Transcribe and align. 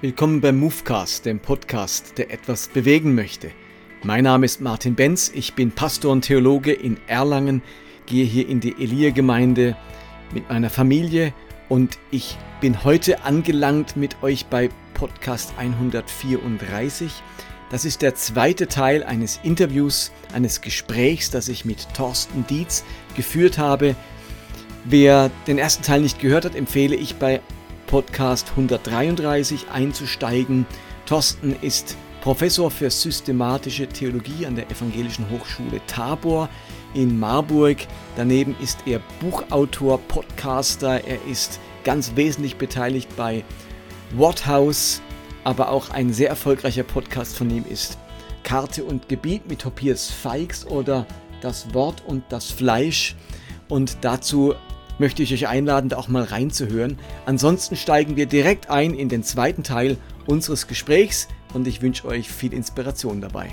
Willkommen 0.00 0.40
beim 0.40 0.60
Movecast, 0.60 1.26
dem 1.26 1.40
Podcast, 1.40 2.18
der 2.18 2.30
etwas 2.30 2.68
bewegen 2.68 3.16
möchte. 3.16 3.50
Mein 4.04 4.22
Name 4.22 4.46
ist 4.46 4.60
Martin 4.60 4.94
Benz, 4.94 5.32
ich 5.34 5.54
bin 5.54 5.72
Pastor 5.72 6.12
und 6.12 6.22
Theologe 6.22 6.72
in 6.72 6.98
Erlangen, 7.08 7.62
gehe 8.06 8.24
hier 8.24 8.48
in 8.48 8.60
die 8.60 8.76
Elia-Gemeinde 8.80 9.76
mit 10.32 10.48
meiner 10.48 10.70
Familie 10.70 11.34
und 11.68 11.98
ich 12.12 12.38
bin 12.60 12.84
heute 12.84 13.24
angelangt 13.24 13.96
mit 13.96 14.22
euch 14.22 14.46
bei 14.46 14.70
Podcast 14.94 15.54
134. 15.58 17.10
Das 17.72 17.84
ist 17.84 18.00
der 18.00 18.14
zweite 18.14 18.68
Teil 18.68 19.02
eines 19.02 19.40
Interviews, 19.42 20.12
eines 20.32 20.60
Gesprächs, 20.60 21.32
das 21.32 21.48
ich 21.48 21.64
mit 21.64 21.92
Thorsten 21.94 22.46
Dietz 22.46 22.84
geführt 23.16 23.58
habe. 23.58 23.96
Wer 24.84 25.32
den 25.48 25.58
ersten 25.58 25.82
Teil 25.82 26.02
nicht 26.02 26.20
gehört 26.20 26.44
hat, 26.44 26.54
empfehle 26.54 26.94
ich 26.94 27.16
bei 27.16 27.40
Podcast 27.88 28.50
133 28.50 29.70
einzusteigen. 29.72 30.66
Thorsten 31.06 31.56
ist 31.62 31.96
Professor 32.20 32.70
für 32.70 32.90
systematische 32.90 33.88
Theologie 33.88 34.46
an 34.46 34.54
der 34.54 34.70
Evangelischen 34.70 35.28
Hochschule 35.30 35.80
Tabor 35.86 36.48
in 36.94 37.18
Marburg. 37.18 37.78
Daneben 38.16 38.54
ist 38.62 38.78
er 38.86 39.00
Buchautor, 39.20 39.98
Podcaster. 40.06 41.04
Er 41.04 41.18
ist 41.26 41.58
ganz 41.82 42.12
wesentlich 42.14 42.56
beteiligt 42.56 43.08
bei 43.16 43.42
Whathouse, 44.12 45.00
aber 45.44 45.70
auch 45.70 45.90
ein 45.90 46.12
sehr 46.12 46.28
erfolgreicher 46.28 46.82
Podcast 46.82 47.36
von 47.36 47.50
ihm 47.50 47.64
ist 47.68 47.98
Karte 48.42 48.84
und 48.84 49.08
Gebiet 49.08 49.48
mit 49.48 49.60
Tobias 49.60 50.10
Feix 50.10 50.66
oder 50.66 51.06
Das 51.40 51.72
Wort 51.72 52.02
und 52.06 52.24
das 52.28 52.50
Fleisch. 52.50 53.16
Und 53.68 53.98
dazu 54.02 54.54
möchte 54.98 55.22
ich 55.22 55.32
euch 55.32 55.48
einladen, 55.48 55.88
da 55.88 55.96
auch 55.96 56.08
mal 56.08 56.24
reinzuhören. 56.24 56.98
Ansonsten 57.26 57.76
steigen 57.76 58.16
wir 58.16 58.26
direkt 58.26 58.70
ein 58.70 58.94
in 58.94 59.08
den 59.08 59.22
zweiten 59.22 59.62
Teil 59.62 59.96
unseres 60.26 60.66
Gesprächs 60.66 61.28
und 61.54 61.66
ich 61.66 61.82
wünsche 61.82 62.06
euch 62.06 62.28
viel 62.28 62.52
Inspiration 62.52 63.20
dabei. 63.20 63.50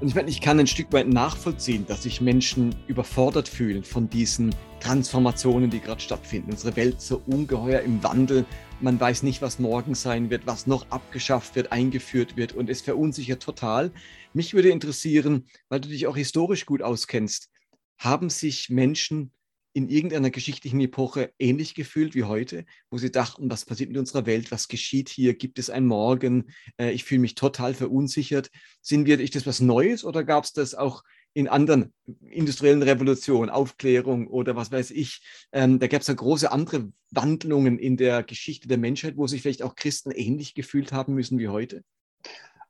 Und 0.00 0.08
ich 0.08 0.14
meine, 0.14 0.30
ich 0.30 0.40
kann 0.40 0.58
ein 0.58 0.66
Stück 0.66 0.90
weit 0.92 1.08
nachvollziehen, 1.08 1.86
dass 1.86 2.04
sich 2.04 2.22
Menschen 2.22 2.74
überfordert 2.86 3.48
fühlen 3.48 3.84
von 3.84 4.08
diesen 4.08 4.54
Transformationen, 4.80 5.68
die 5.68 5.80
gerade 5.80 6.00
stattfinden. 6.00 6.52
Unsere 6.52 6.74
Welt 6.76 7.02
so 7.02 7.20
ungeheuer 7.26 7.80
im 7.82 8.02
Wandel. 8.02 8.46
Man 8.80 8.98
weiß 8.98 9.22
nicht, 9.24 9.42
was 9.42 9.58
morgen 9.58 9.94
sein 9.94 10.30
wird, 10.30 10.46
was 10.46 10.66
noch 10.66 10.90
abgeschafft 10.90 11.54
wird, 11.54 11.70
eingeführt 11.70 12.38
wird 12.38 12.54
und 12.54 12.70
es 12.70 12.80
verunsichert 12.80 13.42
total. 13.42 13.90
Mich 14.32 14.54
würde 14.54 14.70
interessieren, 14.70 15.44
weil 15.68 15.82
du 15.82 15.90
dich 15.90 16.06
auch 16.06 16.16
historisch 16.16 16.64
gut 16.64 16.80
auskennst, 16.80 17.50
haben 17.98 18.30
sich 18.30 18.70
Menschen 18.70 19.32
in 19.72 19.88
irgendeiner 19.88 20.30
geschichtlichen 20.30 20.80
Epoche 20.80 21.32
ähnlich 21.38 21.74
gefühlt 21.74 22.14
wie 22.14 22.24
heute, 22.24 22.64
wo 22.90 22.98
sie 22.98 23.10
dachten, 23.10 23.50
was 23.50 23.64
passiert 23.64 23.90
mit 23.90 23.98
unserer 23.98 24.26
Welt, 24.26 24.50
was 24.50 24.68
geschieht 24.68 25.08
hier, 25.08 25.34
gibt 25.34 25.58
es 25.58 25.70
ein 25.70 25.86
Morgen, 25.86 26.50
äh, 26.78 26.90
ich 26.90 27.04
fühle 27.04 27.20
mich 27.20 27.34
total 27.34 27.74
verunsichert. 27.74 28.50
Sind 28.80 29.06
wir, 29.06 29.20
ist 29.20 29.36
das 29.36 29.46
was 29.46 29.60
Neues 29.60 30.04
oder 30.04 30.24
gab 30.24 30.44
es 30.44 30.52
das 30.52 30.74
auch 30.74 31.02
in 31.32 31.46
anderen 31.46 31.92
industriellen 32.28 32.82
Revolutionen, 32.82 33.50
Aufklärung 33.50 34.26
oder 34.26 34.56
was 34.56 34.72
weiß 34.72 34.90
ich? 34.90 35.22
Ähm, 35.52 35.78
da 35.78 35.86
gab 35.86 36.00
es 36.00 36.08
ja 36.08 36.14
große 36.14 36.50
andere 36.50 36.92
Wandlungen 37.10 37.78
in 37.78 37.96
der 37.96 38.24
Geschichte 38.24 38.66
der 38.66 38.78
Menschheit, 38.78 39.16
wo 39.16 39.26
sich 39.26 39.42
vielleicht 39.42 39.62
auch 39.62 39.76
Christen 39.76 40.10
ähnlich 40.10 40.54
gefühlt 40.54 40.92
haben 40.92 41.14
müssen 41.14 41.38
wie 41.38 41.48
heute. 41.48 41.84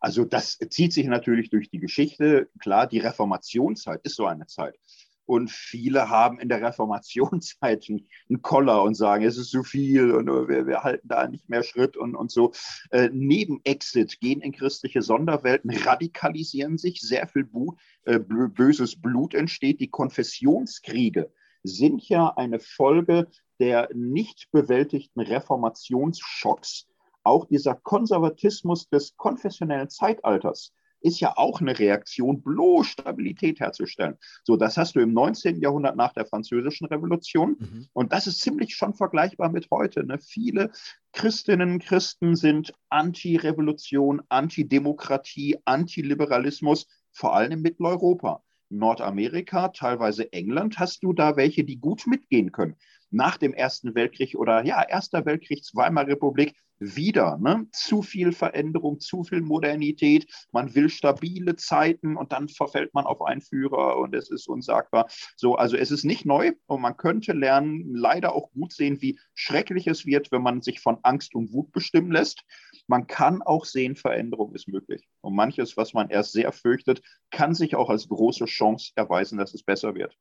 Also 0.00 0.24
das 0.24 0.58
zieht 0.70 0.92
sich 0.92 1.06
natürlich 1.06 1.50
durch 1.50 1.70
die 1.70 1.78
Geschichte. 1.78 2.48
Klar, 2.58 2.86
die 2.86 2.98
Reformationszeit 2.98 4.00
ist 4.02 4.16
so 4.16 4.26
eine 4.26 4.46
Zeit. 4.46 4.74
Und 5.30 5.48
viele 5.48 6.08
haben 6.08 6.40
in 6.40 6.48
der 6.48 6.60
Reformationszeit 6.60 7.86
einen 7.88 8.42
Koller 8.42 8.82
und 8.82 8.96
sagen, 8.96 9.24
es 9.24 9.38
ist 9.38 9.50
zu 9.50 9.62
viel 9.62 10.10
und 10.10 10.26
wir, 10.26 10.66
wir 10.66 10.82
halten 10.82 11.06
da 11.06 11.28
nicht 11.28 11.48
mehr 11.48 11.62
Schritt 11.62 11.96
und, 11.96 12.16
und 12.16 12.32
so. 12.32 12.50
Äh, 12.90 13.10
neben 13.12 13.60
Exit 13.62 14.18
gehen 14.18 14.40
in 14.40 14.50
christliche 14.50 15.02
Sonderwelten, 15.02 15.70
radikalisieren 15.70 16.78
sich, 16.78 17.00
sehr 17.00 17.28
viel 17.28 17.44
Bu 17.44 17.76
äh, 18.06 18.18
böses 18.18 19.00
Blut 19.00 19.32
entsteht. 19.34 19.78
Die 19.78 19.86
Konfessionskriege 19.86 21.30
sind 21.62 22.08
ja 22.08 22.30
eine 22.36 22.58
Folge 22.58 23.28
der 23.60 23.88
nicht 23.94 24.50
bewältigten 24.50 25.20
Reformationsschocks, 25.20 26.88
auch 27.22 27.44
dieser 27.44 27.76
Konservatismus 27.76 28.88
des 28.88 29.16
konfessionellen 29.16 29.90
Zeitalters 29.90 30.72
ist 31.00 31.20
ja 31.20 31.36
auch 31.36 31.60
eine 31.60 31.78
Reaktion, 31.78 32.42
bloß 32.42 32.86
Stabilität 32.86 33.60
herzustellen. 33.60 34.16
So, 34.44 34.56
das 34.56 34.76
hast 34.76 34.96
du 34.96 35.00
im 35.00 35.12
19. 35.12 35.60
Jahrhundert 35.60 35.96
nach 35.96 36.12
der 36.12 36.26
Französischen 36.26 36.86
Revolution. 36.86 37.56
Mhm. 37.58 37.86
Und 37.92 38.12
das 38.12 38.26
ist 38.26 38.40
ziemlich 38.40 38.74
schon 38.74 38.94
vergleichbar 38.94 39.50
mit 39.50 39.68
heute. 39.70 40.04
Ne? 40.04 40.18
Viele 40.18 40.70
Christinnen 41.12 41.72
und 41.72 41.82
Christen 41.84 42.36
sind 42.36 42.72
Anti-Revolution, 42.88 44.22
Anti-Demokratie, 44.28 45.58
Anti-Liberalismus, 45.64 46.86
vor 47.12 47.34
allem 47.34 47.52
in 47.52 47.62
Mitteleuropa. 47.62 48.42
Nordamerika, 48.70 49.68
teilweise 49.68 50.32
England, 50.32 50.78
hast 50.78 51.02
du 51.02 51.12
da 51.12 51.36
welche, 51.36 51.64
die 51.64 51.80
gut 51.80 52.06
mitgehen 52.06 52.52
können. 52.52 52.76
Nach 53.10 53.36
dem 53.36 53.54
Ersten 53.54 53.94
Weltkrieg 53.94 54.34
oder 54.34 54.64
ja, 54.64 54.82
Erster 54.82 55.26
Weltkrieg, 55.26 55.62
Weimarer 55.74 56.08
Republik, 56.08 56.54
wieder. 56.80 57.36
Ne? 57.38 57.66
Zu 57.72 58.02
viel 58.02 58.32
Veränderung, 58.32 59.00
zu 59.00 59.22
viel 59.22 59.42
Modernität. 59.42 60.26
Man 60.50 60.74
will 60.74 60.88
stabile 60.88 61.54
Zeiten 61.56 62.16
und 62.16 62.32
dann 62.32 62.48
verfällt 62.48 62.94
man 62.94 63.04
auf 63.04 63.22
einen 63.22 63.42
Führer 63.42 63.98
und 63.98 64.14
es 64.14 64.30
ist 64.30 64.48
unsagbar. 64.48 65.08
So, 65.36 65.54
also 65.54 65.76
es 65.76 65.90
ist 65.90 66.04
nicht 66.04 66.24
neu 66.24 66.52
und 66.66 66.80
man 66.80 66.96
könnte 66.96 67.32
lernen, 67.32 67.94
leider 67.94 68.34
auch 68.34 68.50
gut 68.52 68.72
sehen, 68.72 69.00
wie 69.02 69.18
schrecklich 69.34 69.86
es 69.86 70.06
wird, 70.06 70.32
wenn 70.32 70.42
man 70.42 70.62
sich 70.62 70.80
von 70.80 70.98
Angst 71.02 71.34
und 71.34 71.52
Wut 71.52 71.70
bestimmen 71.70 72.10
lässt. 72.10 72.42
Man 72.86 73.06
kann 73.06 73.42
auch 73.42 73.66
sehen, 73.66 73.94
Veränderung 73.94 74.54
ist 74.54 74.66
möglich. 74.66 75.06
Und 75.20 75.34
manches, 75.34 75.76
was 75.76 75.92
man 75.92 76.08
erst 76.08 76.32
sehr 76.32 76.50
fürchtet, 76.50 77.02
kann 77.30 77.54
sich 77.54 77.76
auch 77.76 77.90
als 77.90 78.08
große 78.08 78.46
Chance 78.46 78.92
erweisen, 78.96 79.38
dass 79.38 79.54
es 79.54 79.62
besser 79.62 79.94
wird. 79.94 80.16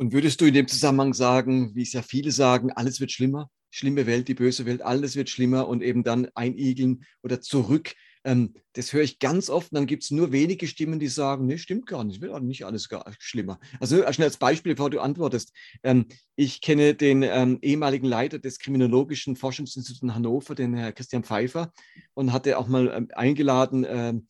Und 0.00 0.14
würdest 0.14 0.40
du 0.40 0.46
in 0.46 0.54
dem 0.54 0.66
Zusammenhang 0.66 1.12
sagen, 1.12 1.74
wie 1.74 1.82
es 1.82 1.92
ja 1.92 2.00
viele 2.00 2.32
sagen, 2.32 2.72
alles 2.72 3.00
wird 3.00 3.12
schlimmer? 3.12 3.50
schlimme 3.70 4.06
Welt, 4.06 4.28
die 4.28 4.34
böse 4.34 4.66
Welt, 4.66 4.82
alles 4.82 5.14
wird 5.14 5.30
schlimmer 5.30 5.68
und 5.68 5.82
eben 5.82 6.02
dann 6.02 6.28
einigeln 6.34 7.04
oder 7.22 7.40
zurück. 7.40 7.92
Ähm, 8.24 8.54
das 8.72 8.92
höre 8.92 9.02
ich 9.02 9.18
ganz 9.18 9.48
oft. 9.48 9.72
Und 9.72 9.76
dann 9.76 9.86
gibt 9.86 10.02
es 10.02 10.10
nur 10.10 10.32
wenige 10.32 10.66
Stimmen, 10.66 10.98
die 10.98 11.08
sagen, 11.08 11.46
nee, 11.46 11.56
stimmt 11.56 11.86
gar 11.86 12.02
nicht, 12.02 12.20
wird 12.20 12.32
auch 12.32 12.40
nicht 12.40 12.64
alles 12.64 12.88
gar 12.88 13.04
schlimmer. 13.18 13.58
Also 13.78 14.02
schnell 14.12 14.28
als 14.28 14.38
Beispiel, 14.38 14.74
bevor 14.74 14.90
du 14.90 15.00
antwortest. 15.00 15.52
Ähm, 15.82 16.06
ich 16.34 16.60
kenne 16.60 16.94
den 16.94 17.22
ähm, 17.22 17.58
ehemaligen 17.62 18.06
Leiter 18.06 18.38
des 18.38 18.58
Kriminologischen 18.58 19.36
Forschungsinstituts 19.36 20.02
in 20.02 20.14
Hannover, 20.14 20.54
den 20.54 20.74
Herr 20.74 20.92
Christian 20.92 21.24
Pfeiffer, 21.24 21.72
und 22.14 22.32
hatte 22.32 22.58
auch 22.58 22.68
mal 22.68 22.88
ähm, 22.88 23.08
eingeladen, 23.14 23.86
ähm, 23.88 24.26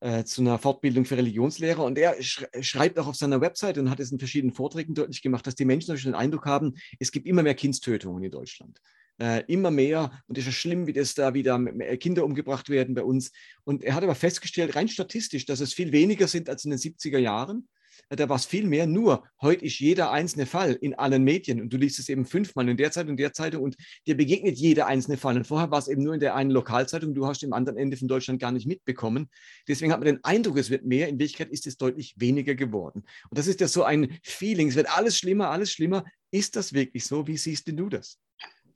äh, 0.00 0.24
zu 0.24 0.40
einer 0.40 0.58
Fortbildung 0.58 1.04
für 1.04 1.16
Religionslehrer 1.16 1.84
und 1.84 1.98
er 1.98 2.16
schreibt 2.20 2.98
auch 2.98 3.06
auf 3.06 3.16
seiner 3.16 3.40
Website 3.40 3.78
und 3.78 3.90
hat 3.90 4.00
es 4.00 4.10
in 4.10 4.18
verschiedenen 4.18 4.54
Vorträgen 4.54 4.94
deutlich 4.94 5.22
gemacht, 5.22 5.46
dass 5.46 5.54
die 5.54 5.64
Menschen 5.64 5.96
den 5.96 6.14
Eindruck 6.14 6.46
haben, 6.46 6.74
es 6.98 7.12
gibt 7.12 7.26
immer 7.26 7.42
mehr 7.42 7.54
Kindstötungen 7.54 8.22
in 8.22 8.30
Deutschland. 8.30 8.80
Äh, 9.20 9.44
immer 9.48 9.70
mehr 9.70 10.22
und 10.26 10.38
es 10.38 10.44
ist 10.44 10.46
ja 10.46 10.52
schlimm, 10.52 10.86
wie 10.86 10.94
das 10.94 11.14
da 11.14 11.34
wieder 11.34 11.62
Kinder 11.98 12.24
umgebracht 12.24 12.70
werden 12.70 12.94
bei 12.94 13.02
uns. 13.02 13.32
Und 13.64 13.84
er 13.84 13.94
hat 13.94 14.02
aber 14.02 14.14
festgestellt, 14.14 14.74
rein 14.74 14.88
statistisch, 14.88 15.44
dass 15.44 15.60
es 15.60 15.74
viel 15.74 15.92
weniger 15.92 16.26
sind 16.26 16.48
als 16.48 16.64
in 16.64 16.70
den 16.70 16.78
70er 16.78 17.18
Jahren 17.18 17.68
da 18.08 18.28
war 18.28 18.36
es 18.36 18.46
viel 18.46 18.66
mehr. 18.66 18.86
Nur 18.86 19.24
heute 19.40 19.64
ist 19.64 19.78
jeder 19.78 20.10
einzelne 20.10 20.46
Fall 20.46 20.72
in 20.72 20.94
allen 20.94 21.22
Medien 21.22 21.60
und 21.60 21.72
du 21.72 21.76
liest 21.76 21.98
es 21.98 22.08
eben 22.08 22.24
fünfmal 22.24 22.68
in 22.68 22.76
der 22.76 22.90
Zeitung, 22.90 23.10
in 23.10 23.16
der 23.16 23.32
Zeitung 23.32 23.62
und 23.62 23.76
dir 24.06 24.16
begegnet 24.16 24.56
jeder 24.56 24.86
einzelne 24.86 25.16
Fall. 25.16 25.36
Und 25.36 25.46
vorher 25.46 25.70
war 25.70 25.78
es 25.78 25.88
eben 25.88 26.02
nur 26.02 26.14
in 26.14 26.20
der 26.20 26.34
einen 26.34 26.50
Lokalzeitung, 26.50 27.14
du 27.14 27.26
hast 27.26 27.42
im 27.42 27.52
anderen 27.52 27.78
Ende 27.78 27.96
von 27.96 28.08
Deutschland 28.08 28.40
gar 28.40 28.52
nicht 28.52 28.66
mitbekommen. 28.66 29.28
Deswegen 29.68 29.92
hat 29.92 30.00
man 30.00 30.06
den 30.06 30.24
Eindruck, 30.24 30.58
es 30.58 30.70
wird 30.70 30.84
mehr. 30.84 31.08
In 31.08 31.18
Wirklichkeit 31.18 31.50
ist 31.50 31.66
es 31.66 31.76
deutlich 31.76 32.14
weniger 32.16 32.54
geworden. 32.54 33.04
Und 33.28 33.38
das 33.38 33.46
ist 33.46 33.60
ja 33.60 33.68
so 33.68 33.84
ein 33.84 34.18
Feeling, 34.22 34.68
es 34.68 34.76
wird 34.76 34.96
alles 34.96 35.18
schlimmer, 35.18 35.50
alles 35.50 35.72
schlimmer. 35.72 36.04
Ist 36.30 36.56
das 36.56 36.72
wirklich 36.72 37.04
so? 37.04 37.26
Wie 37.26 37.36
siehst 37.36 37.68
du 37.68 37.88
das? 37.88 38.18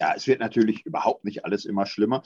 Ja, 0.01 0.15
es 0.15 0.27
wird 0.27 0.41
natürlich 0.41 0.85
überhaupt 0.85 1.25
nicht 1.25 1.45
alles 1.45 1.65
immer 1.65 1.87
schlimmer. 1.87 2.23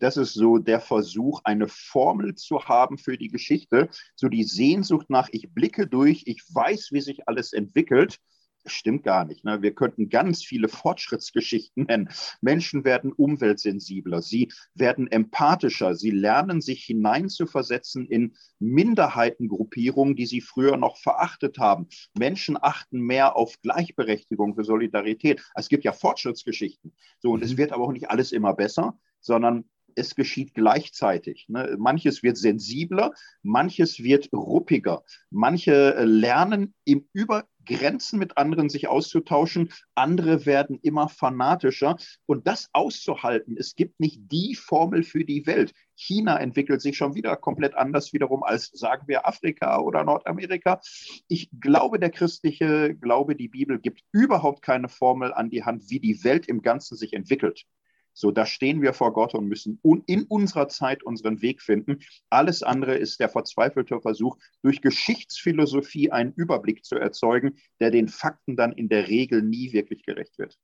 Das 0.00 0.16
ist 0.16 0.34
so 0.34 0.58
der 0.58 0.80
Versuch, 0.80 1.40
eine 1.44 1.68
Formel 1.68 2.34
zu 2.34 2.64
haben 2.64 2.98
für 2.98 3.16
die 3.16 3.28
Geschichte, 3.28 3.88
so 4.14 4.28
die 4.28 4.44
Sehnsucht 4.44 5.10
nach, 5.10 5.28
ich 5.32 5.52
blicke 5.52 5.86
durch, 5.86 6.24
ich 6.26 6.42
weiß, 6.52 6.88
wie 6.92 7.00
sich 7.00 7.28
alles 7.28 7.52
entwickelt 7.52 8.18
stimmt 8.66 9.04
gar 9.04 9.24
nicht. 9.24 9.44
Ne? 9.44 9.62
Wir 9.62 9.74
könnten 9.74 10.08
ganz 10.08 10.42
viele 10.44 10.68
Fortschrittsgeschichten 10.68 11.84
nennen. 11.84 12.08
Menschen 12.40 12.84
werden 12.84 13.12
umweltsensibler, 13.12 14.22
sie 14.22 14.52
werden 14.74 15.10
empathischer, 15.10 15.94
sie 15.94 16.10
lernen 16.10 16.60
sich 16.60 16.84
hineinzuversetzen 16.84 18.06
in 18.06 18.34
Minderheitengruppierungen, 18.58 20.16
die 20.16 20.26
sie 20.26 20.40
früher 20.40 20.76
noch 20.76 20.96
verachtet 20.96 21.58
haben. 21.58 21.88
Menschen 22.16 22.56
achten 22.60 23.00
mehr 23.00 23.36
auf 23.36 23.60
Gleichberechtigung, 23.62 24.54
für 24.54 24.64
Solidarität. 24.64 25.42
Es 25.54 25.68
gibt 25.68 25.84
ja 25.84 25.92
Fortschrittsgeschichten. 25.92 26.92
So, 27.18 27.30
und 27.32 27.40
mhm. 27.40 27.46
es 27.46 27.56
wird 27.56 27.72
aber 27.72 27.84
auch 27.84 27.92
nicht 27.92 28.10
alles 28.10 28.32
immer 28.32 28.54
besser, 28.54 28.98
sondern 29.20 29.64
es 29.94 30.14
geschieht 30.14 30.54
gleichzeitig. 30.54 31.46
Ne? 31.48 31.76
Manches 31.78 32.22
wird 32.22 32.36
sensibler, 32.36 33.12
manches 33.42 34.02
wird 34.02 34.32
ruppiger. 34.32 35.02
Manche 35.30 36.04
lernen 36.04 36.74
im 36.84 37.08
Über 37.12 37.44
Grenzen 37.64 38.18
mit 38.18 38.36
anderen 38.36 38.68
sich 38.68 38.88
auszutauschen. 38.88 39.72
Andere 39.94 40.46
werden 40.46 40.78
immer 40.82 41.08
fanatischer. 41.08 41.96
Und 42.26 42.46
das 42.46 42.68
auszuhalten, 42.72 43.56
es 43.58 43.74
gibt 43.74 44.00
nicht 44.00 44.20
die 44.30 44.54
Formel 44.54 45.02
für 45.02 45.24
die 45.24 45.46
Welt. 45.46 45.72
China 45.94 46.38
entwickelt 46.38 46.80
sich 46.80 46.96
schon 46.96 47.14
wieder 47.14 47.36
komplett 47.36 47.74
anders 47.74 48.12
wiederum 48.12 48.42
als, 48.42 48.70
sagen 48.72 49.06
wir, 49.06 49.26
Afrika 49.26 49.78
oder 49.78 50.04
Nordamerika. 50.04 50.80
Ich 51.28 51.50
glaube, 51.60 51.98
der 51.98 52.10
christliche 52.10 52.94
Glaube, 52.94 53.36
die 53.36 53.48
Bibel 53.48 53.78
gibt 53.78 54.02
überhaupt 54.10 54.62
keine 54.62 54.88
Formel 54.88 55.32
an 55.32 55.50
die 55.50 55.64
Hand, 55.64 55.90
wie 55.90 56.00
die 56.00 56.24
Welt 56.24 56.46
im 56.48 56.62
Ganzen 56.62 56.96
sich 56.96 57.12
entwickelt. 57.12 57.66
So, 58.14 58.30
da 58.30 58.46
stehen 58.46 58.82
wir 58.82 58.92
vor 58.92 59.12
Gott 59.12 59.34
und 59.34 59.48
müssen 59.48 59.80
in 60.06 60.24
unserer 60.24 60.68
Zeit 60.68 61.02
unseren 61.02 61.40
Weg 61.42 61.62
finden. 61.62 61.98
Alles 62.30 62.62
andere 62.62 62.96
ist 62.96 63.20
der 63.20 63.28
verzweifelte 63.28 64.00
Versuch, 64.00 64.36
durch 64.62 64.82
Geschichtsphilosophie 64.82 66.10
einen 66.10 66.32
Überblick 66.34 66.84
zu 66.84 66.96
erzeugen, 66.96 67.56
der 67.80 67.90
den 67.90 68.08
Fakten 68.08 68.56
dann 68.56 68.72
in 68.72 68.88
der 68.88 69.08
Regel 69.08 69.42
nie 69.42 69.72
wirklich 69.72 70.04
gerecht 70.04 70.38
wird. 70.38 70.58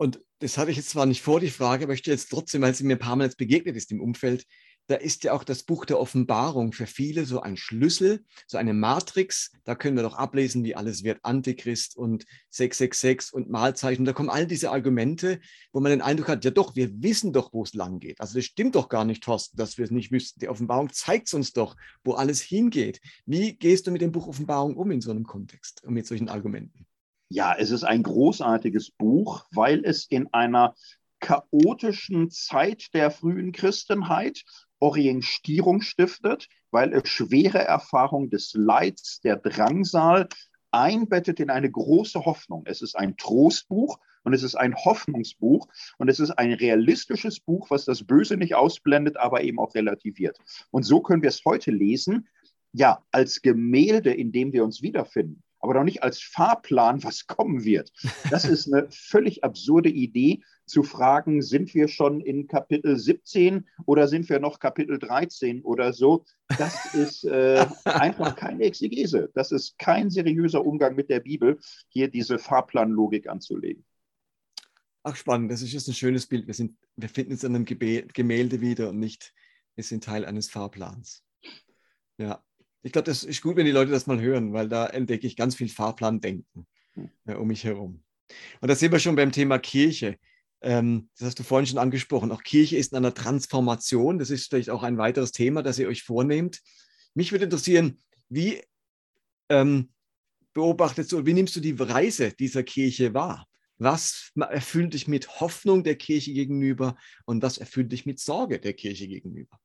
Und 0.00 0.18
das 0.38 0.56
hatte 0.56 0.70
ich 0.70 0.78
jetzt 0.78 0.90
zwar 0.90 1.04
nicht 1.04 1.20
vor, 1.20 1.40
die 1.40 1.50
Frage, 1.50 1.84
aber 1.84 1.92
ich 1.92 2.06
jetzt 2.06 2.30
trotzdem, 2.30 2.62
weil 2.62 2.74
sie 2.74 2.84
mir 2.84 2.96
ein 2.96 2.98
paar 2.98 3.16
Mal 3.16 3.24
jetzt 3.24 3.36
begegnet 3.36 3.76
ist 3.76 3.92
im 3.92 4.00
Umfeld, 4.00 4.46
da 4.90 4.96
ist 4.96 5.22
ja 5.22 5.34
auch 5.34 5.44
das 5.44 5.62
Buch 5.62 5.84
der 5.84 6.00
Offenbarung 6.00 6.72
für 6.72 6.86
viele 6.86 7.24
so 7.24 7.40
ein 7.40 7.56
Schlüssel, 7.56 8.24
so 8.48 8.58
eine 8.58 8.74
Matrix. 8.74 9.52
Da 9.62 9.76
können 9.76 9.94
wir 9.94 10.02
doch 10.02 10.16
ablesen, 10.16 10.64
wie 10.64 10.74
alles 10.74 11.04
wird, 11.04 11.20
Antichrist 11.22 11.96
und 11.96 12.26
666 12.48 13.32
und 13.32 13.48
Mahlzeichen. 13.48 14.04
Da 14.04 14.12
kommen 14.12 14.30
all 14.30 14.48
diese 14.48 14.72
Argumente, 14.72 15.38
wo 15.72 15.78
man 15.78 15.90
den 15.90 16.02
Eindruck 16.02 16.28
hat, 16.28 16.44
ja 16.44 16.50
doch, 16.50 16.74
wir 16.74 16.90
wissen 17.04 17.32
doch, 17.32 17.52
wo 17.52 17.62
es 17.62 17.72
lang 17.72 18.00
geht. 18.00 18.20
Also 18.20 18.34
das 18.34 18.44
stimmt 18.44 18.74
doch 18.74 18.88
gar 18.88 19.04
nicht, 19.04 19.22
Thorsten, 19.22 19.56
dass 19.56 19.78
wir 19.78 19.84
es 19.84 19.92
nicht 19.92 20.10
wüssten. 20.10 20.40
Die 20.40 20.48
Offenbarung 20.48 20.92
zeigt 20.92 21.28
es 21.28 21.34
uns 21.34 21.52
doch, 21.52 21.76
wo 22.02 22.14
alles 22.14 22.40
hingeht. 22.40 23.00
Wie 23.26 23.52
gehst 23.52 23.86
du 23.86 23.92
mit 23.92 24.02
dem 24.02 24.10
Buch 24.10 24.26
Offenbarung 24.26 24.76
um 24.76 24.90
in 24.90 25.00
so 25.00 25.12
einem 25.12 25.24
Kontext 25.24 25.84
und 25.84 25.94
mit 25.94 26.08
solchen 26.08 26.28
Argumenten? 26.28 26.84
Ja, 27.28 27.54
es 27.56 27.70
ist 27.70 27.84
ein 27.84 28.02
großartiges 28.02 28.90
Buch, 28.90 29.44
weil 29.52 29.84
es 29.84 30.06
in 30.06 30.26
einer 30.32 30.74
chaotischen 31.20 32.30
Zeit 32.30 32.92
der 32.92 33.12
frühen 33.12 33.52
Christenheit 33.52 34.42
Orientierung 34.80 35.82
stiftet, 35.82 36.48
weil 36.70 36.92
es 36.92 37.08
schwere 37.08 37.58
Erfahrung 37.58 38.30
des 38.30 38.52
Leids, 38.54 39.20
der 39.20 39.36
Drangsal 39.36 40.28
einbettet 40.72 41.40
in 41.40 41.50
eine 41.50 41.70
große 41.70 42.24
Hoffnung. 42.24 42.62
Es 42.66 42.82
ist 42.82 42.96
ein 42.96 43.16
Trostbuch 43.16 43.98
und 44.22 44.34
es 44.34 44.42
ist 44.42 44.54
ein 44.54 44.74
Hoffnungsbuch 44.74 45.68
und 45.98 46.08
es 46.08 46.20
ist 46.20 46.30
ein 46.30 46.52
realistisches 46.52 47.40
Buch, 47.40 47.70
was 47.70 47.84
das 47.84 48.04
Böse 48.04 48.36
nicht 48.36 48.54
ausblendet, 48.54 49.16
aber 49.16 49.42
eben 49.42 49.58
auch 49.58 49.74
relativiert. 49.74 50.38
Und 50.70 50.84
so 50.84 51.00
können 51.00 51.22
wir 51.22 51.28
es 51.28 51.44
heute 51.44 51.70
lesen, 51.70 52.28
ja, 52.72 53.04
als 53.10 53.42
Gemälde, 53.42 54.12
in 54.14 54.30
dem 54.32 54.52
wir 54.52 54.64
uns 54.64 54.80
wiederfinden 54.82 55.42
aber 55.60 55.74
doch 55.74 55.84
nicht 55.84 56.02
als 56.02 56.20
Fahrplan, 56.20 57.04
was 57.04 57.26
kommen 57.26 57.64
wird. 57.64 57.92
Das 58.30 58.44
ist 58.44 58.72
eine 58.72 58.88
völlig 58.90 59.44
absurde 59.44 59.90
Idee, 59.90 60.42
zu 60.70 60.84
fragen, 60.84 61.42
sind 61.42 61.74
wir 61.74 61.88
schon 61.88 62.20
in 62.20 62.46
Kapitel 62.46 62.96
17 62.96 63.68
oder 63.86 64.06
sind 64.06 64.28
wir 64.28 64.38
noch 64.38 64.60
Kapitel 64.60 64.98
13 64.98 65.62
oder 65.62 65.92
so. 65.92 66.24
Das 66.56 66.94
ist 66.94 67.24
äh, 67.24 67.66
einfach 67.84 68.36
keine 68.36 68.62
Exegese. 68.62 69.30
Das 69.34 69.50
ist 69.50 69.78
kein 69.78 70.10
seriöser 70.10 70.64
Umgang 70.64 70.94
mit 70.94 71.10
der 71.10 71.20
Bibel, 71.20 71.58
hier 71.88 72.08
diese 72.08 72.38
Fahrplanlogik 72.38 73.28
anzulegen. 73.28 73.84
Ach, 75.02 75.16
spannend. 75.16 75.50
Das 75.50 75.60
ist 75.60 75.72
jetzt 75.72 75.88
ein 75.88 75.94
schönes 75.94 76.26
Bild. 76.26 76.46
Wir, 76.46 76.54
sind, 76.54 76.76
wir 76.94 77.08
finden 77.08 77.32
es 77.32 77.42
in 77.42 77.54
einem 77.54 77.64
Gemälde 77.64 78.60
wieder 78.60 78.90
und 78.90 78.98
nicht, 79.00 79.34
wir 79.74 79.82
sind 79.82 80.04
Teil 80.04 80.24
eines 80.24 80.50
Fahrplans. 80.50 81.24
Ja, 82.18 82.44
ich 82.82 82.92
glaube, 82.92 83.06
das 83.06 83.24
ist 83.24 83.42
gut, 83.42 83.56
wenn 83.56 83.66
die 83.66 83.72
Leute 83.72 83.90
das 83.90 84.06
mal 84.06 84.20
hören, 84.20 84.52
weil 84.52 84.68
da 84.68 84.86
entdecke 84.86 85.26
ich 85.26 85.36
ganz 85.36 85.54
viel 85.54 85.68
Fahrplandenken 85.68 86.66
äh, 87.26 87.34
um 87.34 87.48
mich 87.48 87.64
herum. 87.64 88.02
Und 88.60 88.68
da 88.68 88.74
sind 88.74 88.92
wir 88.92 88.98
schon 88.98 89.16
beim 89.16 89.32
Thema 89.32 89.58
Kirche. 89.58 90.16
Ähm, 90.62 91.08
das 91.18 91.28
hast 91.28 91.38
du 91.38 91.42
vorhin 91.42 91.66
schon 91.66 91.78
angesprochen. 91.78 92.32
Auch 92.32 92.42
Kirche 92.42 92.76
ist 92.76 92.92
in 92.92 92.98
einer 92.98 93.14
Transformation. 93.14 94.18
Das 94.18 94.30
ist 94.30 94.48
vielleicht 94.48 94.70
auch 94.70 94.82
ein 94.82 94.98
weiteres 94.98 95.32
Thema, 95.32 95.62
das 95.62 95.78
ihr 95.78 95.88
euch 95.88 96.02
vornehmt. 96.02 96.60
Mich 97.14 97.32
würde 97.32 97.44
interessieren, 97.44 97.98
wie 98.28 98.62
ähm, 99.48 99.90
beobachtest 100.52 101.12
du, 101.12 101.26
wie 101.26 101.34
nimmst 101.34 101.56
du 101.56 101.60
die 101.60 101.76
Reise 101.78 102.32
dieser 102.32 102.62
Kirche 102.62 103.14
wahr? 103.14 103.46
Was 103.78 104.30
erfüllt 104.36 104.92
dich 104.92 105.08
mit 105.08 105.40
Hoffnung 105.40 105.82
der 105.82 105.96
Kirche 105.96 106.34
gegenüber 106.34 106.96
und 107.24 107.42
was 107.42 107.56
erfüllt 107.56 107.90
dich 107.92 108.04
mit 108.04 108.20
Sorge 108.20 108.60
der 108.60 108.74
Kirche 108.74 109.08
gegenüber? 109.08 109.58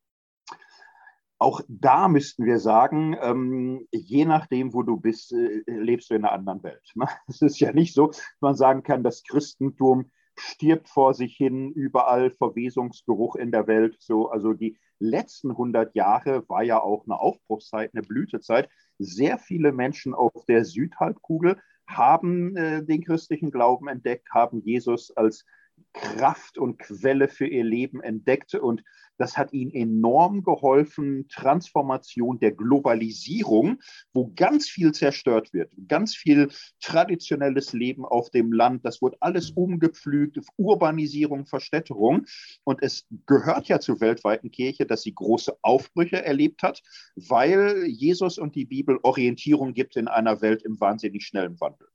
Auch 1.37 1.61
da 1.67 2.07
müssten 2.07 2.45
wir 2.45 2.59
sagen, 2.59 3.15
ähm, 3.21 3.87
je 3.91 4.25
nachdem, 4.25 4.73
wo 4.73 4.83
du 4.83 4.97
bist, 4.97 5.33
äh, 5.33 5.63
lebst 5.67 6.09
du 6.09 6.15
in 6.15 6.23
einer 6.23 6.33
anderen 6.33 6.63
Welt. 6.63 6.91
Ne? 6.95 7.07
Es 7.27 7.41
ist 7.41 7.59
ja 7.59 7.73
nicht 7.73 7.93
so, 7.93 8.07
dass 8.07 8.21
man 8.39 8.55
sagen 8.55 8.83
kann, 8.83 9.03
das 9.03 9.23
Christentum 9.23 10.11
stirbt 10.37 10.89
vor 10.89 11.13
sich 11.13 11.35
hin, 11.35 11.71
überall 11.71 12.31
Verwesungsgeruch 12.31 13.35
in 13.35 13.51
der 13.51 13.67
Welt. 13.67 13.97
So, 13.99 14.29
also 14.29 14.53
die 14.53 14.77
letzten 14.99 15.51
100 15.51 15.95
Jahre 15.95 16.47
war 16.49 16.63
ja 16.63 16.81
auch 16.81 17.05
eine 17.05 17.19
Aufbruchszeit, 17.19 17.91
eine 17.93 18.03
Blütezeit. 18.03 18.69
Sehr 18.97 19.37
viele 19.37 19.71
Menschen 19.71 20.13
auf 20.13 20.45
der 20.47 20.65
Südhalbkugel 20.65 21.57
haben 21.87 22.55
äh, 22.57 22.83
den 22.83 23.03
christlichen 23.03 23.51
Glauben 23.51 23.87
entdeckt, 23.87 24.29
haben 24.31 24.61
Jesus 24.61 25.11
als 25.15 25.45
Kraft 25.93 26.57
und 26.57 26.79
Quelle 26.79 27.27
für 27.27 27.47
ihr 27.47 27.63
Leben 27.63 28.01
entdeckt. 28.01 28.55
Und 28.55 28.83
das 29.17 29.37
hat 29.37 29.53
ihnen 29.53 29.71
enorm 29.71 30.43
geholfen. 30.43 31.27
Transformation 31.29 32.39
der 32.39 32.51
Globalisierung, 32.51 33.81
wo 34.13 34.31
ganz 34.35 34.69
viel 34.69 34.91
zerstört 34.91 35.53
wird, 35.53 35.71
ganz 35.87 36.15
viel 36.15 36.49
traditionelles 36.81 37.73
Leben 37.73 38.05
auf 38.05 38.29
dem 38.29 38.51
Land. 38.51 38.85
Das 38.85 39.01
wird 39.01 39.15
alles 39.21 39.51
umgepflügt, 39.51 40.39
Urbanisierung, 40.57 41.45
Verstädterung. 41.45 42.25
Und 42.63 42.81
es 42.81 43.07
gehört 43.25 43.67
ja 43.67 43.79
zur 43.79 43.99
weltweiten 44.01 44.51
Kirche, 44.51 44.85
dass 44.85 45.03
sie 45.03 45.13
große 45.13 45.57
Aufbrüche 45.61 46.23
erlebt 46.23 46.63
hat, 46.63 46.81
weil 47.15 47.85
Jesus 47.87 48.37
und 48.37 48.55
die 48.55 48.65
Bibel 48.65 48.99
Orientierung 49.03 49.73
gibt 49.73 49.95
in 49.95 50.07
einer 50.07 50.41
Welt 50.41 50.63
im 50.63 50.79
wahnsinnig 50.79 51.25
schnellen 51.25 51.59
Wandel. 51.59 51.87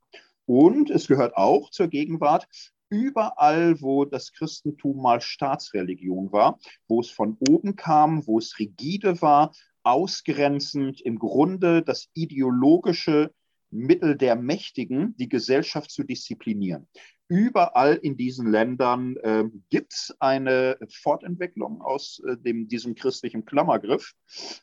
Und 0.47 0.91
es 0.91 1.07
gehört 1.07 1.37
auch 1.37 1.71
zur 1.71 1.89
Gegenwart, 1.89 2.49
überall, 2.91 3.81
wo 3.81 4.05
das 4.05 4.33
Christentum 4.33 5.01
mal 5.01 5.21
Staatsreligion 5.21 6.33
war, 6.33 6.59
wo 6.89 7.01
es 7.01 7.11
von 7.11 7.39
oben 7.49 7.77
kam, 7.77 8.27
wo 8.27 8.39
es 8.39 8.59
rigide 8.59 9.23
war, 9.23 9.53
ausgrenzend, 9.83 11.01
im 11.01 11.19
Grunde 11.19 11.83
das 11.83 12.09
ideologische 12.13 13.33
Mittel 13.71 14.17
der 14.17 14.37
Mächtigen, 14.37 15.17
die 15.17 15.29
Gesellschaft 15.29 15.91
zu 15.91 16.03
disziplinieren. 16.03 16.89
Überall 17.31 17.95
in 17.95 18.17
diesen 18.17 18.51
Ländern 18.51 19.17
äh, 19.19 19.45
gibt 19.69 19.93
es 19.93 20.17
eine 20.19 20.77
Fortentwicklung 20.91 21.81
aus 21.81 22.21
äh, 22.27 22.37
dem, 22.37 22.67
diesem 22.67 22.97
christlichen 22.97 23.45
Klammergriff. 23.45 24.15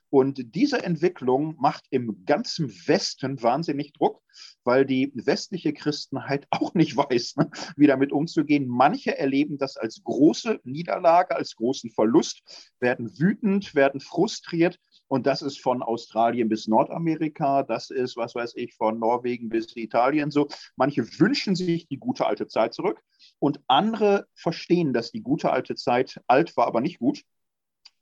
Und 0.09 0.53
diese 0.53 0.83
Entwicklung 0.83 1.55
macht 1.61 1.85
im 1.91 2.25
ganzen 2.25 2.69
Westen 2.85 3.41
wahnsinnig 3.41 3.93
Druck, 3.93 4.21
weil 4.65 4.85
die 4.85 5.13
westliche 5.15 5.71
Christenheit 5.71 6.45
auch 6.51 6.73
nicht 6.73 6.97
weiß, 6.97 7.37
ne, 7.37 7.49
wie 7.77 7.87
damit 7.87 8.11
umzugehen. 8.11 8.67
Manche 8.67 9.17
erleben 9.17 9.57
das 9.57 9.77
als 9.77 10.03
große 10.03 10.59
Niederlage, 10.65 11.37
als 11.37 11.55
großen 11.55 11.89
Verlust, 11.91 12.41
werden 12.81 13.17
wütend, 13.17 13.75
werden 13.75 14.01
frustriert. 14.01 14.77
Und 15.07 15.25
das 15.25 15.41
ist 15.41 15.61
von 15.61 15.81
Australien 15.81 16.49
bis 16.49 16.67
Nordamerika, 16.67 17.63
das 17.63 17.89
ist, 17.89 18.17
was 18.17 18.35
weiß 18.35 18.55
ich, 18.55 18.73
von 18.73 18.99
Norwegen 18.99 19.49
bis 19.49 19.75
Italien 19.75 20.31
so. 20.31 20.47
Manche 20.75 21.03
wünschen 21.19 21.55
sich 21.55 21.87
die 21.87 21.97
gute 21.97 22.25
alte 22.25 22.47
Zeit 22.47 22.73
zurück 22.73 23.01
und 23.39 23.61
andere 23.67 24.27
verstehen, 24.35 24.93
dass 24.93 25.11
die 25.11 25.21
gute 25.21 25.51
alte 25.51 25.75
Zeit 25.75 26.21
alt 26.27 26.57
war, 26.57 26.67
aber 26.67 26.81
nicht 26.81 26.99
gut 26.99 27.23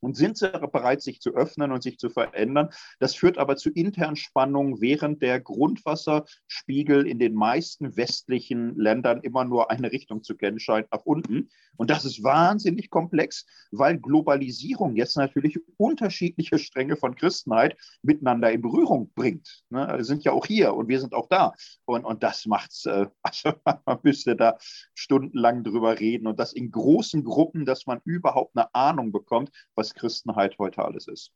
und 0.05 0.15
sind 0.15 0.37
sie 0.37 0.49
bereit, 0.49 1.01
sich 1.01 1.19
zu 1.19 1.33
öffnen 1.33 1.71
und 1.71 1.81
sich 1.81 1.97
zu 1.97 2.09
verändern. 2.09 2.69
Das 2.99 3.15
führt 3.15 3.39
aber 3.39 3.57
zu 3.57 3.71
internen 3.71 4.15
Spannungen, 4.15 4.79
während 4.79 5.23
der 5.23 5.39
Grundwasserspiegel 5.39 7.07
in 7.07 7.17
den 7.17 7.33
meisten 7.33 7.97
westlichen 7.97 8.77
Ländern 8.77 9.21
immer 9.21 9.45
nur 9.45 9.71
eine 9.71 9.91
Richtung 9.91 10.21
zu 10.21 10.35
kennen 10.35 10.59
scheint, 10.59 10.91
nach 10.91 11.05
unten. 11.05 11.49
Und 11.75 11.89
das 11.89 12.05
ist 12.05 12.23
wahnsinnig 12.23 12.91
komplex, 12.91 13.47
weil 13.71 13.97
Globalisierung 13.97 14.95
jetzt 14.95 15.17
natürlich 15.17 15.59
unterschiedliche 15.77 16.59
Stränge 16.59 16.97
von 16.97 17.15
Christenheit 17.15 17.75
miteinander 18.03 18.51
in 18.51 18.61
Berührung 18.61 19.11
bringt. 19.15 19.63
Ne? 19.69 19.91
Wir 19.95 20.05
sind 20.05 20.23
ja 20.23 20.33
auch 20.33 20.45
hier 20.45 20.75
und 20.75 20.87
wir 20.87 20.99
sind 20.99 21.15
auch 21.15 21.27
da. 21.29 21.53
Und, 21.85 22.05
und 22.05 22.21
das 22.21 22.45
macht's, 22.45 22.85
äh, 22.85 23.07
also 23.23 23.53
man 23.63 23.99
müsste 24.03 24.35
da 24.35 24.57
stundenlang 24.93 25.63
drüber 25.63 25.99
reden 25.99 26.27
und 26.27 26.39
das 26.39 26.53
in 26.53 26.69
großen 26.69 27.23
Gruppen, 27.23 27.65
dass 27.65 27.87
man 27.87 28.01
überhaupt 28.05 28.55
eine 28.55 28.73
Ahnung 28.75 29.11
bekommt, 29.11 29.49
was 29.73 29.94
Christenheit 29.95 30.57
heute 30.59 30.83
alles 30.83 31.07
ist. 31.07 31.31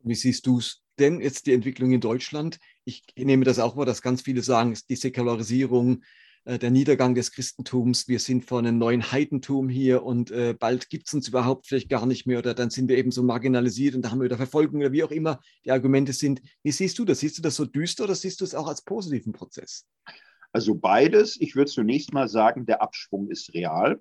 Wie 0.00 0.14
siehst 0.14 0.46
du 0.46 0.58
es 0.58 0.82
denn 0.98 1.20
jetzt 1.20 1.46
die 1.46 1.52
Entwicklung 1.52 1.92
in 1.92 2.00
Deutschland? 2.00 2.58
Ich 2.84 3.04
nehme 3.16 3.44
das 3.44 3.58
auch 3.58 3.76
wahr, 3.76 3.86
dass 3.86 4.02
ganz 4.02 4.22
viele 4.22 4.42
sagen, 4.42 4.78
die 4.88 4.96
Säkularisierung 4.96 6.02
äh, 6.46 6.58
der 6.58 6.70
Niedergang 6.70 7.14
des 7.14 7.32
Christentums, 7.32 8.06
wir 8.06 8.20
sind 8.20 8.44
vor 8.44 8.60
einem 8.60 8.78
neuen 8.78 9.10
Heidentum 9.10 9.68
hier 9.68 10.04
und 10.04 10.30
äh, 10.30 10.54
bald 10.58 10.88
gibt 10.88 11.08
es 11.08 11.14
uns 11.14 11.28
überhaupt 11.28 11.66
vielleicht 11.66 11.88
gar 11.88 12.06
nicht 12.06 12.26
mehr 12.26 12.38
oder 12.38 12.54
dann 12.54 12.70
sind 12.70 12.88
wir 12.88 12.96
eben 12.96 13.10
so 13.10 13.22
marginalisiert 13.22 13.94
und 13.94 14.02
da 14.02 14.10
haben 14.10 14.20
wir 14.20 14.26
wieder 14.26 14.36
Verfolgung 14.36 14.80
oder 14.80 14.92
wie 14.92 15.02
auch 15.02 15.10
immer 15.10 15.40
die 15.64 15.72
Argumente 15.72 16.12
sind. 16.12 16.40
Wie 16.62 16.72
siehst 16.72 16.98
du 16.98 17.04
das? 17.04 17.20
Siehst 17.20 17.38
du 17.38 17.42
das 17.42 17.56
so 17.56 17.64
düster 17.64 18.04
oder 18.04 18.14
siehst 18.14 18.40
du 18.40 18.44
es 18.44 18.54
auch 18.54 18.68
als 18.68 18.82
positiven 18.82 19.32
Prozess? 19.32 19.86
Also 20.52 20.74
beides. 20.74 21.38
Ich 21.40 21.56
würde 21.56 21.70
zunächst 21.70 22.12
mal 22.12 22.28
sagen, 22.28 22.64
der 22.64 22.80
Abschwung 22.80 23.28
ist 23.28 23.52
real. 23.52 24.00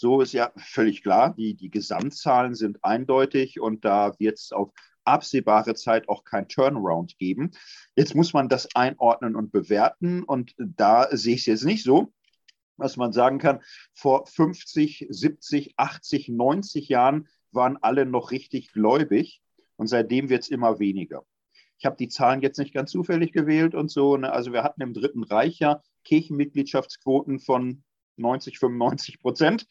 So 0.00 0.22
ist 0.22 0.32
ja 0.32 0.50
völlig 0.56 1.02
klar, 1.02 1.34
die, 1.34 1.52
die 1.52 1.68
Gesamtzahlen 1.68 2.54
sind 2.54 2.82
eindeutig 2.82 3.60
und 3.60 3.84
da 3.84 4.18
wird 4.18 4.38
es 4.38 4.50
auf 4.50 4.72
absehbare 5.04 5.74
Zeit 5.74 6.08
auch 6.08 6.24
kein 6.24 6.48
Turnaround 6.48 7.18
geben. 7.18 7.50
Jetzt 7.96 8.14
muss 8.14 8.32
man 8.32 8.48
das 8.48 8.74
einordnen 8.74 9.36
und 9.36 9.52
bewerten 9.52 10.22
und 10.22 10.54
da 10.56 11.14
sehe 11.14 11.34
ich 11.34 11.40
es 11.40 11.46
jetzt 11.46 11.64
nicht 11.66 11.84
so, 11.84 12.14
was 12.78 12.96
man 12.96 13.12
sagen 13.12 13.36
kann, 13.36 13.60
vor 13.92 14.26
50, 14.26 15.06
70, 15.10 15.74
80, 15.76 16.30
90 16.30 16.88
Jahren 16.88 17.28
waren 17.52 17.76
alle 17.76 18.06
noch 18.06 18.30
richtig 18.30 18.72
gläubig 18.72 19.42
und 19.76 19.88
seitdem 19.88 20.30
wird 20.30 20.44
es 20.44 20.48
immer 20.48 20.78
weniger. 20.78 21.26
Ich 21.76 21.84
habe 21.84 21.96
die 21.96 22.08
Zahlen 22.08 22.40
jetzt 22.40 22.58
nicht 22.58 22.72
ganz 22.72 22.90
zufällig 22.90 23.32
gewählt 23.32 23.74
und 23.74 23.90
so. 23.90 24.16
Ne? 24.16 24.32
Also 24.32 24.54
wir 24.54 24.62
hatten 24.62 24.80
im 24.80 24.94
Dritten 24.94 25.24
Reich 25.24 25.58
ja 25.58 25.82
Kirchenmitgliedschaftsquoten 26.04 27.38
von 27.38 27.84
90, 28.20 28.58
95 28.58 29.20
Prozent 29.20 29.66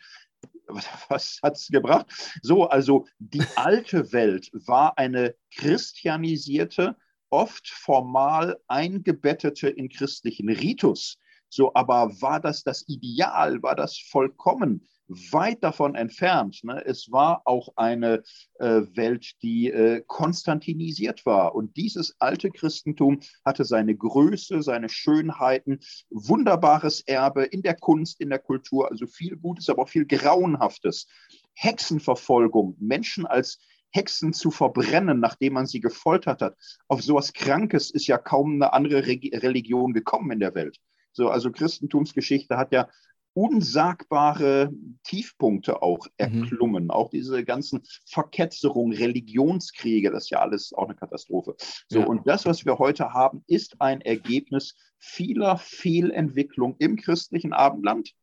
was 1.09 1.39
hat 1.41 1.57
es 1.57 1.67
gebracht? 1.67 2.07
So, 2.41 2.67
also 2.67 3.07
die 3.19 3.43
alte 3.55 4.11
Welt 4.13 4.49
war 4.53 4.97
eine 4.97 5.35
christianisierte, 5.55 6.95
oft 7.29 7.67
formal 7.67 8.59
eingebettete 8.67 9.69
in 9.69 9.89
christlichen 9.89 10.49
Ritus. 10.49 11.17
So, 11.49 11.73
aber 11.73 12.21
war 12.21 12.39
das 12.39 12.63
das 12.63 12.87
Ideal? 12.87 13.61
War 13.63 13.75
das 13.75 13.97
vollkommen? 13.97 14.87
Weit 15.09 15.63
davon 15.63 15.95
entfernt. 15.95 16.63
Ne? 16.63 16.83
Es 16.85 17.11
war 17.11 17.41
auch 17.45 17.69
eine 17.75 18.23
äh, 18.59 18.81
Welt, 18.93 19.33
die 19.41 19.69
äh, 19.71 20.03
konstantinisiert 20.05 21.25
war. 21.25 21.55
Und 21.55 21.75
dieses 21.77 22.15
alte 22.19 22.51
Christentum 22.51 23.19
hatte 23.43 23.65
seine 23.65 23.95
Größe, 23.95 24.61
seine 24.61 24.89
Schönheiten, 24.89 25.79
wunderbares 26.09 27.01
Erbe 27.01 27.43
in 27.43 27.63
der 27.63 27.75
Kunst, 27.75 28.21
in 28.21 28.29
der 28.29 28.39
Kultur, 28.39 28.89
also 28.89 29.07
viel 29.07 29.35
Gutes, 29.35 29.69
aber 29.69 29.83
auch 29.83 29.89
viel 29.89 30.05
Grauenhaftes. 30.05 31.07
Hexenverfolgung, 31.55 32.77
Menschen 32.79 33.25
als 33.25 33.59
Hexen 33.91 34.33
zu 34.33 34.51
verbrennen, 34.51 35.19
nachdem 35.19 35.53
man 35.53 35.65
sie 35.65 35.79
gefoltert 35.79 36.41
hat. 36.41 36.55
Auf 36.87 37.01
sowas 37.01 37.33
Krankes 37.33 37.89
ist 37.89 38.07
ja 38.07 38.17
kaum 38.17 38.53
eine 38.53 38.73
andere 38.73 39.05
Religion 39.05 39.93
gekommen 39.93 40.31
in 40.31 40.39
der 40.39 40.53
Welt. 40.53 40.77
So, 41.11 41.29
also 41.29 41.51
Christentumsgeschichte 41.51 42.55
hat 42.57 42.71
ja 42.71 42.87
unsagbare 43.33 44.71
Tiefpunkte 45.03 45.81
auch 45.81 46.07
erklommen. 46.17 46.85
Mhm. 46.85 46.91
Auch 46.91 47.09
diese 47.09 47.43
ganzen 47.43 47.81
Verketzerungen, 48.05 48.97
Religionskriege, 48.97 50.11
das 50.11 50.25
ist 50.25 50.29
ja 50.31 50.39
alles 50.39 50.73
auch 50.73 50.85
eine 50.85 50.95
Katastrophe. 50.95 51.55
So, 51.87 51.99
ja. 51.99 52.05
und 52.05 52.27
das, 52.27 52.45
was 52.45 52.65
wir 52.65 52.79
heute 52.79 53.13
haben, 53.13 53.43
ist 53.47 53.79
ein 53.81 54.01
Ergebnis 54.01 54.75
vieler 54.97 55.57
Fehlentwicklungen 55.57 56.75
im 56.79 56.95
christlichen 56.97 57.53
Abendland, 57.53 58.13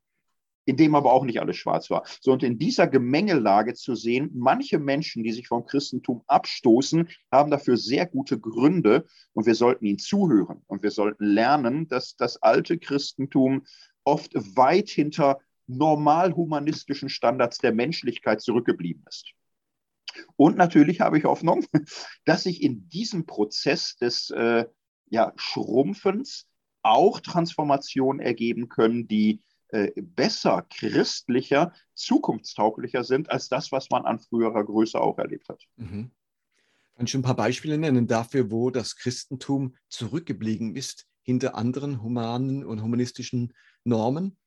in 0.66 0.76
dem 0.76 0.94
aber 0.94 1.12
auch 1.12 1.24
nicht 1.24 1.40
alles 1.40 1.56
schwarz 1.56 1.90
war. 1.90 2.04
So, 2.20 2.32
und 2.32 2.42
in 2.42 2.58
dieser 2.58 2.88
Gemengelage 2.88 3.74
zu 3.74 3.94
sehen, 3.94 4.30
manche 4.34 4.78
Menschen, 4.78 5.22
die 5.22 5.32
sich 5.32 5.48
vom 5.48 5.64
Christentum 5.64 6.22
abstoßen, 6.26 7.08
haben 7.30 7.50
dafür 7.50 7.76
sehr 7.76 8.06
gute 8.06 8.38
Gründe 8.38 9.06
und 9.32 9.46
wir 9.46 9.54
sollten 9.54 9.86
ihnen 9.86 9.98
zuhören 9.98 10.62
und 10.66 10.82
wir 10.82 10.90
sollten 10.90 11.24
lernen, 11.24 11.88
dass 11.88 12.16
das 12.16 12.42
alte 12.42 12.78
Christentum 12.78 13.64
oft 14.06 14.32
weit 14.34 14.88
hinter 14.88 15.40
normal 15.66 16.34
humanistischen 16.34 17.08
Standards 17.08 17.58
der 17.58 17.72
Menschlichkeit 17.72 18.40
zurückgeblieben 18.40 19.04
ist. 19.08 19.32
Und 20.36 20.56
natürlich 20.56 21.00
habe 21.00 21.18
ich 21.18 21.24
Hoffnung, 21.24 21.66
dass 22.24 22.44
sich 22.44 22.62
in 22.62 22.88
diesem 22.88 23.26
Prozess 23.26 23.96
des 23.96 24.30
äh, 24.30 24.64
ja, 25.08 25.32
Schrumpfens 25.36 26.46
auch 26.82 27.20
Transformationen 27.20 28.20
ergeben 28.20 28.68
können, 28.68 29.08
die 29.08 29.42
äh, 29.68 29.90
besser, 30.00 30.66
christlicher, 30.70 31.72
zukunftstauglicher 31.94 33.02
sind 33.02 33.30
als 33.30 33.48
das, 33.48 33.72
was 33.72 33.90
man 33.90 34.04
an 34.04 34.20
früherer 34.20 34.64
Größe 34.64 35.00
auch 35.00 35.18
erlebt 35.18 35.48
hat. 35.48 35.62
Mhm. 35.76 36.12
Kannst 36.94 37.12
du 37.12 37.18
ein 37.18 37.22
paar 37.22 37.36
Beispiele 37.36 37.76
nennen 37.76 38.06
dafür, 38.06 38.50
wo 38.50 38.70
das 38.70 38.96
Christentum 38.96 39.74
zurückgeblieben 39.88 40.76
ist 40.76 41.06
hinter 41.26 41.56
anderen 41.56 42.02
humanen 42.02 42.64
und 42.64 42.82
humanistischen 42.82 43.52
Normen, 43.84 44.38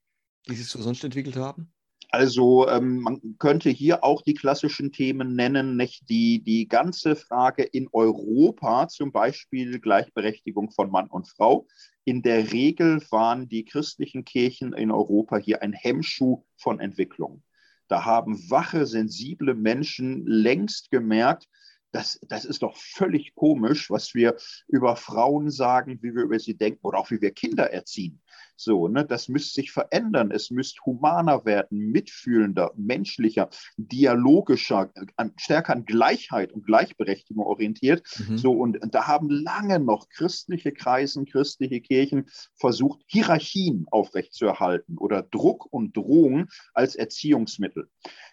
die 0.48 0.56
sich 0.56 0.68
so 0.68 0.82
sonst 0.82 1.04
entwickelt 1.04 1.36
haben? 1.36 1.72
Also 2.12 2.68
ähm, 2.68 3.02
man 3.02 3.36
könnte 3.38 3.70
hier 3.70 4.04
auch 4.04 4.24
die 4.24 4.34
klassischen 4.34 4.92
Themen 4.92 5.36
nennen, 5.36 5.78
nicht 5.78 6.10
die, 6.10 6.42
die 6.42 6.68
ganze 6.68 7.16
Frage 7.16 7.64
in 7.64 7.88
Europa, 7.92 8.88
zum 8.88 9.12
Beispiel 9.12 9.80
Gleichberechtigung 9.80 10.72
von 10.72 10.90
Mann 10.90 11.08
und 11.08 11.28
Frau. 11.28 11.68
In 12.06 12.24
der 12.24 12.52
Regel 12.52 13.04
waren 13.12 13.48
die 13.48 13.64
christlichen 13.66 14.26
Kirchen 14.26 14.74
in 14.74 14.90
Europa 14.90 15.38
hier 15.38 15.62
ein 15.62 15.74
Hemmschuh 15.74 16.44
von 16.58 16.80
Entwicklung. 16.80 17.44
Da 17.88 18.06
haben 18.06 18.50
wache, 18.50 18.88
sensible 18.88 19.54
Menschen 19.54 20.26
längst 20.26 20.90
gemerkt, 20.90 21.48
das, 21.92 22.20
das 22.28 22.46
ist 22.46 22.62
doch 22.64 22.76
völlig 22.78 23.36
komisch, 23.36 23.90
was 23.90 24.14
wir 24.14 24.36
über 24.68 24.96
Frauen 24.96 25.50
sagen, 25.50 26.00
wie 26.02 26.14
wir 26.14 26.24
über 26.24 26.40
sie 26.40 26.58
denken 26.58 26.86
oder 26.86 27.00
auch 27.00 27.12
wie 27.12 27.22
wir 27.22 27.32
Kinder 27.32 27.72
erziehen. 27.72 28.22
So, 28.56 28.90
ne, 28.90 29.06
das 29.06 29.30
müsste 29.30 29.54
sich 29.54 29.72
verändern. 29.72 30.32
Es 30.32 30.52
müsste 30.52 30.82
humaner 30.86 31.46
werden, 31.46 31.78
mitfühlender, 31.92 32.74
menschlicher, 32.76 33.50
dialogischer, 33.78 34.92
an, 35.16 35.32
stärker 35.38 35.74
an 35.74 35.86
Gleichheit 35.86 36.52
und 36.52 36.66
Gleichberechtigung 36.66 37.46
orientiert. 37.46 38.04
Mhm. 38.28 38.38
So, 38.38 38.52
und 38.52 38.78
da 38.94 39.08
haben 39.08 39.30
lange 39.30 39.80
noch 39.80 40.10
christliche 40.10 40.74
Kreisen, 40.74 41.26
christliche 41.26 41.80
Kirchen 41.80 42.30
versucht, 42.56 43.02
Hierarchien 43.08 43.86
aufrechtzuerhalten 43.92 44.98
oder 44.98 45.22
Druck 45.22 45.66
und 45.72 45.96
Drohung 45.96 46.48
als 46.74 46.96
Erziehungsmittel. 46.96 47.90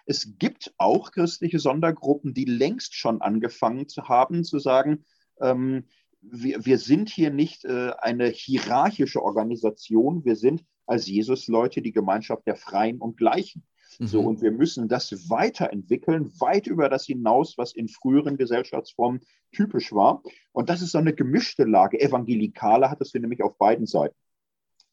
Es 0.06 0.38
gibt 0.38 0.72
auch 0.78 1.10
christliche 1.12 1.58
Sondergruppen, 1.58 2.32
die 2.32 2.44
längst 2.44 2.94
schon 2.94 3.20
angefangen 3.20 3.88
zu 3.88 4.08
haben, 4.08 4.44
zu 4.44 4.58
sagen, 4.58 5.04
ähm, 5.40 5.84
wir, 6.20 6.64
wir 6.64 6.78
sind 6.78 7.08
hier 7.08 7.30
nicht 7.30 7.64
äh, 7.64 7.90
eine 7.98 8.28
hierarchische 8.28 9.22
Organisation, 9.22 10.24
wir 10.24 10.36
sind 10.36 10.64
als 10.86 11.06
Jesus-Leute 11.06 11.82
die 11.82 11.92
Gemeinschaft 11.92 12.46
der 12.46 12.56
Freien 12.56 12.98
und 12.98 13.16
Gleichen. 13.16 13.64
Mhm. 13.98 14.06
So, 14.06 14.20
und 14.20 14.42
wir 14.42 14.50
müssen 14.50 14.88
das 14.88 15.30
weiterentwickeln, 15.30 16.32
weit 16.40 16.66
über 16.66 16.88
das 16.88 17.06
hinaus, 17.06 17.58
was 17.58 17.74
in 17.74 17.88
früheren 17.88 18.36
Gesellschaftsformen 18.36 19.20
typisch 19.52 19.92
war. 19.92 20.22
Und 20.52 20.68
das 20.68 20.82
ist 20.82 20.92
so 20.92 20.98
eine 20.98 21.14
gemischte 21.14 21.64
Lage. 21.64 22.00
Evangelikale 22.00 22.90
hat 22.90 23.00
es 23.00 23.14
nämlich 23.14 23.42
auf 23.42 23.56
beiden 23.58 23.86
Seiten. 23.86 24.16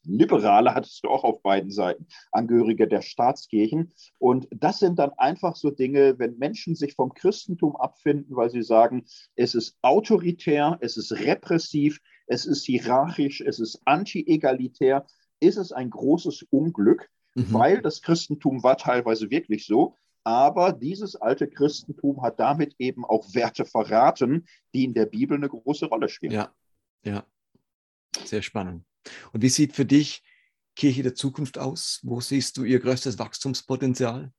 Liberale 0.05 0.73
hattest 0.73 1.03
du 1.03 1.09
auch 1.09 1.23
auf 1.23 1.41
beiden 1.41 1.71
Seiten, 1.71 2.07
Angehörige 2.31 2.87
der 2.87 3.01
Staatskirchen. 3.01 3.93
Und 4.17 4.47
das 4.51 4.79
sind 4.79 4.99
dann 4.99 5.11
einfach 5.17 5.55
so 5.55 5.71
Dinge, 5.71 6.19
wenn 6.19 6.37
Menschen 6.37 6.75
sich 6.75 6.93
vom 6.95 7.13
Christentum 7.13 7.75
abfinden, 7.75 8.35
weil 8.35 8.49
sie 8.49 8.63
sagen, 8.63 9.05
es 9.35 9.55
ist 9.55 9.77
autoritär, 9.81 10.77
es 10.81 10.97
ist 10.97 11.11
repressiv, 11.11 11.99
es 12.27 12.45
ist 12.45 12.65
hierarchisch, 12.65 13.41
es 13.41 13.59
ist 13.59 13.81
anti-egalitär, 13.85 15.05
ist 15.39 15.57
es 15.57 15.71
ein 15.71 15.89
großes 15.89 16.43
Unglück, 16.49 17.09
mhm. 17.35 17.53
weil 17.53 17.81
das 17.81 18.01
Christentum 18.01 18.63
war 18.63 18.77
teilweise 18.77 19.29
wirklich 19.29 19.65
so. 19.65 19.95
Aber 20.25 20.71
dieses 20.71 21.17
alte 21.17 21.49
Christentum 21.49 22.21
hat 22.21 22.39
damit 22.39 22.75
eben 22.79 23.03
auch 23.03 23.33
Werte 23.33 23.65
verraten, 23.65 24.47
die 24.73 24.85
in 24.85 24.93
der 24.93 25.05
Bibel 25.05 25.35
eine 25.35 25.49
große 25.49 25.87
Rolle 25.87 26.07
spielen. 26.07 26.31
Ja, 26.31 26.53
ja, 27.03 27.25
sehr 28.23 28.41
spannend. 28.41 28.85
Und 29.31 29.41
wie 29.41 29.49
sieht 29.49 29.73
für 29.73 29.85
dich 29.85 30.23
Kirche 30.75 31.03
der 31.03 31.15
Zukunft 31.15 31.57
aus? 31.57 31.99
Wo 32.03 32.21
siehst 32.21 32.57
du 32.57 32.63
ihr 32.63 32.79
größtes 32.79 33.19
Wachstumspotenzial? 33.19 34.31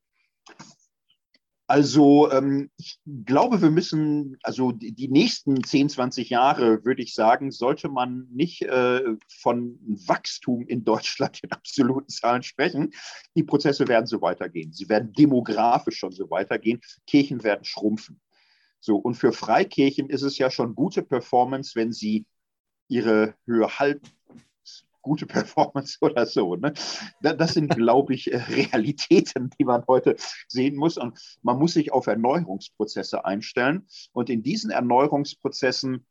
Also 1.67 2.31
ähm, 2.31 2.69
ich 2.77 2.99
glaube, 3.25 3.59
wir 3.59 3.71
müssen, 3.71 4.37
also 4.43 4.71
die, 4.71 4.91
die, 4.91 5.07
nächsten 5.07 5.63
10, 5.63 5.89
20 5.89 6.29
Jahre, 6.29 6.85
würde 6.85 7.01
ich 7.01 7.15
sagen, 7.15 7.49
sollte 7.49 7.89
man 7.89 8.27
nicht 8.31 8.61
äh, 8.61 9.01
von 9.39 9.79
Wachstum 9.81 10.67
in 10.67 10.83
Deutschland 10.83 11.39
in 11.43 11.51
absoluten 11.51 12.09
Zahlen 12.09 12.43
sprechen. 12.43 12.91
Die 13.35 13.43
Prozesse 13.43 13.87
werden 13.87 14.05
so 14.05 14.21
weitergehen. 14.21 14.73
Sie 14.73 14.89
werden 14.89 15.11
demografisch 15.13 15.97
schon 15.97 16.11
so 16.11 16.29
weitergehen. 16.29 16.81
Kirchen 17.07 17.43
werden 17.43 17.65
schrumpfen. 17.65 18.21
So, 18.79 18.97
und 18.97 19.15
für 19.15 19.31
Freikirchen 19.31 20.11
ist 20.11 20.21
es 20.21 20.37
ja 20.37 20.51
schon 20.51 20.75
gute 20.75 21.01
Performance, 21.01 21.71
wenn 21.73 21.91
sie 21.91 22.27
ihre 22.87 23.33
Höhe 23.47 23.79
halten 23.79 24.07
gute 25.05 25.27
Performance 25.27 25.97
oder 26.01 26.25
so. 26.25 26.55
Ne? 26.55 26.73
Das 27.21 27.53
sind, 27.53 27.73
glaube 27.73 28.13
ich, 28.13 28.33
äh, 28.33 28.37
Realitäten, 28.37 29.51
die 29.57 29.63
man 29.63 29.85
heute 29.87 30.15
sehen 30.47 30.75
muss. 30.75 30.97
Und 30.97 31.17
man 31.43 31.57
muss 31.57 31.73
sich 31.73 31.93
auf 31.93 32.07
Erneuerungsprozesse 32.07 33.23
einstellen. 33.23 33.87
Und 34.11 34.29
in 34.29 34.43
diesen 34.43 34.71
Erneuerungsprozessen 34.71 36.05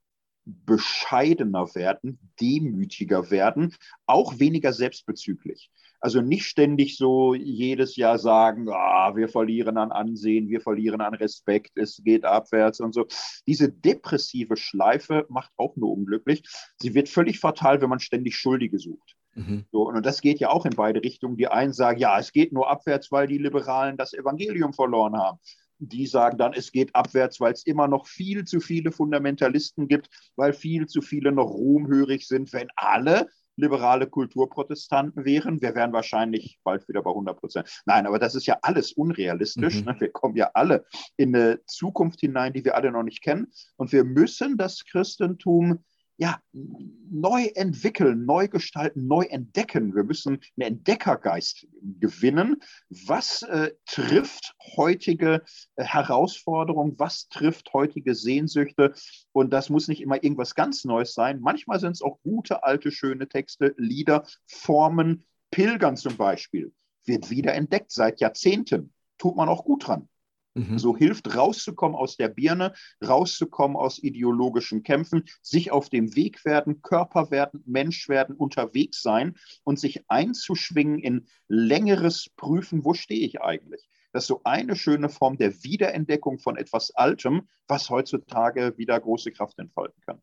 bescheidener 0.47 1.75
werden, 1.75 2.19
demütiger 2.41 3.31
werden, 3.31 3.75
auch 4.07 4.39
weniger 4.39 4.73
selbstbezüglich. 4.73 5.71
Also 6.05 6.21
nicht 6.21 6.45
ständig 6.45 6.99
so 6.99 7.33
jedes 7.35 7.97
Jahr 7.97 8.19
sagen, 8.19 8.69
ah, 8.69 9.17
wir 9.17 9.27
verlieren 9.27 9.79
an 9.79 9.91
Ansehen, 9.91 10.51
wir 10.51 10.61
verlieren 10.61 11.01
an 11.01 11.15
Respekt, 11.15 11.79
es 11.79 12.03
geht 12.05 12.27
abwärts 12.27 12.81
und 12.81 12.93
so. 12.93 13.07
Diese 13.47 13.73
depressive 13.73 14.59
Schleife 14.59 15.25
macht 15.31 15.51
auch 15.57 15.77
nur 15.77 15.93
unglücklich. 15.93 16.43
Sie 16.79 16.93
wird 16.93 17.09
völlig 17.09 17.41
fatal, 17.41 17.81
wenn 17.81 17.89
man 17.89 18.01
ständig 18.01 18.37
Schuldige 18.37 18.79
sucht. 18.79 19.17
Mhm. 19.35 19.65
So, 19.73 19.89
und 19.89 20.05
das 20.05 20.21
geht 20.21 20.41
ja 20.41 20.51
auch 20.51 20.67
in 20.67 20.77
beide 20.77 21.03
Richtungen. 21.03 21.39
Die 21.39 21.49
einen 21.49 21.73
sagen, 21.73 21.99
ja, 21.99 22.19
es 22.19 22.33
geht 22.33 22.53
nur 22.53 22.71
abwärts, 22.71 23.11
weil 23.11 23.27
die 23.27 23.39
Liberalen 23.39 23.97
das 23.97 24.13
Evangelium 24.13 24.75
verloren 24.75 25.17
haben 25.17 25.39
die 25.79 26.07
sagen 26.07 26.39
dann, 26.39 26.53
es 26.53 26.73
geht 26.73 26.95
abwärts, 26.95 27.41
weil 27.41 27.53
es 27.53 27.67
immer 27.67 27.89
noch 27.89 28.07
viel 28.07 28.45
zu 28.45 28.61
viele 28.61 28.93
Fundamentalisten 28.93 29.89
gibt, 29.89 30.09
weil 30.37 30.53
viel 30.53 30.87
zu 30.87 31.03
viele 31.03 31.33
noch 31.33 31.51
ruhmhörig 31.51 32.27
sind. 32.27 32.53
Wenn 32.53 32.69
alle 32.77 33.29
liberale 33.57 34.07
Kulturprotestanten 34.07 35.25
wären, 35.25 35.61
wir 35.61 35.75
wären 35.75 35.93
wahrscheinlich 35.93 36.59
bald 36.65 36.89
wieder 36.89 37.03
bei 37.03 37.11
100 37.11 37.39
Prozent. 37.39 37.83
Nein, 37.87 38.07
aber 38.07 38.19
das 38.19 38.35
ist 38.35 38.47
ja 38.47 38.59
alles 38.63 38.93
unrealistisch. 38.93 39.81
Mhm. 39.81 39.85
Ne? 39.87 39.97
Wir 40.01 40.11
kommen 40.11 40.37
ja 40.37 40.51
alle 40.55 40.85
in 41.17 41.35
eine 41.35 41.61
Zukunft 41.67 42.21
hinein, 42.21 42.53
die 42.53 42.65
wir 42.65 42.77
alle 42.77 42.91
noch 42.91 43.03
nicht 43.03 43.23
kennen. 43.23 43.49
Und 43.77 43.93
wir 43.93 44.05
müssen 44.05 44.57
das 44.57 44.85
Christentum 44.85 45.85
ja, 46.17 46.41
neu 46.53 47.47
entwickeln, 47.55 48.25
neu 48.25 48.49
gestalten, 48.49 49.07
neu 49.07 49.25
entdecken. 49.25 49.95
Wir 49.95 50.05
müssen 50.05 50.41
einen 50.57 50.77
Entdeckergeist 50.77 51.67
gewinnen. 52.01 52.63
Was 52.89 53.43
äh, 53.43 53.73
trifft 53.87 54.55
heutige 54.77 55.43
äh, 55.77 55.85
Herausforderungen? 55.85 56.95
Was 56.99 57.29
trifft 57.29 57.73
heutige 57.73 58.15
Sehnsüchte? 58.15 58.95
Und 59.33 59.53
das 59.53 59.71
muss 59.71 59.89
nicht 59.89 60.03
immer 60.03 60.23
irgendwas 60.23 60.55
ganz 60.55 60.85
Neues 60.85 61.15
sein. 61.15 61.41
Manchmal 61.41 61.81
sind 61.81 61.93
es 61.93 62.03
auch 62.03 62.21
gute, 62.23 62.63
alte, 62.63 62.93
schöne 62.93 63.29
Texte, 63.29 63.75
Lieder, 63.77 64.25
Formen. 64.47 65.27
Pilgern 65.51 65.97
zum 65.97 66.17
Beispiel 66.17 66.73
wird 67.05 67.31
wieder 67.31 67.55
entdeckt 67.55 67.93
seit 67.93 68.21
Jahrzehnten. 68.21 68.93
Tut 69.19 69.37
man 69.37 69.49
auch 69.49 69.65
gut 69.65 69.87
dran. 69.87 70.09
Mhm. 70.55 70.79
So 70.79 70.97
hilft 70.97 71.37
rauszukommen 71.37 71.97
aus 71.97 72.17
der 72.17 72.29
Birne, 72.29 72.75
rauszukommen 73.05 73.77
aus 73.77 73.99
ideologischen 73.99 74.83
Kämpfen, 74.83 75.25
sich 75.43 75.73
auf 75.73 75.91
dem 75.91 76.15
Weg 76.15 76.45
werden, 76.45 76.81
Körper 76.81 77.31
werden, 77.31 77.63
Mensch 77.67 78.09
werden, 78.09 78.37
unterwegs 78.37 79.03
sein 79.03 79.37
und 79.65 79.81
sich 79.81 80.09
einzuschwingen 80.09 80.99
in 81.01 81.27
längeres 81.49 82.31
Prüfen, 82.37 82.85
wo 82.85 82.95
stehe 82.95 83.27
ich 83.27 83.41
eigentlich? 83.41 83.89
Das 84.13 84.25
ist 84.25 84.29
so 84.29 84.43
eine 84.45 84.77
schöne 84.77 85.09
Form 85.09 85.39
der 85.39 85.65
Wiederentdeckung 85.65 86.39
von 86.39 86.57
etwas 86.57 86.93
Altem, 86.93 87.49
was 87.67 87.91
heutzutage 87.91 88.75
wieder 88.77 88.99
große 89.01 89.33
Kraft 89.33 89.59
entfalten 89.59 90.01
kann. 90.07 90.23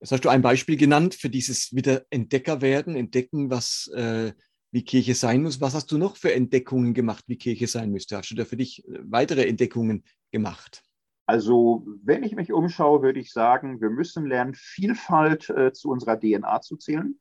Jetzt 0.00 0.10
hast 0.10 0.24
du 0.24 0.28
ein 0.28 0.42
Beispiel 0.42 0.76
genannt 0.76 1.14
für 1.14 1.30
dieses 1.30 1.74
Wiederentdeckerwerden, 1.74 2.96
entdecken, 2.96 3.50
was 3.50 3.88
äh, 3.94 4.32
wie 4.76 4.84
Kirche 4.84 5.14
sein 5.14 5.42
muss. 5.42 5.62
Was 5.62 5.74
hast 5.74 5.90
du 5.90 5.96
noch 5.96 6.16
für 6.16 6.34
Entdeckungen 6.34 6.92
gemacht, 6.92 7.24
wie 7.28 7.38
Kirche 7.38 7.66
sein 7.66 7.90
müsste? 7.90 8.18
Hast 8.18 8.30
du 8.30 8.34
da 8.34 8.44
für 8.44 8.58
dich 8.58 8.86
äh, 8.86 8.98
weitere 9.04 9.48
Entdeckungen 9.48 10.04
gemacht? 10.30 10.82
Also, 11.24 11.86
wenn 12.04 12.22
ich 12.22 12.36
mich 12.36 12.52
umschaue, 12.52 13.00
würde 13.00 13.18
ich 13.18 13.32
sagen, 13.32 13.80
wir 13.80 13.88
müssen 13.88 14.26
lernen, 14.26 14.52
Vielfalt 14.54 15.48
äh, 15.48 15.72
zu 15.72 15.88
unserer 15.88 16.20
DNA 16.20 16.60
zu 16.60 16.76
zählen. 16.76 17.18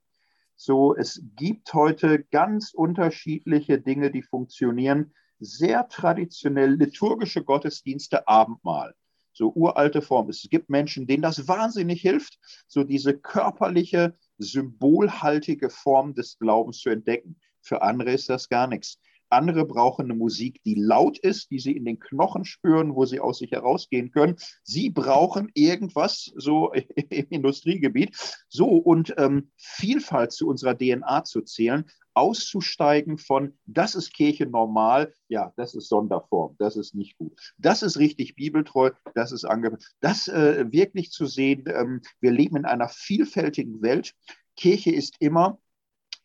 So, 0.58 0.98
es 0.98 1.24
gibt 1.38 1.74
heute 1.74 2.26
ganz 2.26 2.74
unterschiedliche 2.74 3.80
Dinge, 3.80 4.12
die 4.12 4.22
funktionieren. 4.22 5.14
Sehr 5.40 5.88
traditionell 5.88 6.74
liturgische 6.74 7.42
Gottesdienste, 7.42 8.28
Abendmahl 8.28 8.96
so 9.36 9.52
uralte 9.54 10.02
Form. 10.02 10.30
Es 10.30 10.48
gibt 10.50 10.70
Menschen, 10.70 11.08
denen 11.08 11.22
das 11.22 11.48
wahnsinnig 11.48 12.02
hilft, 12.02 12.40
so 12.68 12.84
diese 12.84 13.18
körperliche, 13.18 14.16
symbolhaltige 14.38 15.70
Form 15.70 16.14
des 16.14 16.38
Glaubens 16.40 16.80
zu 16.80 16.90
entdecken. 16.90 17.38
Für 17.62 17.82
andere 17.82 18.12
ist 18.12 18.30
das 18.30 18.50
gar 18.50 18.68
nichts. 18.68 19.00
Andere 19.30 19.66
brauchen 19.66 20.06
eine 20.06 20.14
Musik, 20.14 20.62
die 20.64 20.76
laut 20.76 21.18
ist, 21.18 21.50
die 21.52 21.60
sie 21.60 21.76
in 21.76 21.86
den 21.86 22.00
Knochen 22.00 22.46
spüren, 22.46 22.96
wo 22.96 23.06
sie 23.06 23.20
aus 23.20 23.40
sich 23.40 23.52
herausgehen 23.52 24.12
können. 24.12 24.36
Sie 24.64 24.90
brauchen 24.90 25.50
irgendwas 25.54 26.32
so 26.36 26.72
im 27.10 27.28
Industriegebiet. 27.30 28.16
So 28.50 28.68
und 28.68 29.14
ähm, 29.18 29.52
Vielfalt 29.58 30.32
zu 30.32 30.48
unserer 30.48 30.78
DNA 30.78 31.24
zu 31.24 31.42
zählen, 31.42 31.86
auszusteigen 32.16 33.18
von, 33.18 33.58
das 33.66 33.94
ist 33.94 34.14
Kirche 34.14 34.46
normal, 34.46 35.14
ja, 35.28 35.54
das 35.58 35.76
ist 35.76 35.90
Sonderform, 35.90 36.56
das 36.58 36.78
ist 36.78 36.96
nicht 36.96 37.18
gut. 37.18 37.38
Das 37.58 37.84
ist 37.84 37.98
richtig 37.98 38.36
bibeltreu, 38.36 38.92
das 39.14 39.32
ist 39.32 39.46
angebracht. 39.46 39.84
Das 40.00 40.28
äh, 40.28 40.72
wirklich 40.72 41.12
zu 41.12 41.26
sehen, 41.26 41.66
ähm, 41.68 42.02
wir 42.22 42.32
leben 42.32 42.56
in 42.56 42.66
einer 42.66 42.90
vielfältigen 42.90 43.82
Welt. 43.82 44.14
Kirche 44.56 44.92
ist 44.92 45.16
immer 45.20 45.60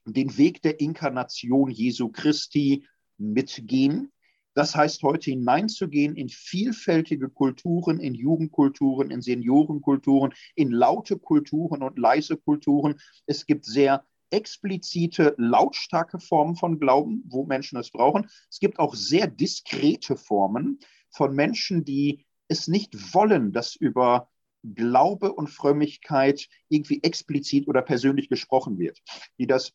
den 0.04 0.36
Weg 0.38 0.62
der 0.62 0.80
Inkarnation 0.80 1.70
Jesu 1.70 2.08
Christi 2.08 2.86
mitgehen. 3.18 4.12
Das 4.54 4.74
heißt, 4.74 5.02
heute 5.02 5.30
hineinzugehen 5.30 6.16
in 6.16 6.28
vielfältige 6.28 7.28
Kulturen, 7.28 8.00
in 8.00 8.14
Jugendkulturen, 8.14 9.10
in 9.10 9.22
Seniorenkulturen, 9.22 10.34
in 10.54 10.70
laute 10.70 11.18
Kulturen 11.18 11.82
und 11.82 11.98
leise 11.98 12.36
Kulturen. 12.36 12.96
Es 13.26 13.46
gibt 13.46 13.64
sehr 13.64 14.04
explizite, 14.30 15.34
lautstarke 15.38 16.18
Formen 16.18 16.56
von 16.56 16.78
Glauben, 16.78 17.22
wo 17.26 17.44
Menschen 17.44 17.78
es 17.78 17.90
brauchen. 17.90 18.28
Es 18.50 18.58
gibt 18.58 18.78
auch 18.78 18.94
sehr 18.94 19.26
diskrete 19.26 20.16
Formen 20.16 20.78
von 21.10 21.34
Menschen, 21.34 21.84
die 21.84 22.24
es 22.48 22.68
nicht 22.68 23.14
wollen, 23.14 23.52
dass 23.52 23.74
über 23.76 24.28
Glaube 24.62 25.32
und 25.32 25.48
Frömmigkeit 25.48 26.48
irgendwie 26.68 27.02
explizit 27.02 27.68
oder 27.68 27.82
persönlich 27.82 28.28
gesprochen 28.28 28.78
wird, 28.78 28.98
die 29.38 29.46
das 29.46 29.72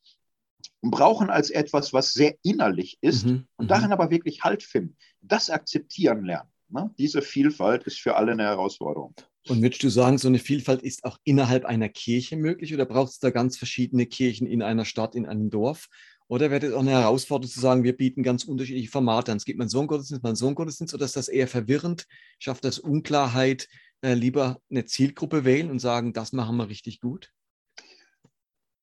brauchen 0.82 1.30
als 1.30 1.50
etwas, 1.50 1.92
was 1.92 2.12
sehr 2.12 2.36
innerlich 2.42 2.98
ist 3.00 3.26
mhm, 3.26 3.46
und 3.56 3.70
darin 3.70 3.86
mhm. 3.86 3.92
aber 3.92 4.10
wirklich 4.10 4.44
Halt 4.44 4.62
finden. 4.62 4.96
Das 5.20 5.50
akzeptieren 5.50 6.24
lernen. 6.24 6.50
Ne? 6.68 6.90
Diese 6.98 7.22
Vielfalt 7.22 7.84
ist 7.84 8.00
für 8.00 8.16
alle 8.16 8.32
eine 8.32 8.44
Herausforderung. 8.44 9.14
Und 9.48 9.62
würdest 9.62 9.82
du 9.82 9.88
sagen, 9.88 10.18
so 10.18 10.26
eine 10.26 10.40
Vielfalt 10.40 10.82
ist 10.82 11.04
auch 11.04 11.18
innerhalb 11.22 11.64
einer 11.64 11.88
Kirche 11.88 12.36
möglich 12.36 12.74
oder 12.74 12.84
braucht 12.84 13.12
es 13.12 13.18
da 13.20 13.30
ganz 13.30 13.56
verschiedene 13.56 14.06
Kirchen 14.06 14.46
in 14.46 14.60
einer 14.60 14.84
Stadt, 14.84 15.14
in 15.14 15.24
einem 15.26 15.50
Dorf? 15.50 15.88
Oder 16.28 16.50
wäre 16.50 16.66
es 16.66 16.72
auch 16.72 16.80
eine 16.80 16.90
Herausforderung 16.90 17.52
zu 17.52 17.60
sagen, 17.60 17.84
wir 17.84 17.96
bieten 17.96 18.24
ganz 18.24 18.42
unterschiedliche 18.44 18.90
Formate 18.90 19.30
an? 19.30 19.36
Es 19.36 19.44
gibt 19.44 19.60
mal 19.60 19.68
so 19.68 19.78
einen 19.78 19.86
Gottesdienst, 19.86 20.24
mal 20.24 20.34
so 20.34 20.46
einen 20.46 20.56
Gottesdienst, 20.56 20.94
oder 20.94 21.04
ist 21.04 21.14
das 21.14 21.28
eher 21.28 21.46
verwirrend? 21.46 22.06
Schafft 22.40 22.64
das 22.64 22.80
Unklarheit? 22.80 23.68
Äh, 24.02 24.14
lieber 24.14 24.60
eine 24.68 24.84
Zielgruppe 24.84 25.44
wählen 25.44 25.70
und 25.70 25.78
sagen, 25.78 26.12
das 26.12 26.32
machen 26.32 26.56
wir 26.56 26.68
richtig 26.68 27.00
gut? 27.00 27.30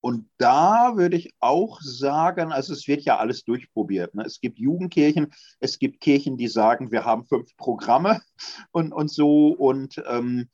Und 0.04 0.30
da 0.38 0.98
würde 0.98 1.16
ich 1.16 1.32
auch 1.39 1.80
sagen, 1.80 2.52
also 2.52 2.74
es 2.74 2.89
wird 2.89 3.04
ja 3.04 3.20
alles 3.20 3.46
durchprobiert. 3.46 4.13
Ne? 4.16 4.24
Es 4.26 4.42
gibt 4.42 4.60
Jugendkirchen, 4.60 5.34
es 5.62 5.80
gibt 5.80 6.02
Kirchen, 6.02 6.36
die 6.36 6.50
sagen, 6.50 6.92
wir 6.92 7.06
haben 7.06 7.26
fünf 7.26 7.56
Programme 7.56 8.22
und, 8.72 8.92
und 8.92 9.10
so. 9.10 9.54
Und 9.54 10.04
ähm, 10.06 10.50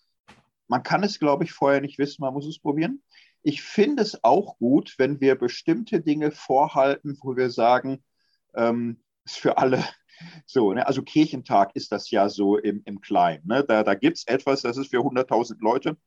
man 0.68 0.84
kann 0.84 1.02
es, 1.02 1.18
glaube 1.18 1.46
ich, 1.46 1.52
vorher 1.52 1.82
nicht 1.82 1.98
wissen, 1.98 2.22
man 2.22 2.36
muss 2.36 2.46
es 2.46 2.60
probieren. 2.60 3.02
Ich 3.42 3.64
finde 3.64 4.04
es 4.04 4.24
auch 4.24 4.60
gut, 4.60 4.94
wenn 5.00 5.20
wir 5.20 5.34
bestimmte 5.34 6.00
Dinge 6.00 6.30
vorhalten, 6.30 7.18
wo 7.24 7.36
wir 7.36 7.50
sagen, 7.50 8.04
ähm, 8.54 9.02
ist 9.26 9.38
für 9.38 9.58
alle 9.58 9.84
so. 10.46 10.74
Ne? 10.74 10.86
Also 10.86 11.02
Kirchentag 11.02 11.72
ist 11.74 11.92
das 11.92 12.12
ja 12.12 12.30
so 12.30 12.60
im, 12.60 12.84
im 12.86 13.02
Kleinen. 13.02 13.48
Ne? 13.48 13.66
Da, 13.68 13.82
da 13.82 13.96
gibt 13.96 14.18
es 14.18 14.28
etwas, 14.28 14.62
das 14.62 14.78
ist 14.78 14.92
für 14.92 15.00
100.000 15.00 15.56
Leute. 15.60 15.98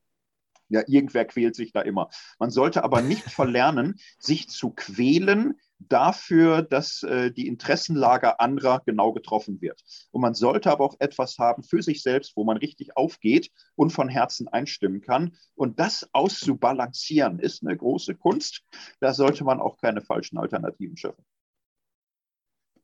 Ja, 0.72 0.82
irgendwer 0.87 1.26
quält 1.26 1.54
sich 1.54 1.72
da 1.72 1.82
immer. 1.82 2.08
Man 2.38 2.50
sollte 2.50 2.82
aber 2.82 3.02
nicht 3.02 3.24
verlernen, 3.30 4.00
sich 4.18 4.48
zu 4.48 4.70
quälen 4.70 5.54
dafür, 5.88 6.62
dass 6.62 7.02
äh, 7.02 7.30
die 7.30 7.46
Interessenlage 7.46 8.40
anderer 8.40 8.80
genau 8.87 9.12
getroffen 9.12 9.61
wird. 9.61 9.82
Und 10.12 10.22
man 10.22 10.32
sollte 10.32 10.70
aber 10.70 10.85
auch 10.85 10.96
etwas 10.98 11.38
haben 11.38 11.62
für 11.62 11.82
sich 11.82 12.02
selbst, 12.02 12.37
wo 12.37 12.44
man 12.44 12.56
richtig 12.56 12.96
aufgeht 12.96 13.50
und 13.74 13.90
von 13.90 14.08
Herzen 14.08 14.48
einstimmen 14.48 15.02
kann. 15.02 15.37
Und 15.54 15.78
das 15.78 16.08
auszubalancieren 16.12 17.38
ist 17.38 17.62
eine 17.62 17.76
große 17.76 18.14
Kunst. 18.14 18.62
Da 19.00 19.12
sollte 19.12 19.44
man 19.44 19.61
auch 19.61 19.76
keine 19.76 20.00
falschen 20.00 20.38
Alternativen 20.38 20.96
schaffen. 20.96 21.24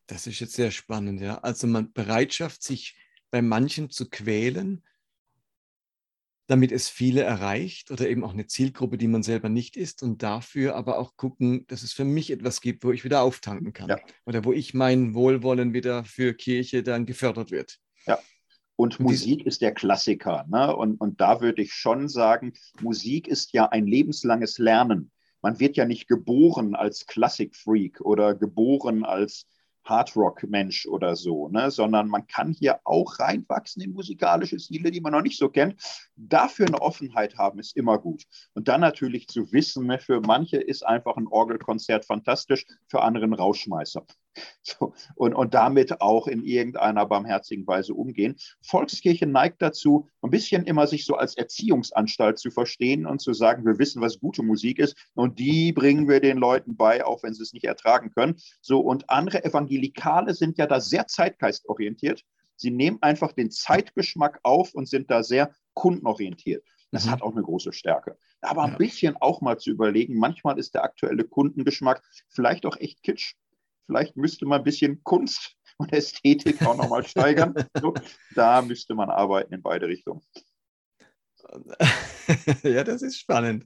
Das 0.07 0.27
ist 0.27 0.41
jetzt 0.41 0.55
sehr 0.55 0.71
spannend, 0.71 1.21
ja. 1.21 1.39
Also 1.39 1.67
man 1.67 1.93
Bereitschaft, 1.93 2.63
sich 2.63 2.97
bei 3.31 3.41
manchen 3.43 3.91
zu 3.91 4.09
quälen, 4.09 4.83
damit 6.49 6.73
es 6.73 6.89
viele 6.89 7.23
erreicht 7.23 7.91
oder 7.91 8.09
eben 8.09 8.25
auch 8.25 8.33
eine 8.33 8.47
Zielgruppe, 8.47 8.97
die 8.97 9.07
man 9.07 9.23
selber 9.23 9.51
nicht 9.51 9.77
ist 9.77 10.03
und 10.03 10.23
dafür 10.23 10.75
aber 10.77 10.99
auch 10.99 11.15
gucken, 11.17 11.67
dass 11.69 11.83
es 11.83 11.93
für 11.93 12.05
mich 12.05 12.31
etwas 12.31 12.63
gibt, 12.63 12.85
wo 12.85 12.91
ich 12.91 13.05
wieder 13.05 13.21
auftanken 13.21 13.75
kann 13.75 13.91
ja. 13.91 13.99
oder 14.25 14.45
wo 14.45 14.53
ich 14.53 14.73
mein 14.73 15.15
Wohlwollen 15.15 15.75
wieder 15.75 16.05
für 16.05 16.33
Kirche 16.33 16.83
dann 16.83 17.05
gefördert 17.05 17.51
wird. 17.51 17.79
Ja. 18.07 18.19
Und, 18.77 18.99
Musik 18.99 19.45
ist 19.45 19.61
der 19.61 19.75
Klassiker. 19.75 20.47
Ne? 20.49 20.75
Und, 20.75 21.01
und 21.01 21.21
da 21.21 21.43
würde 21.43 21.63
ich 21.63 21.75
schon 21.75 22.09
sagen, 22.09 22.55
Musik 22.81 23.29
ist 23.29 23.53
ja 23.53 23.67
ein 23.67 23.87
lebenslanges 23.87 24.59
Lernen. 24.59 25.11
Man 25.43 25.61
wird 25.61 25.77
ja 25.77 25.85
nicht 25.85 26.09
geboren 26.09 26.75
als 26.75 27.07
Klassikfreak 27.07 28.01
oder 28.01 28.35
geboren 28.35 29.05
als 29.05 29.47
Hardrock-Mensch 29.89 30.87
oder 30.87 31.17
so, 31.17 31.49
ne? 31.49 31.71
sondern 31.71 32.09
man 32.09 32.27
kann 32.27 32.53
hier 32.53 32.81
auch 32.85 33.19
reinwachsen 33.19 33.83
in 33.83 33.93
musikalische 33.93 34.59
Stile, 34.59 34.91
die 34.91 35.01
man 35.01 35.13
noch 35.13 35.23
nicht 35.23 35.39
so 35.39 35.49
kennt. 35.49 35.81
Dafür 36.17 36.67
eine 36.67 36.81
Offenheit 36.81 37.37
haben, 37.39 37.59
ist 37.59 37.77
immer 37.77 37.99
gut. 37.99 38.25
Und 38.55 38.69
dann 38.69 38.81
natürlich 38.81 39.29
zu 39.29 39.53
wissen, 39.53 39.87
ne, 39.87 39.99
für 39.99 40.21
manche 40.21 40.59
ist 40.59 40.87
einfach 40.87 41.17
ein 41.17 41.27
Orgelkonzert 41.27 42.05
fantastisch, 42.05 42.67
für 42.87 43.03
andere 43.03 43.25
ein 43.25 43.33
Rauschmeißer. 43.33 44.05
So, 44.63 44.93
und, 45.15 45.35
und 45.35 45.55
damit 45.55 46.03
auch 46.03 46.27
in 46.27 46.45
irgendeiner 46.45 47.07
barmherzigen 47.07 47.67
Weise 47.67 47.95
umgehen. 47.95 48.37
Volkskirche 48.61 49.27
neigt 49.27 49.63
dazu, 49.63 50.09
ein 50.21 50.31
bisschen 50.31 50.65
immer 50.65 50.87
sich 50.87 51.07
so 51.07 51.15
als 51.15 51.37
Erziehungsanstalt 51.37 52.39
zu 52.39 52.51
verstehen 52.51 53.07
und 53.07 53.21
zu 53.21 53.33
sagen, 53.33 53.65
wir 53.65 53.79
wissen, 53.79 54.03
was 54.03 54.21
gute 54.21 54.43
Musik 54.43 54.79
ist 54.79 54.95
und 55.15 55.39
die 55.39 55.73
bringen 55.73 56.07
wir 56.07 56.21
den 56.21 56.37
Leuten 56.37 56.77
bei, 56.77 57.05
auch 57.05 57.23
wenn 57.23 57.33
sie 57.33 57.43
es 57.43 57.55
nicht 57.55 57.65
ertragen 57.65 58.11
können. 58.11 58.37
So, 58.61 58.81
und 58.81 59.09
andere 59.09 59.43
Evangelikale 59.45 60.35
sind 60.35 60.59
ja 60.59 60.67
da 60.67 60.81
sehr 60.81 61.07
zeitgeistorientiert. 61.07 62.25
Sie 62.57 62.71
nehmen 62.71 62.99
einfach 63.01 63.33
den 63.33 63.51
Zeitgeschmack 63.51 64.41
auf 64.43 64.75
und 64.75 64.89
sind 64.89 65.11
da 65.11 65.23
sehr 65.23 65.55
kundenorientiert. 65.75 66.65
Das 66.91 67.07
mhm. 67.07 67.11
hat 67.11 67.23
auch 67.23 67.33
eine 67.33 67.43
große 67.43 67.73
Stärke. 67.73 68.19
Aber 68.41 68.65
ein 68.65 68.77
bisschen 68.77 69.17
auch 69.17 69.41
mal 69.41 69.59
zu 69.59 69.71
überlegen, 69.71 70.19
manchmal 70.19 70.59
ist 70.59 70.75
der 70.75 70.85
aktuelle 70.85 71.25
Kundengeschmack 71.25 72.03
vielleicht 72.29 72.67
auch 72.67 72.77
echt 72.77 73.03
kitsch. 73.03 73.35
Vielleicht 73.89 74.19
müsste 74.19 74.45
man 74.45 74.59
ein 74.59 74.65
bisschen 74.65 75.03
Kunst 75.03 75.57
und 75.79 75.93
Ästhetik 75.95 76.61
auch 76.63 76.77
nochmal 76.77 77.07
steigern. 77.07 77.55
So, 77.81 77.95
da 78.35 78.61
müsste 78.61 78.95
man 78.95 79.09
arbeiten 79.09 79.55
in 79.55 79.63
beide 79.63 79.87
Richtungen. 79.87 80.21
ja, 82.63 82.85
das 82.85 83.01
ist 83.01 83.19
spannend. 83.19 83.65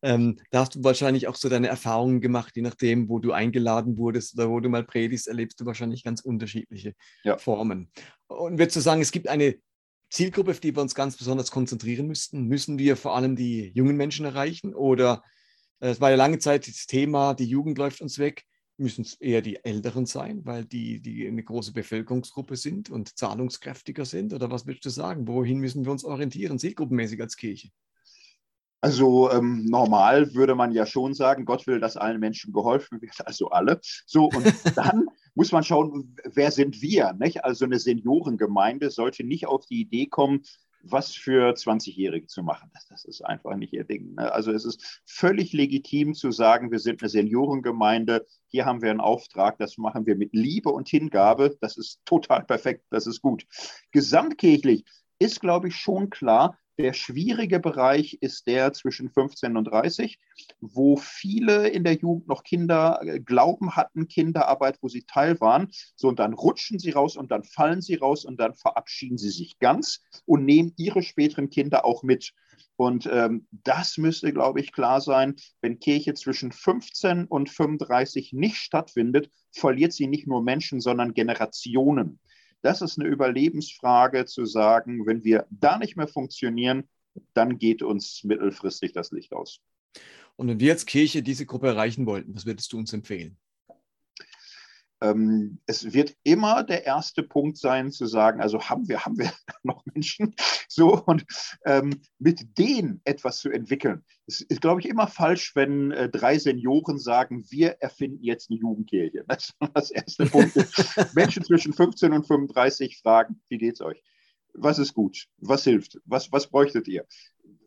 Ähm, 0.00 0.38
da 0.50 0.60
hast 0.60 0.76
du 0.76 0.84
wahrscheinlich 0.84 1.28
auch 1.28 1.34
so 1.34 1.50
deine 1.50 1.68
Erfahrungen 1.68 2.22
gemacht, 2.22 2.56
je 2.56 2.62
nachdem, 2.62 3.10
wo 3.10 3.18
du 3.18 3.32
eingeladen 3.32 3.98
wurdest 3.98 4.34
oder 4.38 4.48
wo 4.48 4.60
du 4.60 4.70
mal 4.70 4.84
predigst, 4.84 5.28
erlebst 5.28 5.60
du 5.60 5.66
wahrscheinlich 5.66 6.02
ganz 6.02 6.22
unterschiedliche 6.22 6.94
ja. 7.22 7.36
Formen. 7.36 7.92
Und 8.28 8.58
würdest 8.58 8.76
du 8.76 8.80
sagen, 8.80 9.02
es 9.02 9.12
gibt 9.12 9.28
eine 9.28 9.56
Zielgruppe, 10.08 10.52
auf 10.52 10.60
die 10.60 10.74
wir 10.74 10.80
uns 10.80 10.94
ganz 10.94 11.18
besonders 11.18 11.50
konzentrieren 11.50 12.06
müssten? 12.06 12.46
Müssen 12.46 12.78
wir 12.78 12.96
vor 12.96 13.14
allem 13.14 13.36
die 13.36 13.70
jungen 13.74 13.98
Menschen 13.98 14.24
erreichen? 14.24 14.74
Oder 14.74 15.22
äh, 15.80 15.90
es 15.90 16.00
war 16.00 16.08
ja 16.08 16.16
lange 16.16 16.38
Zeit 16.38 16.66
das 16.66 16.86
Thema, 16.86 17.34
die 17.34 17.46
Jugend 17.46 17.76
läuft 17.76 18.00
uns 18.00 18.18
weg 18.18 18.46
müssen 18.76 19.02
es 19.02 19.14
eher 19.14 19.42
die 19.42 19.64
Älteren 19.64 20.06
sein, 20.06 20.44
weil 20.44 20.64
die, 20.64 21.00
die 21.00 21.26
eine 21.26 21.42
große 21.42 21.72
Bevölkerungsgruppe 21.72 22.56
sind 22.56 22.90
und 22.90 23.16
zahlungskräftiger 23.16 24.04
sind? 24.04 24.32
Oder 24.32 24.50
was 24.50 24.66
würdest 24.66 24.84
du 24.86 24.90
sagen? 24.90 25.28
Wohin 25.28 25.58
müssen 25.58 25.84
wir 25.84 25.92
uns 25.92 26.04
orientieren, 26.04 26.58
zielgruppenmäßig 26.58 27.20
als 27.20 27.36
Kirche? 27.36 27.70
Also 28.80 29.30
ähm, 29.30 29.64
normal 29.66 30.34
würde 30.34 30.56
man 30.56 30.72
ja 30.72 30.86
schon 30.86 31.14
sagen, 31.14 31.44
Gott 31.44 31.68
will, 31.68 31.78
dass 31.78 31.96
allen 31.96 32.18
Menschen 32.18 32.52
geholfen 32.52 33.00
wird, 33.00 33.14
also 33.26 33.48
alle. 33.50 33.80
So, 34.06 34.24
und 34.24 34.44
dann 34.76 35.06
muss 35.34 35.52
man 35.52 35.62
schauen, 35.62 36.16
wer 36.24 36.50
sind 36.50 36.82
wir? 36.82 37.12
Nicht? 37.12 37.44
Also 37.44 37.64
eine 37.64 37.78
Seniorengemeinde 37.78 38.90
sollte 38.90 39.24
nicht 39.24 39.46
auf 39.46 39.66
die 39.66 39.80
Idee 39.80 40.06
kommen, 40.06 40.42
was 40.82 41.14
für 41.14 41.54
20-Jährige 41.54 42.26
zu 42.26 42.42
machen. 42.42 42.70
Das, 42.88 43.04
ist 43.04 43.24
einfach 43.24 43.56
nicht 43.56 43.72
ihr 43.72 43.84
Ding. 43.84 44.14
Ne? 44.14 44.32
Also 44.32 44.52
es 44.52 44.64
ist 44.64 45.02
völlig 45.06 45.52
legitim 45.52 46.14
zu 46.14 46.30
sagen, 46.30 46.70
wir 46.70 46.78
sind 46.78 47.02
eine 47.02 47.08
Seniorengemeinde, 47.08 48.26
hier 48.48 48.64
haben 48.64 48.82
wir 48.82 48.90
einen 48.90 49.00
Auftrag, 49.00 49.58
das 49.58 49.78
machen 49.78 50.06
wir 50.06 50.16
mit 50.16 50.32
Liebe 50.32 50.70
und 50.70 50.88
Hingabe. 50.88 51.56
Das 51.60 51.76
ist 51.76 52.00
total 52.04 52.44
perfekt, 52.44 52.84
das 52.90 53.06
ist 53.06 53.22
gut. 53.22 53.46
Gesamtkirchlich 53.92 54.84
ist, 55.18 55.40
glaube 55.40 55.68
ich, 55.68 55.76
schon 55.76 56.10
klar, 56.10 56.58
der 56.78 56.92
schwierige 56.92 57.60
Bereich 57.60 58.18
ist 58.20 58.46
der 58.46 58.72
zwischen 58.72 59.10
15 59.10 59.56
und 59.56 59.64
30, 59.64 60.18
wo 60.60 60.96
viele 60.96 61.68
in 61.68 61.84
der 61.84 61.94
Jugend 61.94 62.28
noch 62.28 62.42
Kinder 62.42 63.00
äh, 63.02 63.20
Glauben 63.20 63.76
hatten, 63.76 64.08
Kinderarbeit, 64.08 64.78
wo 64.80 64.88
sie 64.88 65.02
Teil 65.02 65.40
waren. 65.40 65.68
So, 65.96 66.08
und 66.08 66.18
dann 66.18 66.32
rutschen 66.32 66.78
sie 66.78 66.90
raus 66.90 67.16
und 67.16 67.30
dann 67.30 67.44
fallen 67.44 67.82
sie 67.82 67.96
raus 67.96 68.24
und 68.24 68.40
dann 68.40 68.54
verabschieden 68.54 69.18
sie 69.18 69.30
sich 69.30 69.58
ganz 69.58 70.02
und 70.24 70.44
nehmen 70.44 70.72
ihre 70.76 71.02
späteren 71.02 71.50
Kinder 71.50 71.84
auch 71.84 72.02
mit. 72.02 72.32
Und 72.76 73.08
ähm, 73.12 73.46
das 73.50 73.98
müsste, 73.98 74.32
glaube 74.32 74.60
ich, 74.60 74.72
klar 74.72 75.00
sein. 75.00 75.36
Wenn 75.60 75.78
Kirche 75.78 76.14
zwischen 76.14 76.52
15 76.52 77.26
und 77.26 77.50
35 77.50 78.32
nicht 78.32 78.56
stattfindet, 78.56 79.30
verliert 79.52 79.92
sie 79.92 80.06
nicht 80.06 80.26
nur 80.26 80.42
Menschen, 80.42 80.80
sondern 80.80 81.14
Generationen. 81.14 82.18
Das 82.62 82.80
ist 82.80 82.98
eine 82.98 83.08
Überlebensfrage 83.08 84.24
zu 84.24 84.46
sagen, 84.46 85.06
wenn 85.06 85.24
wir 85.24 85.46
da 85.50 85.78
nicht 85.78 85.96
mehr 85.96 86.08
funktionieren, 86.08 86.88
dann 87.34 87.58
geht 87.58 87.82
uns 87.82 88.24
mittelfristig 88.24 88.92
das 88.92 89.10
Licht 89.10 89.32
aus. 89.32 89.60
Und 90.36 90.48
wenn 90.48 90.60
wir 90.60 90.72
als 90.72 90.86
Kirche 90.86 91.22
diese 91.22 91.44
Gruppe 91.44 91.66
erreichen 91.68 92.06
wollten, 92.06 92.34
was 92.34 92.46
würdest 92.46 92.72
du 92.72 92.78
uns 92.78 92.92
empfehlen? 92.92 93.36
Ähm, 95.02 95.58
es 95.66 95.92
wird 95.92 96.14
immer 96.22 96.62
der 96.62 96.86
erste 96.86 97.22
Punkt 97.22 97.58
sein, 97.58 97.90
zu 97.90 98.06
sagen, 98.06 98.40
also 98.40 98.60
haben 98.62 98.88
wir, 98.88 99.04
haben 99.04 99.18
wir 99.18 99.32
noch 99.62 99.84
Menschen, 99.86 100.34
so 100.68 101.02
und 101.04 101.24
ähm, 101.66 102.00
mit 102.18 102.58
denen 102.58 103.00
etwas 103.04 103.38
zu 103.38 103.50
entwickeln. 103.50 104.04
Es 104.26 104.40
ist, 104.40 104.60
glaube 104.60 104.80
ich, 104.80 104.88
immer 104.88 105.08
falsch, 105.08 105.56
wenn 105.56 105.90
äh, 105.90 106.08
drei 106.08 106.38
Senioren 106.38 106.98
sagen, 106.98 107.44
wir 107.50 107.72
erfinden 107.80 108.22
jetzt 108.22 108.50
eine 108.50 108.60
Jugendkirche. 108.60 109.24
Das 109.32 109.48
ist 109.48 109.56
das 109.74 109.90
erste 109.90 110.26
Punkt. 110.26 110.54
Menschen 111.14 111.42
zwischen 111.42 111.72
15 111.72 112.12
und 112.12 112.26
35 112.26 112.98
fragen, 112.98 113.40
wie 113.48 113.58
geht's 113.58 113.80
euch? 113.80 114.02
Was 114.54 114.78
ist 114.78 114.94
gut? 114.94 115.26
Was 115.38 115.64
hilft? 115.64 115.98
Was, 116.04 116.30
was 116.30 116.48
bräuchtet 116.48 116.86
ihr? 116.86 117.06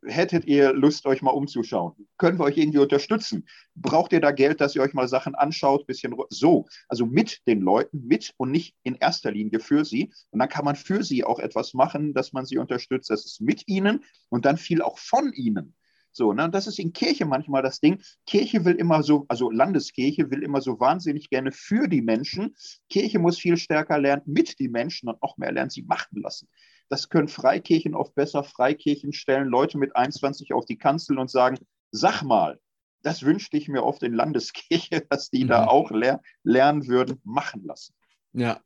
Hättet 0.07 0.45
ihr 0.45 0.73
Lust, 0.73 1.05
euch 1.05 1.21
mal 1.21 1.31
umzuschauen? 1.31 1.93
Können 2.17 2.39
wir 2.39 2.45
euch 2.45 2.57
irgendwie 2.57 2.79
unterstützen? 2.79 3.47
Braucht 3.75 4.13
ihr 4.13 4.21
da 4.21 4.31
Geld, 4.31 4.61
dass 4.61 4.75
ihr 4.75 4.81
euch 4.81 4.93
mal 4.93 5.07
Sachen 5.07 5.35
anschaut? 5.35 5.87
Bisschen 5.87 6.15
so, 6.29 6.65
also 6.87 7.05
mit 7.05 7.41
den 7.47 7.61
Leuten, 7.61 8.05
mit 8.07 8.33
und 8.37 8.51
nicht 8.51 8.75
in 8.83 8.95
erster 8.95 9.31
Linie 9.31 9.59
für 9.59 9.85
sie. 9.85 10.11
Und 10.31 10.39
dann 10.39 10.49
kann 10.49 10.65
man 10.65 10.75
für 10.75 11.03
sie 11.03 11.23
auch 11.23 11.39
etwas 11.39 11.73
machen, 11.73 12.13
dass 12.13 12.33
man 12.33 12.45
sie 12.45 12.57
unterstützt. 12.57 13.09
Das 13.09 13.25
ist 13.25 13.41
mit 13.41 13.67
ihnen 13.67 14.03
und 14.29 14.45
dann 14.45 14.57
viel 14.57 14.81
auch 14.81 14.97
von 14.97 15.33
ihnen. 15.33 15.75
So, 16.15 16.31
ne? 16.31 16.45
Und 16.45 16.55
das 16.55 16.65
ist 16.65 16.79
in 16.79 16.93
Kirche 16.93 17.25
manchmal 17.25 17.61
das 17.61 17.81
Ding. 17.81 18.01
Kirche 18.25 18.63
will 18.63 18.75
immer 18.75 19.03
so, 19.03 19.25
also 19.27 19.51
Landeskirche 19.51 20.31
will 20.31 20.43
immer 20.43 20.61
so 20.61 20.79
wahnsinnig 20.79 21.29
gerne 21.29 21.51
für 21.51 21.89
die 21.89 22.01
Menschen. 22.01 22.55
Kirche 22.89 23.19
muss 23.19 23.37
viel 23.37 23.57
stärker 23.57 23.99
lernen 23.99 24.23
mit 24.25 24.57
die 24.59 24.69
Menschen 24.69 25.09
und 25.09 25.21
noch 25.21 25.37
mehr 25.37 25.51
lernen 25.51 25.71
sie 25.71 25.83
machen 25.83 26.21
lassen. 26.21 26.47
Das 26.89 27.09
können 27.09 27.27
Freikirchen 27.27 27.95
oft 27.95 28.15
besser. 28.15 28.43
Freikirchen 28.43 29.13
stellen 29.13 29.47
Leute 29.47 29.77
mit 29.77 29.95
21 29.95 30.53
auf 30.53 30.65
die 30.65 30.77
Kanzel 30.77 31.17
und 31.17 31.29
sagen, 31.29 31.57
sag 31.91 32.21
mal, 32.21 32.59
das 33.01 33.21
wünschte 33.21 33.57
ich 33.57 33.67
mir 33.67 33.83
oft 33.83 34.03
in 34.03 34.13
Landeskirche, 34.13 35.01
dass 35.09 35.29
die 35.29 35.43
mhm. 35.43 35.49
da 35.49 35.67
auch 35.67 35.91
ler 35.91 36.21
lernen 36.43 36.87
würden, 36.87 37.21
machen 37.23 37.63
lassen. 37.63 37.93
Ja. 38.33 38.61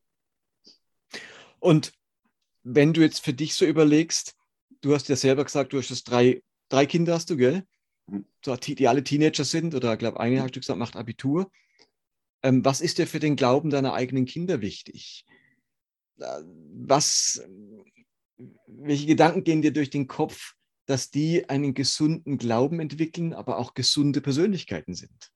Und 1.60 1.94
wenn 2.64 2.94
du 2.94 3.02
jetzt 3.02 3.24
für 3.24 3.34
dich 3.34 3.56
so 3.56 3.66
überlegst, 3.66 4.36
du 4.82 4.94
hast 4.94 5.10
ja 5.10 5.16
selber 5.16 5.44
gesagt, 5.44 5.74
du 5.74 5.78
hast 5.78 5.92
das 5.92 6.04
drei, 6.04 6.42
drei 6.70 6.86
Kinder 6.86 7.14
hast 7.14 7.30
du, 7.30 7.38
gell? 7.38 7.64
Mhm. 8.08 8.26
So, 8.44 8.56
die 8.56 8.88
alle 8.88 9.04
Teenager 9.04 9.44
sind 9.44 9.76
oder 9.76 9.94
ich 9.94 10.00
glaube, 10.00 10.20
eine 10.20 10.42
hast 10.42 10.56
du 10.56 10.60
gesagt, 10.60 10.80
macht 10.80 10.96
Abitur. 10.96 11.52
Ähm, 12.42 12.64
was 12.64 12.80
ist 12.80 12.98
dir 12.98 13.08
für 13.08 13.20
den 13.20 13.36
Glauben 13.36 13.70
deiner 13.70 13.94
eigenen 13.94 14.26
Kinder 14.26 14.62
wichtig? 14.62 15.26
Äh, 16.20 16.42
was, 16.86 17.42
welche 18.68 19.06
Gedanken 19.06 19.44
gehen 19.44 19.62
dir 19.62 19.74
durch 19.74 19.90
den 19.90 20.08
Kopf, 20.08 20.56
dass 20.86 21.12
die 21.12 21.50
einen 21.50 21.74
gesunden 21.74 22.38
Glauben 22.38 22.80
entwickeln, 22.80 23.34
aber 23.34 23.58
auch 23.60 23.74
gesunde 23.74 24.22
Persönlichkeiten 24.22 24.96
sind? 24.96 25.32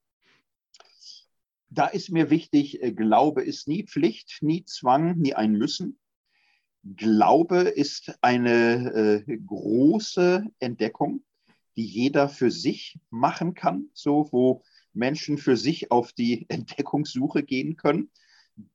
Da 1.70 1.88
ist 1.88 2.10
mir 2.12 2.30
wichtig, 2.30 2.82
äh, 2.82 2.92
Glaube 2.92 3.44
ist 3.44 3.68
nie 3.68 3.84
Pflicht, 3.84 4.40
nie 4.42 4.64
Zwang, 4.66 5.18
nie 5.18 5.34
ein 5.34 5.54
Müssen. 5.54 6.00
Glaube 6.84 7.62
ist 7.62 8.14
eine 8.22 9.24
äh, 9.28 9.38
große 9.38 10.46
Entdeckung, 10.60 11.24
die 11.76 11.86
jeder 11.86 12.30
für 12.30 12.52
sich 12.52 13.00
machen 13.10 13.54
kann, 13.54 13.90
so 13.94 14.28
wo 14.32 14.64
Menschen 14.94 15.38
für 15.38 15.58
sich 15.58 15.92
auf 15.92 16.14
die 16.14 16.46
Entdeckungssuche 16.50 17.44
gehen 17.44 17.76
können. 17.76 18.12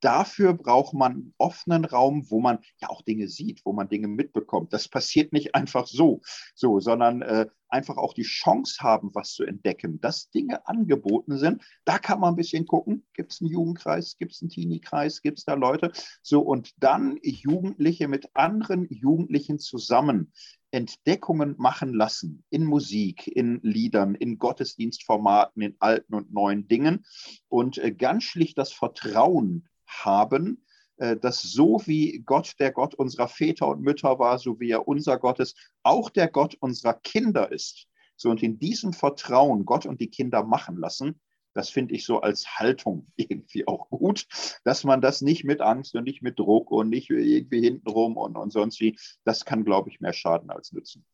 Dafür 0.01 0.55
braucht 0.55 0.95
man 0.95 1.35
offenen 1.39 1.85
Raum, 1.85 2.31
wo 2.31 2.41
man 2.41 2.59
ja 2.81 2.89
auch 2.89 3.03
Dinge 3.03 3.29
sieht, 3.29 3.65
wo 3.65 3.73
man 3.73 3.89
Dinge 3.89 4.09
mitbekommt. 4.09 4.73
Das 4.73 4.89
passiert 4.89 5.33
nicht 5.33 5.55
einfach 5.55 5.87
so, 5.87 6.21
so 6.55 6.81
sondern 6.81 7.23
äh, 7.23 7.47
einfach 7.69 7.97
auch 7.97 8.15
die 8.15 8.23
Chance 8.23 8.79
haben, 8.81 9.15
was 9.15 9.33
zu 9.33 9.45
entdecken, 9.45 10.01
dass 10.01 10.31
Dinge 10.31 10.67
angeboten 10.67 11.39
sind. 11.39 11.63
Da 11.85 11.99
kann 11.99 12.21
man 12.21 12.33
ein 12.33 12.37
bisschen 12.37 12.67
gucken, 12.67 13.07
gibt 13.15 13.33
es 13.33 13.41
einen 13.41 13.51
Jugendkreis, 13.51 14.17
gibt 14.17 14.33
es 14.33 14.43
einen 14.43 14.51
Teenie-Kreis, 14.51 15.23
gibt 15.23 15.39
es 15.39 15.45
da 15.45 15.55
Leute. 15.55 15.93
So, 16.23 16.41
und 16.41 16.73
dann 16.83 17.19
Jugendliche 17.23 18.09
mit 18.09 18.35
anderen 18.35 18.87
Jugendlichen 18.89 19.59
zusammen 19.59 20.33
Entdeckungen 20.71 21.55
machen 21.59 21.95
lassen 21.95 22.45
in 22.51 22.65
Musik, 22.65 23.27
in 23.27 23.61
Liedern, 23.63 24.15
in 24.15 24.39
Gottesdienstformaten, 24.39 25.63
in 25.63 25.77
alten 25.79 26.15
und 26.15 26.33
neuen 26.33 26.69
Dingen 26.69 27.05
und 27.49 27.79
äh, 27.79 27.93
ganz 27.93 28.25
schlicht 28.25 28.59
das 28.59 28.73
Vertrauen 28.73 29.69
haben, 29.87 30.65
äh, 30.99 31.17
dass 31.17 31.43
so 31.43 31.81
wie 31.87 32.23
Gott 32.25 32.55
der 32.59 32.73
Gott 32.73 32.95
unserer 32.95 33.29
Väter 33.29 33.69
und 33.69 33.83
Mütter 33.83 34.19
war, 34.19 34.39
so 34.39 34.61
wie 34.61 34.71
er 34.71 34.87
unser 34.87 35.19
Gott 35.19 35.41
ist, 35.41 35.57
auch 35.83 36.11
der 36.11 36.29
Gott 36.29 36.57
unserer 36.61 36.95
Kinder 36.95 37.51
ist. 37.51 37.87
So 38.17 38.31
und 38.31 38.43
in 38.43 38.59
diesem 38.59 38.93
Vertrauen 38.93 39.65
Gott 39.65 39.87
und 39.87 40.01
die 40.01 40.11
Kinder 40.11 40.45
machen 40.45 40.77
lassen, 40.77 41.21
Das 41.59 41.71
finde 41.71 41.97
ich 41.97 42.05
so 42.05 42.21
als 42.21 42.47
Haltung 42.57 43.09
irgendwie 43.17 43.67
auch 43.67 43.91
gut, 43.91 44.27
dass 44.63 44.85
man 44.85 45.01
das 45.01 45.23
nicht 45.23 45.43
mit 45.43 45.61
Angst 45.61 45.97
und 45.97 46.05
nicht 46.05 46.23
mit 46.23 46.39
Druck 46.39 46.71
und 46.71 46.89
nicht 46.89 47.11
irgendwie 47.11 47.63
hintenrum 47.63 48.17
und, 48.17 48.37
und 48.37 48.53
sonst 48.53 48.79
wie, 48.79 48.97
das 49.25 49.45
kann, 49.45 49.65
glaube 49.65 49.91
ich, 49.91 49.99
mehr 49.99 50.13
schaden 50.13 50.51
als 50.51 50.71
nützen. 50.71 51.05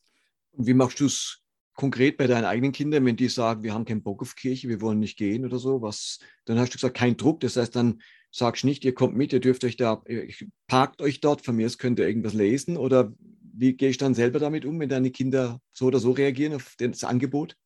Und 0.50 0.66
wie 0.66 0.74
machst 0.74 1.00
du 1.00 1.06
es 1.06 1.40
konkret 1.72 2.18
bei 2.18 2.26
deinen 2.26 2.44
eigenen 2.44 2.72
Kindern, 2.72 3.06
wenn 3.06 3.16
die 3.16 3.28
sagen, 3.28 3.62
wir 3.62 3.72
haben 3.72 3.86
keinen 3.86 4.02
Bock 4.02 4.20
auf 4.20 4.36
Kirche, 4.36 4.68
wir 4.68 4.82
wollen 4.82 5.00
nicht 5.00 5.16
gehen 5.16 5.46
oder 5.46 5.58
so, 5.58 5.80
was, 5.80 6.18
dann 6.44 6.58
hast 6.58 6.74
du 6.74 6.76
gesagt, 6.76 6.98
kein 6.98 7.16
Druck. 7.16 7.40
Das 7.40 7.56
heißt, 7.56 7.74
dann 7.74 8.02
sagst 8.30 8.64
du 8.64 8.66
nicht, 8.66 8.84
ihr 8.84 8.92
kommt 8.92 9.16
mit, 9.16 9.32
ihr 9.32 9.40
dürft 9.40 9.64
euch 9.64 9.78
da, 9.78 10.04
parkt 10.66 11.00
euch 11.00 11.20
dort, 11.20 11.42
von 11.42 11.56
mir 11.56 11.64
aus 11.64 11.78
könnt 11.78 11.98
ihr 11.98 12.06
irgendwas 12.06 12.34
lesen 12.34 12.76
oder 12.76 13.14
wie 13.56 13.72
gehe 13.72 13.88
ich 13.88 13.96
dann 13.96 14.14
selber 14.14 14.40
damit 14.40 14.66
um, 14.66 14.78
wenn 14.78 14.90
deine 14.90 15.10
Kinder 15.10 15.62
so 15.72 15.86
oder 15.86 16.00
so 16.00 16.10
reagieren 16.10 16.52
auf 16.52 16.74
das 16.76 17.02
Angebot? 17.02 17.56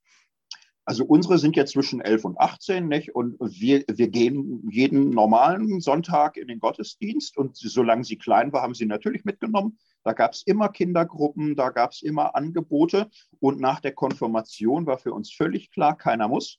Also 0.88 1.04
unsere 1.04 1.36
sind 1.36 1.54
jetzt 1.54 1.72
zwischen 1.72 2.00
11 2.00 2.24
und 2.24 2.40
18 2.40 2.88
nicht? 2.88 3.14
und 3.14 3.36
wir, 3.40 3.84
wir 3.88 4.08
gehen 4.08 4.66
jeden 4.70 5.10
normalen 5.10 5.82
Sonntag 5.82 6.38
in 6.38 6.48
den 6.48 6.60
Gottesdienst 6.60 7.36
und 7.36 7.58
solange 7.58 8.04
sie 8.04 8.16
klein 8.16 8.54
war, 8.54 8.62
haben 8.62 8.72
sie 8.72 8.86
natürlich 8.86 9.26
mitgenommen. 9.26 9.78
Da 10.02 10.14
gab 10.14 10.32
es 10.32 10.44
immer 10.46 10.70
Kindergruppen, 10.70 11.56
da 11.56 11.68
gab 11.68 11.92
es 11.92 12.00
immer 12.00 12.34
Angebote 12.34 13.10
und 13.38 13.60
nach 13.60 13.80
der 13.80 13.92
Konfirmation 13.92 14.86
war 14.86 14.96
für 14.96 15.12
uns 15.12 15.30
völlig 15.30 15.70
klar, 15.70 15.94
keiner 15.94 16.26
muss. 16.26 16.58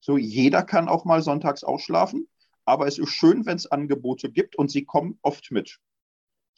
So, 0.00 0.18
jeder 0.18 0.64
kann 0.64 0.88
auch 0.88 1.04
mal 1.04 1.22
sonntags 1.22 1.62
ausschlafen, 1.62 2.26
aber 2.64 2.88
es 2.88 2.98
ist 2.98 3.10
schön, 3.10 3.46
wenn 3.46 3.58
es 3.58 3.70
Angebote 3.70 4.32
gibt 4.32 4.56
und 4.56 4.72
sie 4.72 4.86
kommen 4.86 5.20
oft 5.22 5.52
mit. 5.52 5.78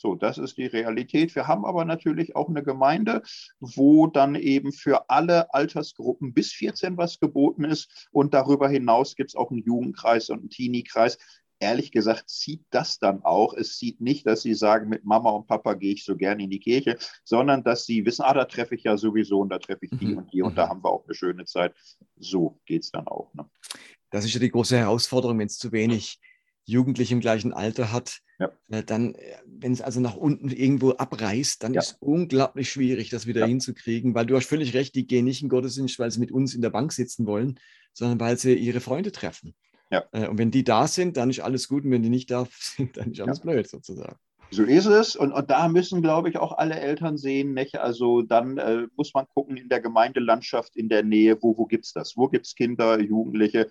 So, 0.01 0.15
das 0.15 0.39
ist 0.39 0.57
die 0.57 0.67
Realität. 0.67 1.35
Wir 1.35 1.47
haben 1.47 1.67
aber 1.67 1.85
natürlich 1.85 2.35
auch 2.35 2.49
eine 2.49 2.63
Gemeinde, 2.63 3.21
wo 3.59 4.07
dann 4.07 4.35
eben 4.35 4.73
für 4.73 5.11
alle 5.11 5.53
Altersgruppen 5.53 6.33
bis 6.33 6.53
14 6.53 6.97
was 6.97 7.21
geboten 7.21 7.65
ist. 7.65 8.09
Und 8.11 8.33
darüber 8.33 8.71
hinaus 8.71 9.15
gibt 9.15 9.33
es 9.33 9.37
auch 9.37 9.51
einen 9.51 9.63
Jugendkreis 9.63 10.31
und 10.31 10.39
einen 10.39 10.49
Teenie-Kreis. 10.49 11.19
Ehrlich 11.59 11.93
gesagt 11.93 12.31
zieht 12.31 12.65
das 12.71 12.99
dann 12.99 13.23
auch. 13.25 13.53
Es 13.53 13.79
sieht 13.79 14.01
nicht, 14.01 14.27
dass 14.27 14.41
sie 14.41 14.55
sagen, 14.55 14.89
mit 14.89 15.05
Mama 15.05 15.29
und 15.29 15.47
Papa 15.47 15.75
gehe 15.75 15.93
ich 15.93 16.07
so 16.07 16.17
gerne 16.17 16.45
in 16.45 16.51
die 16.51 16.61
Kirche, 16.61 16.97
sondern 17.23 17.63
dass 17.63 17.85
sie 17.85 18.07
wissen, 18.07 18.23
ah, 18.23 18.33
da 18.33 18.47
treffe 18.47 18.77
ich 18.77 18.85
ja 18.85 18.97
sowieso 18.97 19.41
und 19.41 19.51
da 19.51 19.59
treffe 19.59 19.85
ich 19.85 19.91
die 19.99 20.07
mhm. 20.07 20.19
und 20.19 20.33
die 20.33 20.41
und 20.41 20.57
da 20.57 20.65
mhm. 20.65 20.71
haben 20.71 20.85
wir 20.85 20.91
auch 20.91 21.05
eine 21.05 21.15
schöne 21.15 21.45
Zeit. 21.45 21.75
So 22.17 22.59
geht 22.65 22.85
es 22.85 22.91
dann 22.91 23.07
auch. 23.07 23.35
Ne? 23.35 23.45
Das 24.09 24.25
ist 24.25 24.33
ja 24.33 24.41
die 24.41 24.51
große 24.51 24.79
Herausforderung, 24.79 25.39
wenn 25.39 25.49
es 25.49 25.59
zu 25.59 25.71
wenig 25.73 26.19
Jugendliche 26.65 27.15
im 27.15 27.21
gleichen 27.21 27.53
Alter 27.53 27.93
hat, 27.93 28.21
ja. 28.41 28.51
Äh, 28.71 28.83
dann, 28.83 29.15
äh, 29.15 29.37
wenn 29.47 29.73
es 29.73 29.83
also 29.83 30.01
nach 30.01 30.17
unten 30.17 30.49
irgendwo 30.49 30.93
abreißt, 30.93 31.63
dann 31.63 31.75
ja. 31.75 31.81
ist 31.81 31.93
es 31.93 31.97
unglaublich 32.01 32.71
schwierig, 32.71 33.11
das 33.11 33.27
wieder 33.27 33.43
ja. 33.43 33.47
hinzukriegen, 33.47 34.15
weil 34.15 34.25
du 34.25 34.35
hast 34.35 34.47
völlig 34.47 34.73
recht, 34.73 34.95
die 34.95 35.07
gehen 35.07 35.27
nicht 35.27 35.43
in 35.43 35.51
Gottesdienst, 35.51 35.99
weil 35.99 36.11
sie 36.11 36.21
mit 36.21 36.33
uns 36.33 36.55
in 36.55 36.63
der 36.63 36.71
Bank 36.71 36.93
sitzen 36.93 37.27
wollen, 37.27 37.61
sondern 37.93 38.19
weil 38.19 38.39
sie 38.39 38.55
ihre 38.55 38.81
Freunde 38.81 39.13
treffen. 39.13 39.55
Ja. 39.91 40.05
Äh, 40.13 40.29
und 40.29 40.39
wenn 40.39 40.51
die 40.51 40.65
da 40.65 40.87
sind, 40.87 41.19
dann 41.19 41.29
ist 41.29 41.41
alles 41.41 41.69
gut 41.69 41.85
und 41.85 41.91
wenn 41.91 42.03
die 42.03 42.09
nicht 42.09 42.31
da 42.31 42.49
sind, 42.59 42.97
dann 42.97 43.13
ist 43.13 43.21
alles 43.21 43.41
blöd 43.41 43.69
sozusagen. 43.69 44.17
So 44.53 44.65
ist 44.65 44.87
es. 44.87 45.15
Und, 45.15 45.33
und 45.33 45.49
da 45.51 45.69
müssen, 45.69 46.03
glaube 46.03 46.29
ich, 46.29 46.39
auch 46.39 46.59
alle 46.59 46.81
Eltern 46.81 47.17
sehen, 47.19 47.53
nicht? 47.55 47.79
also 47.79 48.23
dann 48.23 48.59
äh, 48.59 48.87
muss 48.97 49.15
man 49.15 49.27
gucken 49.33 49.57
in 49.57 49.69
der 49.69 49.81
Gemeindelandschaft 49.81 50.77
in 50.77 50.89
der 50.89 51.05
Nähe, 51.05 51.41
wo, 51.41 51.57
wo 51.57 51.67
gibt 51.67 51.85
es 51.85 51.93
das? 51.93 52.17
Wo 52.17 52.29
gibt 52.29 52.47
es 52.47 52.55
Kinder, 52.57 53.01
Jugendliche, 53.01 53.69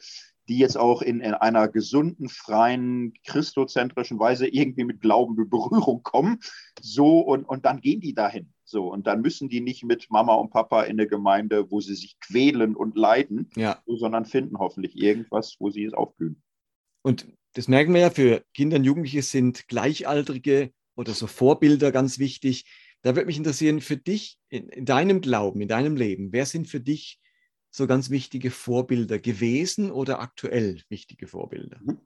die 0.50 0.58
jetzt 0.58 0.78
auch 0.78 1.02
in, 1.02 1.22
in 1.22 1.36
einer 1.36 1.68
gesunden, 1.68 2.28
freien, 2.28 3.14
christozentrischen 3.24 4.20
Weise 4.20 4.48
irgendwie 4.48 4.84
mit 4.84 5.00
Glauben 5.00 5.38
in 5.38 5.50
Berührung 5.50 6.02
kommen. 6.04 6.40
So, 6.82 7.20
und, 7.20 7.46
und 7.46 7.66
dann 7.66 7.82
gehen 7.82 8.02
die 8.02 8.16
dahin. 8.16 8.52
So, 8.64 8.92
und 8.92 9.08
dann 9.08 9.22
müssen 9.22 9.48
die 9.48 9.62
nicht 9.62 9.84
mit 9.84 10.10
Mama 10.10 10.34
und 10.34 10.50
Papa 10.50 10.84
in 10.84 11.00
eine 11.00 11.08
Gemeinde, 11.08 11.72
wo 11.72 11.82
sie 11.82 11.96
sich 11.96 12.20
quälen 12.20 12.76
und 12.76 12.98
leiden, 12.98 13.50
ja. 13.56 13.82
so, 13.86 13.96
sondern 13.96 14.26
finden 14.26 14.58
hoffentlich 14.58 14.96
irgendwas, 14.96 15.56
wo 15.60 15.70
sie 15.70 15.86
es 15.86 15.94
aufblühen. 15.94 16.42
Und 17.04 17.28
das 17.54 17.68
merken 17.68 17.94
wir 17.94 18.02
ja, 18.02 18.10
für 18.10 18.44
Kinder 18.54 18.78
und 18.78 18.84
Jugendliche 18.84 19.22
sind 19.22 19.68
Gleichaltrige 19.68 20.72
oder 20.96 21.14
so 21.14 21.28
Vorbilder 21.28 21.92
ganz 21.92 22.20
wichtig. 22.20 22.66
Da 23.04 23.16
würde 23.16 23.28
mich 23.28 23.38
interessieren, 23.38 23.82
für 23.82 23.98
dich 23.98 24.38
in, 24.50 24.68
in 24.70 24.86
deinem 24.86 25.22
Glauben, 25.22 25.62
in 25.62 25.68
deinem 25.68 25.96
Leben, 25.96 26.32
wer 26.32 26.46
sind 26.46 26.68
für 26.68 26.80
dich 26.80 27.20
so 27.72 27.88
ganz 27.88 28.10
wichtige 28.10 28.52
Vorbilder 28.52 29.20
gewesen 29.20 29.92
oder 29.92 30.20
aktuell 30.20 30.82
wichtige 30.90 31.28
Vorbilder? 31.28 31.80
Mhm. 31.84 32.00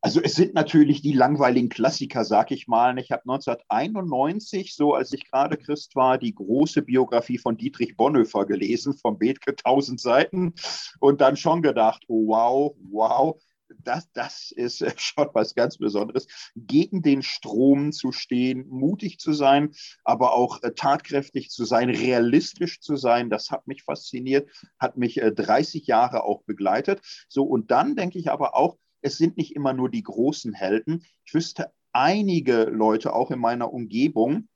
Also 0.00 0.20
es 0.22 0.34
sind 0.34 0.54
natürlich 0.54 1.02
die 1.02 1.12
langweiligen 1.12 1.68
Klassiker, 1.68 2.24
sag 2.24 2.52
ich 2.52 2.68
mal. 2.68 2.96
Ich 2.98 3.10
habe 3.10 3.22
1991, 3.22 4.76
so 4.76 4.94
als 4.94 5.12
ich 5.12 5.28
gerade 5.28 5.56
Christ 5.56 5.96
war, 5.96 6.18
die 6.18 6.34
große 6.34 6.82
Biografie 6.82 7.38
von 7.38 7.56
Dietrich 7.56 7.96
Bonhoeffer 7.96 8.46
gelesen, 8.46 8.94
vom 8.94 9.18
Bethke 9.18 9.50
1000 9.50 10.00
Seiten 10.00 10.54
und 11.00 11.20
dann 11.20 11.36
schon 11.36 11.62
gedacht, 11.62 12.04
oh, 12.06 12.28
wow, 12.28 12.76
wow, 12.92 13.42
das, 13.88 14.12
das 14.12 14.52
ist 14.52 14.82
äh, 14.82 14.92
schon 14.96 15.28
was 15.32 15.54
ganz 15.54 15.78
Besonderes, 15.78 16.26
gegen 16.54 17.02
den 17.02 17.22
Strom 17.22 17.92
zu 17.92 18.12
stehen, 18.12 18.68
mutig 18.68 19.18
zu 19.18 19.32
sein, 19.32 19.74
aber 20.04 20.34
auch 20.34 20.62
äh, 20.62 20.72
tatkräftig 20.74 21.50
zu 21.50 21.64
sein, 21.64 21.88
realistisch 21.90 22.80
zu 22.80 22.96
sein. 22.96 23.30
Das 23.30 23.50
hat 23.50 23.66
mich 23.66 23.82
fasziniert, 23.82 24.48
hat 24.78 24.96
mich 24.96 25.20
30 25.20 25.82
äh, 25.82 25.86
Jahre 25.86 26.24
auch 26.24 26.42
begleitet. 26.42 27.00
So, 27.28 27.44
und 27.44 27.70
dann 27.70 27.96
denke 27.96 28.18
ich 28.18 28.30
aber 28.30 28.54
auch, 28.54 28.76
es 29.00 29.16
sind 29.16 29.36
nicht 29.36 29.54
immer 29.54 29.72
nur 29.72 29.90
die 29.90 30.02
großen 30.02 30.52
Helden. 30.52 31.04
Ich 31.24 31.32
wüsste 31.32 31.72
einige 31.92 32.64
Leute 32.64 33.14
auch 33.14 33.30
in 33.30 33.38
meiner 33.38 33.72
Umgebung, 33.72 34.48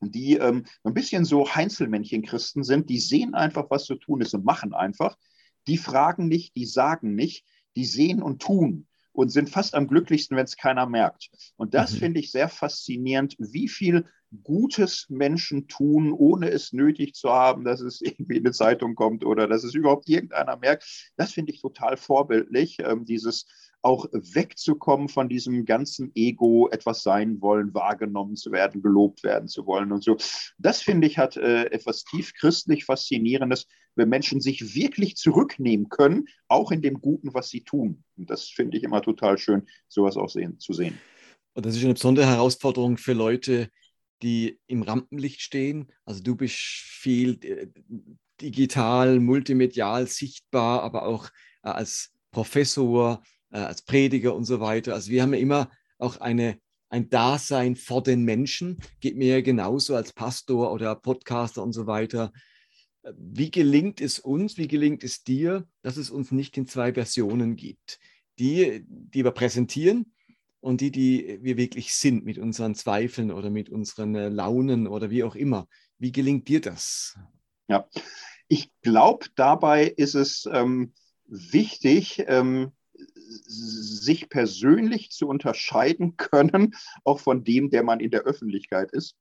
die 0.00 0.36
ähm, 0.36 0.64
ein 0.82 0.94
bisschen 0.94 1.24
so 1.24 1.54
Heinzelmännchen-Christen 1.54 2.64
sind, 2.64 2.90
die 2.90 2.98
sehen 2.98 3.34
einfach, 3.34 3.66
was 3.70 3.84
zu 3.84 3.96
tun 3.96 4.20
ist 4.20 4.34
und 4.34 4.44
machen 4.44 4.72
einfach. 4.72 5.16
Die 5.68 5.76
fragen 5.76 6.26
nicht, 6.26 6.56
die 6.56 6.66
sagen 6.66 7.14
nicht, 7.14 7.44
die 7.76 7.84
sehen 7.84 8.22
und 8.22 8.42
tun 8.42 8.86
und 9.12 9.30
sind 9.30 9.50
fast 9.50 9.74
am 9.74 9.88
glücklichsten, 9.88 10.36
wenn 10.36 10.44
es 10.44 10.56
keiner 10.56 10.86
merkt. 10.86 11.30
Und 11.56 11.74
das 11.74 11.92
mhm. 11.94 11.98
finde 11.98 12.20
ich 12.20 12.32
sehr 12.32 12.48
faszinierend, 12.48 13.36
wie 13.38 13.68
viel 13.68 14.06
Gutes 14.44 15.06
Menschen 15.10 15.68
tun, 15.68 16.10
ohne 16.10 16.48
es 16.48 16.72
nötig 16.72 17.14
zu 17.14 17.28
haben, 17.30 17.64
dass 17.64 17.80
es 17.80 18.00
irgendwie 18.00 18.38
in 18.38 18.46
eine 18.46 18.52
Zeitung 18.52 18.94
kommt 18.94 19.24
oder 19.24 19.46
dass 19.46 19.62
es 19.62 19.74
überhaupt 19.74 20.08
irgendeiner 20.08 20.56
merkt. 20.56 21.12
Das 21.16 21.32
finde 21.32 21.52
ich 21.52 21.60
total 21.60 21.98
vorbildlich, 21.98 22.78
ähm, 22.80 23.04
dieses 23.04 23.46
auch 23.82 24.06
wegzukommen 24.12 25.08
von 25.08 25.28
diesem 25.28 25.64
ganzen 25.64 26.12
Ego, 26.14 26.68
etwas 26.70 27.02
sein 27.02 27.40
wollen, 27.40 27.74
wahrgenommen 27.74 28.36
zu 28.36 28.52
werden, 28.52 28.80
gelobt 28.80 29.24
werden 29.24 29.48
zu 29.48 29.66
wollen 29.66 29.92
und 29.92 30.02
so. 30.04 30.16
Das 30.58 30.80
finde 30.80 31.08
ich 31.08 31.18
hat 31.18 31.36
äh, 31.36 31.64
etwas 31.66 32.04
tief 32.04 32.32
christlich 32.34 32.84
Faszinierendes, 32.84 33.66
wenn 33.96 34.08
Menschen 34.08 34.40
sich 34.40 34.74
wirklich 34.74 35.16
zurücknehmen 35.16 35.88
können, 35.88 36.26
auch 36.48 36.70
in 36.70 36.80
dem 36.80 37.00
Guten, 37.00 37.34
was 37.34 37.48
sie 37.48 37.64
tun. 37.64 38.04
Und 38.16 38.30
das 38.30 38.48
finde 38.48 38.78
ich 38.78 38.84
immer 38.84 39.02
total 39.02 39.36
schön, 39.36 39.66
sowas 39.88 40.16
auch 40.16 40.30
sehen, 40.30 40.58
zu 40.60 40.72
sehen. 40.72 40.98
Und 41.54 41.66
das 41.66 41.76
ist 41.76 41.84
eine 41.84 41.94
besondere 41.94 42.26
Herausforderung 42.26 42.96
für 42.96 43.12
Leute, 43.12 43.68
die 44.22 44.60
im 44.68 44.82
Rampenlicht 44.82 45.40
stehen. 45.40 45.92
Also 46.04 46.22
du 46.22 46.36
bist 46.36 46.54
viel 46.54 47.38
äh, 47.44 47.66
digital, 48.40 49.20
multimedial 49.20 50.06
sichtbar, 50.06 50.82
aber 50.82 51.04
auch 51.04 51.28
äh, 51.62 51.68
als 51.68 52.12
Professor, 52.30 53.22
äh, 53.52 53.58
als 53.58 53.82
Prediger 53.82 54.34
und 54.34 54.44
so 54.44 54.60
weiter. 54.60 54.94
Also 54.94 55.10
wir 55.10 55.22
haben 55.22 55.34
ja 55.34 55.40
immer 55.40 55.70
auch 55.98 56.18
eine, 56.18 56.58
ein 56.88 57.08
Dasein 57.08 57.76
vor 57.76 58.02
den 58.02 58.24
Menschen, 58.24 58.78
geht 59.00 59.16
mir 59.16 59.36
ja 59.36 59.40
genauso 59.40 59.94
als 59.94 60.12
Pastor 60.12 60.72
oder 60.72 60.94
Podcaster 60.94 61.62
und 61.62 61.72
so 61.72 61.86
weiter. 61.86 62.32
Wie 63.16 63.50
gelingt 63.50 64.00
es 64.00 64.18
uns, 64.18 64.58
wie 64.58 64.68
gelingt 64.68 65.02
es 65.04 65.24
dir, 65.24 65.66
dass 65.82 65.96
es 65.96 66.10
uns 66.10 66.30
nicht 66.30 66.56
in 66.56 66.66
zwei 66.66 66.92
Versionen 66.92 67.56
gibt? 67.56 67.98
Die, 68.38 68.84
die 68.86 69.24
wir 69.24 69.32
präsentieren 69.32 70.12
und 70.60 70.80
die, 70.80 70.90
die 70.90 71.38
wir 71.42 71.56
wirklich 71.56 71.92
sind 71.92 72.24
mit 72.24 72.38
unseren 72.38 72.74
Zweifeln 72.74 73.30
oder 73.30 73.50
mit 73.50 73.68
unseren 73.68 74.14
äh, 74.14 74.28
Launen 74.28 74.86
oder 74.86 75.10
wie 75.10 75.24
auch 75.24 75.34
immer. 75.34 75.68
Wie 75.98 76.12
gelingt 76.12 76.48
dir 76.48 76.60
das? 76.60 77.18
Ja, 77.68 77.88
ich 78.48 78.70
glaube, 78.82 79.26
dabei 79.34 79.86
ist 79.86 80.14
es 80.14 80.48
ähm, 80.50 80.92
wichtig, 81.26 82.24
ähm, 82.26 82.72
sich 83.46 84.28
persönlich 84.28 85.10
zu 85.10 85.28
unterscheiden 85.28 86.16
können, 86.16 86.74
auch 87.04 87.20
von 87.20 87.44
dem, 87.44 87.70
der 87.70 87.82
man 87.82 88.00
in 88.00 88.10
der 88.10 88.22
Öffentlichkeit 88.22 88.92
ist, 88.92 89.16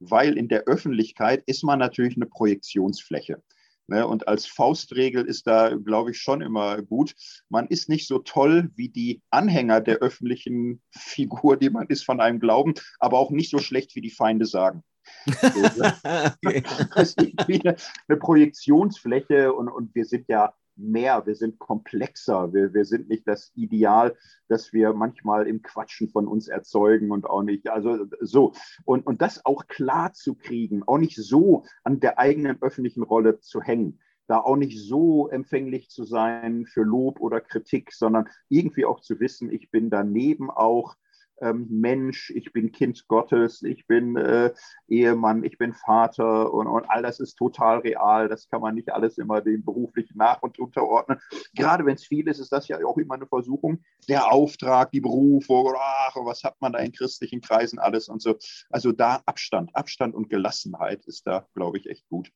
weil 0.00 0.36
in 0.36 0.48
der 0.48 0.64
Öffentlichkeit 0.64 1.42
ist 1.46 1.64
man 1.64 1.78
natürlich 1.78 2.16
eine 2.16 2.26
Projektionsfläche. 2.26 3.42
Ne? 3.88 4.06
Und 4.06 4.26
als 4.26 4.46
Faustregel 4.46 5.24
ist 5.24 5.46
da, 5.46 5.74
glaube 5.76 6.10
ich, 6.10 6.18
schon 6.18 6.40
immer 6.40 6.82
gut. 6.82 7.14
Man 7.48 7.68
ist 7.68 7.88
nicht 7.88 8.08
so 8.08 8.18
toll 8.18 8.70
wie 8.74 8.88
die 8.88 9.22
Anhänger 9.30 9.80
der 9.80 9.98
öffentlichen 9.98 10.82
Figur, 10.90 11.56
die 11.56 11.70
man 11.70 11.86
ist 11.86 12.04
von 12.04 12.20
einem 12.20 12.40
Glauben, 12.40 12.74
aber 12.98 13.18
auch 13.18 13.30
nicht 13.30 13.50
so 13.50 13.58
schlecht, 13.58 13.94
wie 13.94 14.00
die 14.00 14.10
Feinde 14.10 14.46
sagen. 14.46 14.82
okay. 15.26 16.64
Das 16.94 17.14
ist 17.14 17.18
wie 17.46 17.60
eine, 17.60 17.76
eine 18.08 18.18
Projektionsfläche 18.18 19.52
und, 19.52 19.68
und 19.68 19.94
wir 19.94 20.04
sind 20.04 20.26
ja 20.28 20.52
mehr, 20.76 21.26
wir 21.26 21.34
sind 21.34 21.58
komplexer, 21.58 22.52
wir, 22.52 22.74
wir 22.74 22.84
sind 22.84 23.08
nicht 23.08 23.26
das 23.26 23.52
Ideal, 23.54 24.16
das 24.48 24.72
wir 24.72 24.92
manchmal 24.92 25.46
im 25.46 25.62
Quatschen 25.62 26.08
von 26.08 26.28
uns 26.28 26.48
erzeugen 26.48 27.10
und 27.10 27.26
auch 27.26 27.42
nicht, 27.42 27.68
also 27.68 28.06
so. 28.20 28.52
Und, 28.84 29.06
und 29.06 29.22
das 29.22 29.44
auch 29.44 29.66
klar 29.66 30.12
zu 30.12 30.34
kriegen, 30.34 30.82
auch 30.84 30.98
nicht 30.98 31.16
so 31.16 31.64
an 31.84 32.00
der 32.00 32.18
eigenen 32.18 32.60
öffentlichen 32.62 33.02
Rolle 33.02 33.40
zu 33.40 33.60
hängen. 33.60 34.00
da 34.28 34.38
auch 34.40 34.56
nicht 34.56 34.80
so 34.80 35.28
empfänglich 35.28 35.88
zu 35.88 36.04
sein 36.04 36.66
für 36.66 36.82
Lob 36.82 37.20
oder 37.20 37.40
Kritik, 37.40 37.92
sondern 37.92 38.28
irgendwie 38.48 38.84
auch 38.84 39.00
zu 39.00 39.20
wissen, 39.20 39.50
ich 39.50 39.70
bin 39.70 39.88
daneben 39.90 40.50
auch 40.50 40.96
ähm, 41.40 41.66
Mensch, 41.68 42.30
ich 42.30 42.52
bin 42.52 42.72
Kind 42.72 43.06
Gottes, 43.08 43.62
ich 43.62 43.86
bin 43.86 44.16
äh, 44.16 44.52
Ehemann, 44.88 45.44
ich 45.44 45.58
bin 45.58 45.72
Vater 45.74 46.52
und, 46.52 46.66
und 46.66 46.84
all 46.88 47.02
das 47.02 47.20
ist 47.20 47.36
total 47.36 47.78
real. 47.78 48.28
Das 48.28 48.48
kann 48.48 48.60
man 48.60 48.74
nicht 48.74 48.92
alles 48.92 49.18
immer 49.18 49.40
dem 49.40 49.64
beruflichen 49.64 50.16
nach- 50.16 50.42
und 50.42 50.58
unterordnen. 50.58 51.18
Gerade 51.54 51.84
wenn 51.84 51.94
es 51.94 52.06
viel 52.06 52.28
ist, 52.28 52.38
ist 52.38 52.52
das 52.52 52.68
ja 52.68 52.78
auch 52.84 52.96
immer 52.96 53.14
eine 53.14 53.26
Versuchung. 53.26 53.82
Der 54.08 54.32
Auftrag, 54.32 54.90
die 54.92 55.00
Berufung, 55.00 55.74
ach, 55.78 56.16
was 56.16 56.44
hat 56.44 56.56
man 56.60 56.72
da 56.72 56.78
in 56.78 56.92
christlichen 56.92 57.40
Kreisen 57.40 57.78
alles 57.78 58.08
und 58.08 58.22
so. 58.22 58.36
Also 58.70 58.92
da 58.92 59.22
Abstand, 59.26 59.74
Abstand 59.74 60.14
und 60.14 60.30
Gelassenheit 60.30 61.04
ist 61.06 61.26
da, 61.26 61.46
glaube 61.54 61.78
ich, 61.78 61.88
echt 61.88 62.08
gut. 62.08 62.30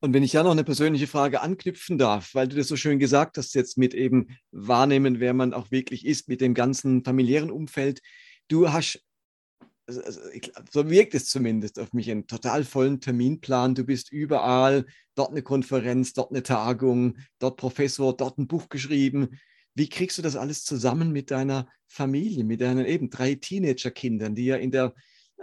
Und 0.00 0.12
wenn 0.12 0.22
ich 0.22 0.32
ja 0.32 0.42
noch 0.42 0.52
eine 0.52 0.64
persönliche 0.64 1.06
Frage 1.06 1.40
anknüpfen 1.40 1.98
darf, 1.98 2.34
weil 2.34 2.48
du 2.48 2.56
das 2.56 2.68
so 2.68 2.76
schön 2.76 2.98
gesagt 2.98 3.38
hast, 3.38 3.54
jetzt 3.54 3.78
mit 3.78 3.94
eben 3.94 4.38
wahrnehmen, 4.50 5.20
wer 5.20 5.34
man 5.34 5.54
auch 5.54 5.70
wirklich 5.70 6.04
ist, 6.04 6.28
mit 6.28 6.40
dem 6.40 6.54
ganzen 6.54 7.02
familiären 7.04 7.50
Umfeld. 7.50 8.00
Du 8.48 8.72
hast, 8.72 9.02
also 9.86 10.20
so 10.70 10.90
wirkt 10.90 11.14
es 11.14 11.28
zumindest 11.28 11.78
auf 11.78 11.92
mich, 11.92 12.10
einen 12.10 12.26
total 12.26 12.64
vollen 12.64 13.00
Terminplan. 13.00 13.74
Du 13.74 13.84
bist 13.84 14.12
überall, 14.12 14.86
dort 15.14 15.30
eine 15.30 15.42
Konferenz, 15.42 16.12
dort 16.12 16.30
eine 16.30 16.42
Tagung, 16.42 17.18
dort 17.38 17.56
Professor, 17.56 18.16
dort 18.16 18.38
ein 18.38 18.46
Buch 18.46 18.68
geschrieben. 18.68 19.38
Wie 19.74 19.88
kriegst 19.88 20.18
du 20.18 20.22
das 20.22 20.36
alles 20.36 20.64
zusammen 20.64 21.12
mit 21.12 21.30
deiner 21.30 21.68
Familie, 21.86 22.44
mit 22.44 22.60
deinen 22.60 22.86
eben 22.86 23.10
drei 23.10 23.34
Teenagerkindern, 23.34 24.34
die 24.34 24.46
ja 24.46 24.56
in 24.56 24.70
der 24.70 24.94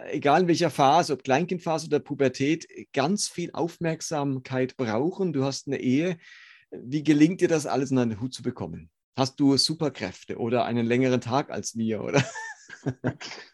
egal 0.10 0.41
in 0.41 0.47
welcher 0.47 0.69
Phase, 0.69 1.13
ob 1.13 1.23
Kleinkindphase 1.23 1.88
oder 1.88 1.99
Pubertät, 1.99 2.67
ganz 2.93 3.27
viel 3.27 3.51
Aufmerksamkeit 3.51 4.77
brauchen. 4.77 5.34
Du 5.34 5.43
hast 5.43 5.67
eine 5.67 5.79
Ehe. 5.79 6.17
Wie 6.71 7.03
gelingt 7.03 7.41
dir 7.41 7.47
das 7.47 7.65
alles 7.65 7.91
in 7.91 7.99
einen 7.99 8.19
Hut 8.19 8.34
zu 8.34 8.43
bekommen? 8.43 8.89
Hast 9.15 9.39
du 9.39 9.58
Superkräfte 9.58 10.38
oder 10.38 10.65
einen 10.65 10.86
längeren 10.86 11.21
Tag 11.21 11.51
als 11.51 11.77
wir, 11.77 12.03
oder? 12.03 12.23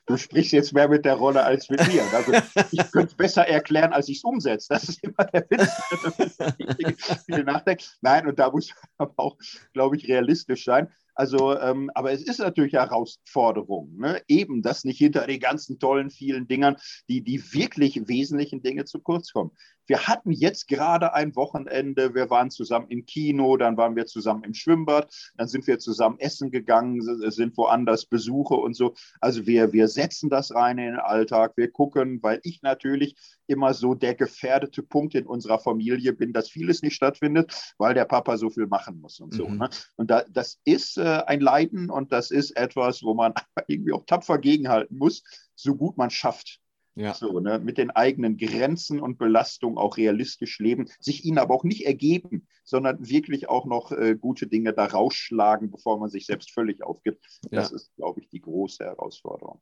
Du 0.05 0.17
sprichst 0.17 0.53
jetzt 0.53 0.73
mehr 0.73 0.87
mit 0.87 1.05
der 1.05 1.13
Rolle 1.13 1.43
als 1.43 1.69
mit 1.69 1.85
mir. 1.87 2.03
Also 2.13 2.33
ich 2.71 2.79
könnte 2.91 3.11
es 3.11 3.15
besser 3.15 3.47
erklären, 3.47 3.93
als 3.93 4.09
ich 4.09 4.17
es 4.17 4.23
umsetze. 4.23 4.67
Das 4.69 4.89
ist 4.89 5.03
immer 5.03 5.23
der 5.25 5.45
Witz. 5.49 7.25
viel 7.25 7.43
nachdenkt. 7.43 7.97
Nein, 8.01 8.27
und 8.27 8.39
da 8.39 8.49
muss 8.49 8.73
man 8.97 9.07
aber 9.09 9.13
auch, 9.17 9.37
glaube 9.73 9.97
ich, 9.97 10.07
realistisch 10.07 10.65
sein. 10.65 10.91
Also, 11.19 11.59
ähm, 11.59 11.91
aber 11.95 12.13
es 12.13 12.21
ist 12.21 12.39
natürlich 12.39 12.71
Herausforderung. 12.71 13.97
Ne? 13.97 14.21
Eben, 14.29 14.61
dass 14.61 14.85
nicht 14.85 14.99
hinter 14.99 15.27
den 15.27 15.41
ganzen 15.41 15.77
tollen, 15.77 16.11
vielen 16.11 16.47
Dingern 16.47 16.77
die, 17.09 17.21
die 17.21 17.53
wirklich 17.53 18.07
wesentlichen 18.07 18.61
Dinge 18.61 18.85
zu 18.85 18.99
kurz 18.99 19.33
kommen. 19.33 19.51
Wir 19.85 20.07
hatten 20.07 20.31
jetzt 20.31 20.67
gerade 20.67 21.13
ein 21.13 21.35
Wochenende, 21.35 22.13
wir 22.13 22.29
waren 22.29 22.51
zusammen 22.51 22.85
im 22.89 23.05
Kino, 23.05 23.57
dann 23.57 23.75
waren 23.75 23.95
wir 23.95 24.05
zusammen 24.05 24.43
im 24.43 24.53
Schwimmbad, 24.53 25.11
dann 25.35 25.47
sind 25.47 25.65
wir 25.65 25.79
zusammen 25.79 26.19
essen 26.19 26.51
gegangen, 26.51 27.01
sind 27.31 27.57
woanders 27.57 28.05
Besuche 28.05 28.53
und 28.53 28.75
so. 28.75 28.93
Also 29.19 29.47
wir, 29.47 29.73
wir 29.73 29.87
setzen 29.87 30.29
das 30.29 30.53
rein 30.53 30.77
in 30.77 30.91
den 30.91 30.99
Alltag, 30.99 31.53
wir 31.57 31.71
gucken, 31.71 32.21
weil 32.21 32.39
ich 32.43 32.61
natürlich 32.61 33.15
immer 33.47 33.73
so 33.73 33.95
der 33.95 34.13
gefährdete 34.13 34.83
Punkt 34.83 35.15
in 35.15 35.25
unserer 35.25 35.57
Familie 35.57 36.13
bin, 36.13 36.33
dass 36.33 36.51
vieles 36.51 36.83
nicht 36.83 36.93
stattfindet, 36.93 37.73
weil 37.79 37.95
der 37.95 38.05
Papa 38.05 38.37
so 38.37 38.51
viel 38.51 38.67
machen 38.67 39.01
muss 39.01 39.19
und 39.19 39.33
so. 39.33 39.47
Mhm. 39.47 39.57
Ne? 39.57 39.69
Und 39.95 40.11
da, 40.11 40.23
das 40.29 40.59
ist 40.65 40.97
äh, 41.09 41.23
ein 41.25 41.41
Leiden 41.41 41.89
und 41.89 42.11
das 42.11 42.31
ist 42.31 42.51
etwas, 42.51 43.03
wo 43.03 43.13
man 43.13 43.33
irgendwie 43.67 43.93
auch 43.93 44.05
tapfer 44.05 44.37
gegenhalten 44.37 44.97
muss, 44.97 45.23
so 45.55 45.75
gut 45.75 45.97
man 45.97 46.09
schafft. 46.09 46.59
Ja. 46.95 47.13
So, 47.13 47.39
ne, 47.39 47.59
mit 47.59 47.77
den 47.77 47.91
eigenen 47.91 48.35
Grenzen 48.35 48.99
und 48.99 49.17
Belastungen 49.17 49.77
auch 49.77 49.95
realistisch 49.95 50.59
leben, 50.59 50.89
sich 50.99 51.23
ihnen 51.23 51.37
aber 51.37 51.55
auch 51.55 51.63
nicht 51.63 51.85
ergeben, 51.85 52.47
sondern 52.65 53.07
wirklich 53.07 53.47
auch 53.47 53.65
noch 53.65 53.93
äh, 53.93 54.17
gute 54.19 54.47
Dinge 54.47 54.73
da 54.73 54.85
rausschlagen, 54.85 55.71
bevor 55.71 55.97
man 55.97 56.09
sich 56.09 56.25
selbst 56.25 56.51
völlig 56.51 56.83
aufgibt. 56.83 57.25
Das 57.51 57.69
ja. 57.69 57.75
ist, 57.75 57.95
glaube 57.95 58.19
ich, 58.19 58.29
die 58.29 58.41
große 58.41 58.83
Herausforderung. 58.83 59.61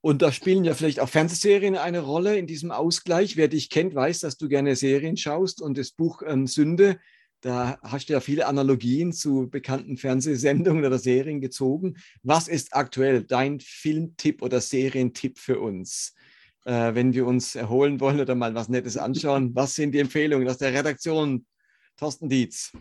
Und 0.00 0.22
da 0.22 0.30
spielen 0.30 0.64
ja 0.64 0.74
vielleicht 0.74 1.00
auch 1.00 1.08
Fernsehserien 1.08 1.74
eine 1.76 1.98
Rolle 1.98 2.38
in 2.38 2.46
diesem 2.46 2.70
Ausgleich. 2.70 3.36
Wer 3.36 3.48
dich 3.48 3.70
kennt, 3.70 3.92
weiß, 3.96 4.20
dass 4.20 4.36
du 4.36 4.46
gerne 4.46 4.76
Serien 4.76 5.16
schaust 5.16 5.60
und 5.60 5.76
das 5.76 5.90
Buch 5.90 6.22
ähm, 6.24 6.46
Sünde 6.46 7.00
da 7.46 7.78
hast 7.80 8.08
du 8.08 8.12
ja 8.12 8.18
viele 8.18 8.46
Analogien 8.46 9.12
zu 9.12 9.48
bekannten 9.48 9.96
Fernsehsendungen 9.96 10.84
oder 10.84 10.98
Serien 10.98 11.40
gezogen. 11.40 11.96
Was 12.24 12.48
ist 12.48 12.74
aktuell 12.74 13.22
dein 13.22 13.60
Filmtipp 13.60 14.42
oder 14.42 14.60
Serientipp 14.60 15.38
für 15.38 15.60
uns? 15.60 16.12
Äh, 16.64 16.96
wenn 16.96 17.14
wir 17.14 17.24
uns 17.24 17.54
erholen 17.54 18.00
wollen 18.00 18.18
oder 18.18 18.34
mal 18.34 18.56
was 18.56 18.68
Nettes 18.68 18.96
anschauen, 18.96 19.54
was 19.54 19.76
sind 19.76 19.92
die 19.92 20.00
Empfehlungen 20.00 20.48
aus 20.48 20.58
der 20.58 20.74
Redaktion? 20.74 21.46
Thorsten 21.96 22.28
Dietz. 22.28 22.72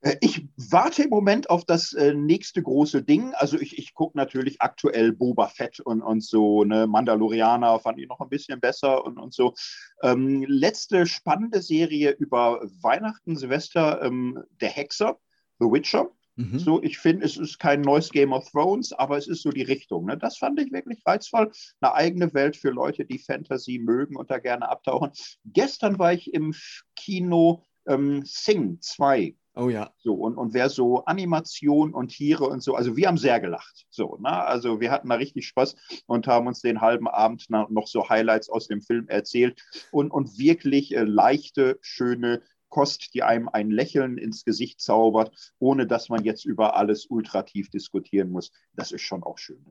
Äh, 0.00 0.16
ich 0.20 0.46
warte 0.56 1.04
im 1.04 1.10
Moment 1.10 1.50
auf 1.50 1.64
das 1.64 1.92
äh, 1.92 2.14
nächste 2.14 2.62
große 2.62 3.02
Ding. 3.02 3.32
Also 3.34 3.58
ich, 3.58 3.78
ich 3.78 3.94
gucke 3.94 4.16
natürlich 4.16 4.60
aktuell 4.60 5.12
Boba 5.12 5.48
Fett 5.48 5.80
und, 5.80 6.02
und 6.02 6.22
so, 6.22 6.64
ne, 6.64 6.86
Mandalorianer 6.86 7.78
fand 7.80 7.98
ich 7.98 8.08
noch 8.08 8.20
ein 8.20 8.28
bisschen 8.28 8.60
besser 8.60 9.04
und, 9.04 9.18
und 9.18 9.34
so. 9.34 9.54
Ähm, 10.02 10.44
letzte 10.46 11.06
spannende 11.06 11.62
Serie 11.62 12.10
über 12.10 12.60
Weihnachten, 12.82 13.36
Silvester, 13.36 14.02
ähm, 14.02 14.42
Der 14.60 14.70
Hexer, 14.70 15.18
The 15.58 15.66
Witcher. 15.66 16.10
Mhm. 16.36 16.60
So, 16.60 16.80
ich 16.80 16.98
finde, 16.98 17.26
es 17.26 17.36
ist 17.36 17.58
kein 17.58 17.80
neues 17.80 18.10
Game 18.10 18.32
of 18.32 18.48
Thrones, 18.48 18.92
aber 18.92 19.18
es 19.18 19.26
ist 19.26 19.42
so 19.42 19.50
die 19.50 19.62
Richtung. 19.62 20.06
Ne? 20.06 20.16
Das 20.16 20.38
fand 20.38 20.60
ich 20.60 20.70
wirklich 20.70 21.04
reizvoll. 21.04 21.50
Eine 21.80 21.94
eigene 21.94 22.32
Welt 22.32 22.56
für 22.56 22.70
Leute, 22.70 23.04
die 23.04 23.18
Fantasy 23.18 23.80
mögen 23.80 24.14
und 24.14 24.30
da 24.30 24.38
gerne 24.38 24.68
abtauchen. 24.68 25.10
Gestern 25.44 25.98
war 25.98 26.12
ich 26.12 26.32
im 26.32 26.54
Kino 26.94 27.64
ähm, 27.88 28.22
Sing 28.24 28.80
2 28.80 29.34
Oh 29.60 29.70
ja. 29.70 29.92
So, 29.98 30.14
und, 30.14 30.36
und 30.36 30.54
wer 30.54 30.68
so 30.68 31.04
Animation 31.04 31.92
und 31.92 32.10
Tiere 32.10 32.44
und 32.44 32.62
so, 32.62 32.76
also 32.76 32.96
wir 32.96 33.08
haben 33.08 33.16
sehr 33.16 33.40
gelacht. 33.40 33.86
So, 33.90 34.16
ne? 34.20 34.30
Also 34.30 34.80
wir 34.80 34.92
hatten 34.92 35.08
da 35.08 35.16
richtig 35.16 35.48
Spaß 35.48 35.74
und 36.06 36.28
haben 36.28 36.46
uns 36.46 36.60
den 36.60 36.80
halben 36.80 37.08
Abend 37.08 37.50
noch 37.50 37.88
so 37.88 38.08
Highlights 38.08 38.48
aus 38.48 38.68
dem 38.68 38.82
Film 38.82 39.08
erzählt 39.08 39.60
und, 39.90 40.12
und 40.12 40.38
wirklich 40.38 40.94
äh, 40.94 41.02
leichte, 41.02 41.80
schöne 41.80 42.40
Kost, 42.68 43.14
die 43.14 43.24
einem 43.24 43.48
ein 43.48 43.72
Lächeln 43.72 44.16
ins 44.16 44.44
Gesicht 44.44 44.80
zaubert, 44.80 45.34
ohne 45.58 45.88
dass 45.88 46.08
man 46.08 46.22
jetzt 46.22 46.44
über 46.44 46.76
alles 46.76 47.06
ultrativ 47.06 47.68
diskutieren 47.68 48.30
muss. 48.30 48.52
Das 48.74 48.92
ist 48.92 49.02
schon 49.02 49.24
auch 49.24 49.38
schön. 49.38 49.64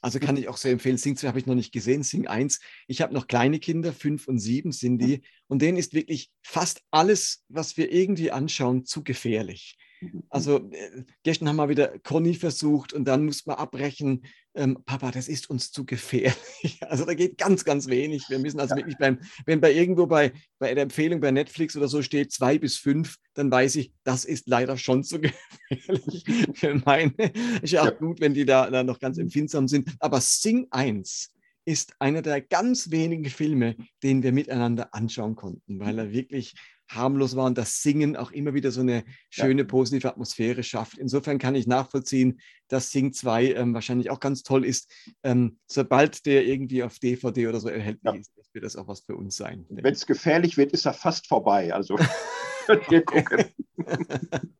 Also 0.00 0.20
kann 0.20 0.36
ich 0.36 0.48
auch 0.48 0.56
sehr 0.56 0.72
empfehlen. 0.72 0.96
Sing 0.96 1.16
2 1.16 1.28
habe 1.28 1.38
ich 1.38 1.46
noch 1.46 1.54
nicht 1.54 1.72
gesehen, 1.72 2.02
Sing 2.02 2.26
1. 2.26 2.60
Ich 2.86 3.00
habe 3.02 3.14
noch 3.14 3.26
kleine 3.26 3.58
Kinder, 3.58 3.92
fünf 3.92 4.28
und 4.28 4.38
sieben 4.38 4.72
sind 4.72 4.98
die. 4.98 5.22
Und 5.48 5.60
denen 5.60 5.78
ist 5.78 5.92
wirklich 5.92 6.30
fast 6.42 6.82
alles, 6.90 7.44
was 7.48 7.76
wir 7.76 7.90
irgendwie 7.92 8.30
anschauen, 8.30 8.84
zu 8.84 9.02
gefährlich. 9.02 9.76
Mhm. 10.00 10.22
Also 10.28 10.70
äh, 10.70 11.04
gestern 11.22 11.48
haben 11.48 11.56
wir 11.56 11.68
wieder 11.68 11.98
Conny 12.00 12.34
versucht 12.34 12.92
und 12.92 13.04
dann 13.04 13.24
muss 13.24 13.46
man 13.46 13.56
abbrechen. 13.56 14.24
Ähm, 14.54 14.78
Papa, 14.84 15.10
das 15.10 15.28
ist 15.28 15.50
uns 15.50 15.70
zu 15.70 15.84
gefährlich. 15.84 16.36
Also 16.80 17.04
da 17.04 17.14
geht 17.14 17.36
ganz, 17.38 17.64
ganz 17.64 17.86
wenig. 17.88 18.24
Wir 18.28 18.38
müssen 18.38 18.60
also 18.60 18.74
ja. 18.74 18.78
wirklich 18.78 18.96
beim, 18.96 19.18
wenn 19.44 19.60
bei 19.60 19.72
irgendwo 19.72 20.06
bei, 20.06 20.32
bei 20.58 20.74
der 20.74 20.84
Empfehlung 20.84 21.20
bei 21.20 21.30
Netflix 21.30 21.76
oder 21.76 21.88
so 21.88 22.02
steht 22.02 22.32
zwei 22.32 22.58
bis 22.58 22.76
fünf, 22.76 23.16
dann 23.34 23.50
weiß 23.50 23.76
ich, 23.76 23.92
das 24.04 24.24
ist 24.24 24.48
leider 24.48 24.76
schon 24.78 25.04
zu 25.04 25.20
gefährlich 25.20 26.24
für 26.54 26.74
meine. 26.84 27.14
Ist 27.62 27.72
ja 27.72 27.82
auch 27.82 27.86
ja. 27.86 27.90
gut, 27.90 28.20
wenn 28.20 28.34
die 28.34 28.46
da, 28.46 28.70
da 28.70 28.82
noch 28.82 28.98
ganz 28.98 29.18
empfindsam 29.18 29.68
sind. 29.68 29.94
Aber 30.00 30.20
Sing 30.20 30.66
1 30.70 31.32
ist 31.68 31.94
einer 31.98 32.22
der 32.22 32.40
ganz 32.40 32.90
wenigen 32.90 33.26
Filme, 33.26 33.76
den 34.02 34.22
wir 34.22 34.32
miteinander 34.32 34.94
anschauen 34.94 35.36
konnten, 35.36 35.78
weil 35.78 35.98
er 35.98 36.12
wirklich 36.12 36.54
harmlos 36.88 37.36
war 37.36 37.46
und 37.46 37.58
das 37.58 37.82
Singen 37.82 38.16
auch 38.16 38.30
immer 38.30 38.54
wieder 38.54 38.70
so 38.70 38.80
eine 38.80 39.04
schöne, 39.30 39.64
positive 39.64 40.08
Atmosphäre 40.08 40.62
schafft. 40.62 40.98
Insofern 40.98 41.38
kann 41.38 41.54
ich 41.54 41.66
nachvollziehen, 41.66 42.40
dass 42.68 42.90
Sing 42.90 43.12
2 43.12 43.52
ähm, 43.52 43.74
wahrscheinlich 43.74 44.10
auch 44.10 44.20
ganz 44.20 44.42
toll 44.42 44.64
ist. 44.64 44.90
Ähm, 45.22 45.58
sobald 45.66 46.26
der 46.26 46.46
irgendwie 46.46 46.82
auf 46.82 46.98
DVD 46.98 47.48
oder 47.48 47.60
so 47.60 47.68
erhältlich 47.68 48.14
ja. 48.14 48.20
ist, 48.20 48.54
wird 48.54 48.64
das 48.64 48.76
auch 48.76 48.88
was 48.88 49.00
für 49.00 49.16
uns 49.16 49.36
sein. 49.36 49.66
Wenn 49.68 49.92
es 49.92 50.06
gefährlich 50.06 50.56
wird, 50.56 50.72
ist 50.72 50.86
er 50.86 50.94
fast 50.94 51.26
vorbei. 51.26 51.72
Also 51.72 51.96
könnt 52.66 52.90
ihr 52.90 53.04
gucken. 53.04 53.44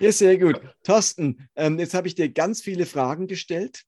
ja, 0.00 0.12
sehr 0.12 0.38
gut. 0.38 0.60
Thorsten, 0.82 1.48
ähm, 1.54 1.78
jetzt 1.78 1.94
habe 1.94 2.08
ich 2.08 2.14
dir 2.14 2.28
ganz 2.28 2.62
viele 2.62 2.86
Fragen 2.86 3.26
gestellt. 3.26 3.84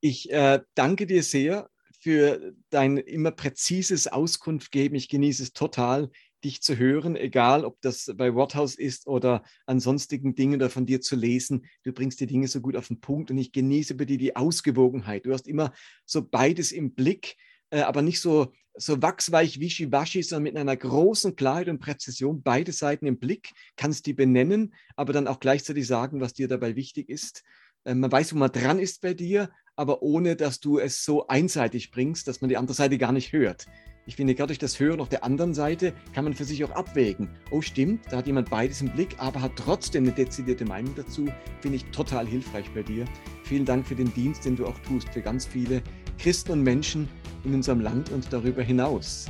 Ich 0.00 0.30
äh, 0.32 0.60
danke 0.74 1.06
dir 1.06 1.22
sehr 1.22 1.68
für 2.02 2.52
dein 2.70 2.96
immer 2.96 3.30
präzises 3.30 4.08
Auskunft 4.08 4.72
geben. 4.72 4.96
Ich 4.96 5.08
genieße 5.08 5.44
es 5.44 5.52
total, 5.52 6.10
dich 6.44 6.60
zu 6.60 6.76
hören, 6.76 7.14
egal 7.14 7.64
ob 7.64 7.80
das 7.80 8.10
bei 8.16 8.34
Worthaus 8.34 8.74
ist 8.74 9.06
oder 9.06 9.44
an 9.66 9.78
sonstigen 9.78 10.34
Dingen 10.34 10.56
oder 10.56 10.68
von 10.68 10.84
dir 10.84 11.00
zu 11.00 11.14
lesen. 11.14 11.64
Du 11.84 11.92
bringst 11.92 12.18
die 12.18 12.26
Dinge 12.26 12.48
so 12.48 12.60
gut 12.60 12.76
auf 12.76 12.88
den 12.88 13.00
Punkt 13.00 13.30
und 13.30 13.38
ich 13.38 13.52
genieße 13.52 13.94
bei 13.94 14.04
dir 14.04 14.18
die 14.18 14.34
Ausgewogenheit. 14.34 15.26
Du 15.26 15.32
hast 15.32 15.46
immer 15.46 15.72
so 16.04 16.26
beides 16.26 16.72
im 16.72 16.92
Blick, 16.92 17.36
äh, 17.70 17.82
aber 17.82 18.02
nicht 18.02 18.20
so, 18.20 18.52
so 18.74 19.00
wachsweich, 19.00 19.60
wischiwaschi, 19.60 20.24
sondern 20.24 20.42
mit 20.42 20.56
einer 20.56 20.76
großen 20.76 21.36
Klarheit 21.36 21.68
und 21.68 21.78
Präzision 21.78 22.42
beide 22.42 22.72
Seiten 22.72 23.06
im 23.06 23.20
Blick, 23.20 23.52
kannst 23.76 24.06
die 24.06 24.12
benennen, 24.12 24.74
aber 24.96 25.12
dann 25.12 25.28
auch 25.28 25.38
gleichzeitig 25.38 25.86
sagen, 25.86 26.20
was 26.20 26.32
dir 26.32 26.48
dabei 26.48 26.74
wichtig 26.74 27.08
ist. 27.08 27.44
Äh, 27.84 27.94
man 27.94 28.10
weiß, 28.10 28.34
wo 28.34 28.38
man 28.38 28.50
dran 28.50 28.80
ist 28.80 29.00
bei 29.02 29.14
dir, 29.14 29.50
aber 29.76 30.02
ohne 30.02 30.36
dass 30.36 30.60
du 30.60 30.78
es 30.78 31.04
so 31.04 31.26
einseitig 31.26 31.90
bringst, 31.90 32.28
dass 32.28 32.40
man 32.40 32.48
die 32.48 32.56
andere 32.56 32.74
Seite 32.74 32.98
gar 32.98 33.12
nicht 33.12 33.32
hört. 33.32 33.66
ich 34.04 34.16
finde, 34.16 34.34
gerade 34.34 34.48
durch 34.48 34.58
das 34.58 34.80
Hören 34.80 35.00
auf 35.00 35.08
der 35.08 35.22
anderen 35.22 35.54
Seite 35.54 35.92
kann 36.12 36.24
man 36.24 36.34
für 36.34 36.44
sich 36.44 36.64
auch 36.64 36.72
abwägen. 36.72 37.28
Oh, 37.50 37.60
stimmt, 37.60 38.04
da 38.10 38.18
hat 38.18 38.26
jemand 38.26 38.50
beides 38.50 38.80
im 38.80 38.90
Blick, 38.90 39.14
aber 39.18 39.40
hat 39.40 39.52
trotzdem 39.56 40.04
eine 40.04 40.12
dezidierte 40.12 40.64
Meinung 40.64 40.94
dazu. 40.96 41.26
Finde 41.60 41.76
ich 41.76 41.84
total 41.86 42.26
hilfreich 42.26 42.68
bei 42.74 42.82
dir. 42.82 43.04
Vielen 43.44 43.64
Dank 43.64 43.86
für 43.86 43.94
den 43.94 44.12
Dienst, 44.12 44.44
den 44.44 44.56
du 44.56 44.66
auch 44.66 44.78
tust 44.80 45.08
für 45.10 45.22
ganz 45.22 45.46
viele 45.46 45.82
Christen 46.18 46.52
und 46.52 46.62
Menschen 46.62 47.08
in 47.44 47.54
unserem 47.54 47.80
Land 47.80 48.10
und 48.10 48.32
darüber 48.32 48.62
hinaus. 48.62 49.26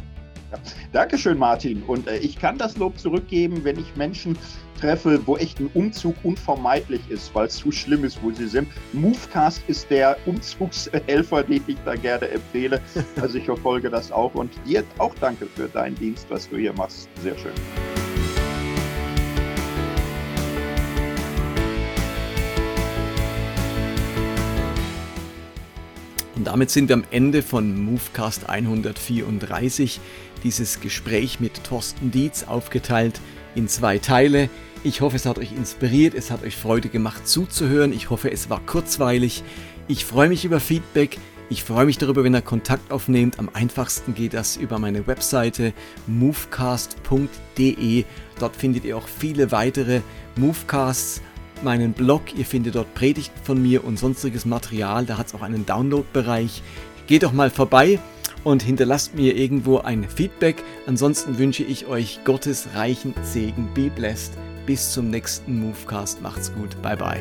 Ja. 0.50 0.58
Dankeschön, 0.92 1.38
Martin. 1.38 1.82
Und 1.82 2.06
äh, 2.06 2.18
ich 2.18 2.38
kann 2.38 2.58
das 2.58 2.76
Lob 2.76 2.98
zurückgeben, 2.98 3.64
wenn 3.64 3.78
ich 3.78 3.96
Menschen 3.96 4.36
treffe, 4.82 5.20
wo 5.26 5.36
echt 5.36 5.60
ein 5.60 5.70
Umzug 5.74 6.16
unvermeidlich 6.24 7.02
ist, 7.08 7.32
weil 7.34 7.46
es 7.46 7.56
zu 7.56 7.70
schlimm 7.70 8.04
ist, 8.04 8.20
wo 8.20 8.32
sie 8.32 8.48
sind. 8.48 8.68
Movecast 8.92 9.62
ist 9.68 9.88
der 9.90 10.16
Umzugshelfer, 10.26 11.42
den 11.44 11.62
ich 11.68 11.76
da 11.84 11.94
gerne 11.94 12.28
empfehle. 12.28 12.80
Also 13.20 13.38
ich 13.38 13.44
verfolge 13.44 13.90
das 13.90 14.10
auch. 14.10 14.34
Und 14.34 14.52
dir 14.66 14.82
auch 14.98 15.14
danke 15.20 15.46
für 15.46 15.68
deinen 15.68 15.94
Dienst, 15.94 16.26
was 16.30 16.48
du 16.48 16.56
hier 16.56 16.72
machst. 16.72 17.08
Sehr 17.22 17.38
schön. 17.38 17.52
Und 26.34 26.48
damit 26.48 26.70
sind 26.70 26.88
wir 26.88 26.96
am 26.96 27.04
Ende 27.12 27.42
von 27.42 27.84
Movecast 27.84 28.48
134. 28.48 30.00
Dieses 30.42 30.80
Gespräch 30.80 31.38
mit 31.38 31.62
Thorsten 31.62 32.10
Dietz 32.10 32.42
aufgeteilt 32.42 33.20
in 33.54 33.68
zwei 33.68 33.98
Teile. 33.98 34.48
Ich 34.84 35.00
hoffe, 35.00 35.14
es 35.14 35.26
hat 35.26 35.38
euch 35.38 35.52
inspiriert, 35.52 36.12
es 36.14 36.32
hat 36.32 36.42
euch 36.42 36.56
Freude 36.56 36.88
gemacht 36.88 37.28
zuzuhören. 37.28 37.92
Ich 37.92 38.10
hoffe, 38.10 38.32
es 38.32 38.50
war 38.50 38.60
kurzweilig. 38.66 39.44
Ich 39.86 40.04
freue 40.04 40.28
mich 40.28 40.44
über 40.44 40.58
Feedback. 40.58 41.18
Ich 41.50 41.62
freue 41.62 41.86
mich 41.86 41.98
darüber, 41.98 42.24
wenn 42.24 42.34
ihr 42.34 42.42
Kontakt 42.42 42.90
aufnehmt. 42.90 43.38
Am 43.38 43.48
einfachsten 43.52 44.12
geht 44.14 44.34
das 44.34 44.56
über 44.56 44.80
meine 44.80 45.06
Webseite 45.06 45.72
movecast.de. 46.08 48.04
Dort 48.40 48.56
findet 48.56 48.84
ihr 48.84 48.96
auch 48.96 49.06
viele 49.06 49.52
weitere 49.52 50.00
Movecasts, 50.34 51.22
meinen 51.62 51.92
Blog. 51.92 52.22
Ihr 52.36 52.44
findet 52.44 52.74
dort 52.74 52.92
Predigten 52.94 53.38
von 53.44 53.62
mir 53.62 53.84
und 53.84 54.00
sonstiges 54.00 54.46
Material. 54.46 55.06
Da 55.06 55.16
hat 55.16 55.28
es 55.28 55.34
auch 55.34 55.42
einen 55.42 55.64
Download-Bereich. 55.64 56.60
Geht 57.06 57.22
doch 57.22 57.32
mal 57.32 57.50
vorbei 57.50 58.00
und 58.42 58.64
hinterlasst 58.64 59.14
mir 59.14 59.36
irgendwo 59.36 59.78
ein 59.78 60.08
Feedback. 60.08 60.56
Ansonsten 60.88 61.38
wünsche 61.38 61.62
ich 61.62 61.86
euch 61.86 62.20
Gottes 62.24 62.66
reichen 62.74 63.14
Segen. 63.22 63.68
Be 63.74 63.90
blessed. 63.90 64.32
Bis 64.66 64.92
zum 64.92 65.10
nächsten 65.10 65.58
Movecast. 65.60 66.22
Macht's 66.22 66.52
gut. 66.54 66.80
Bye 66.82 66.96
bye. 66.96 67.20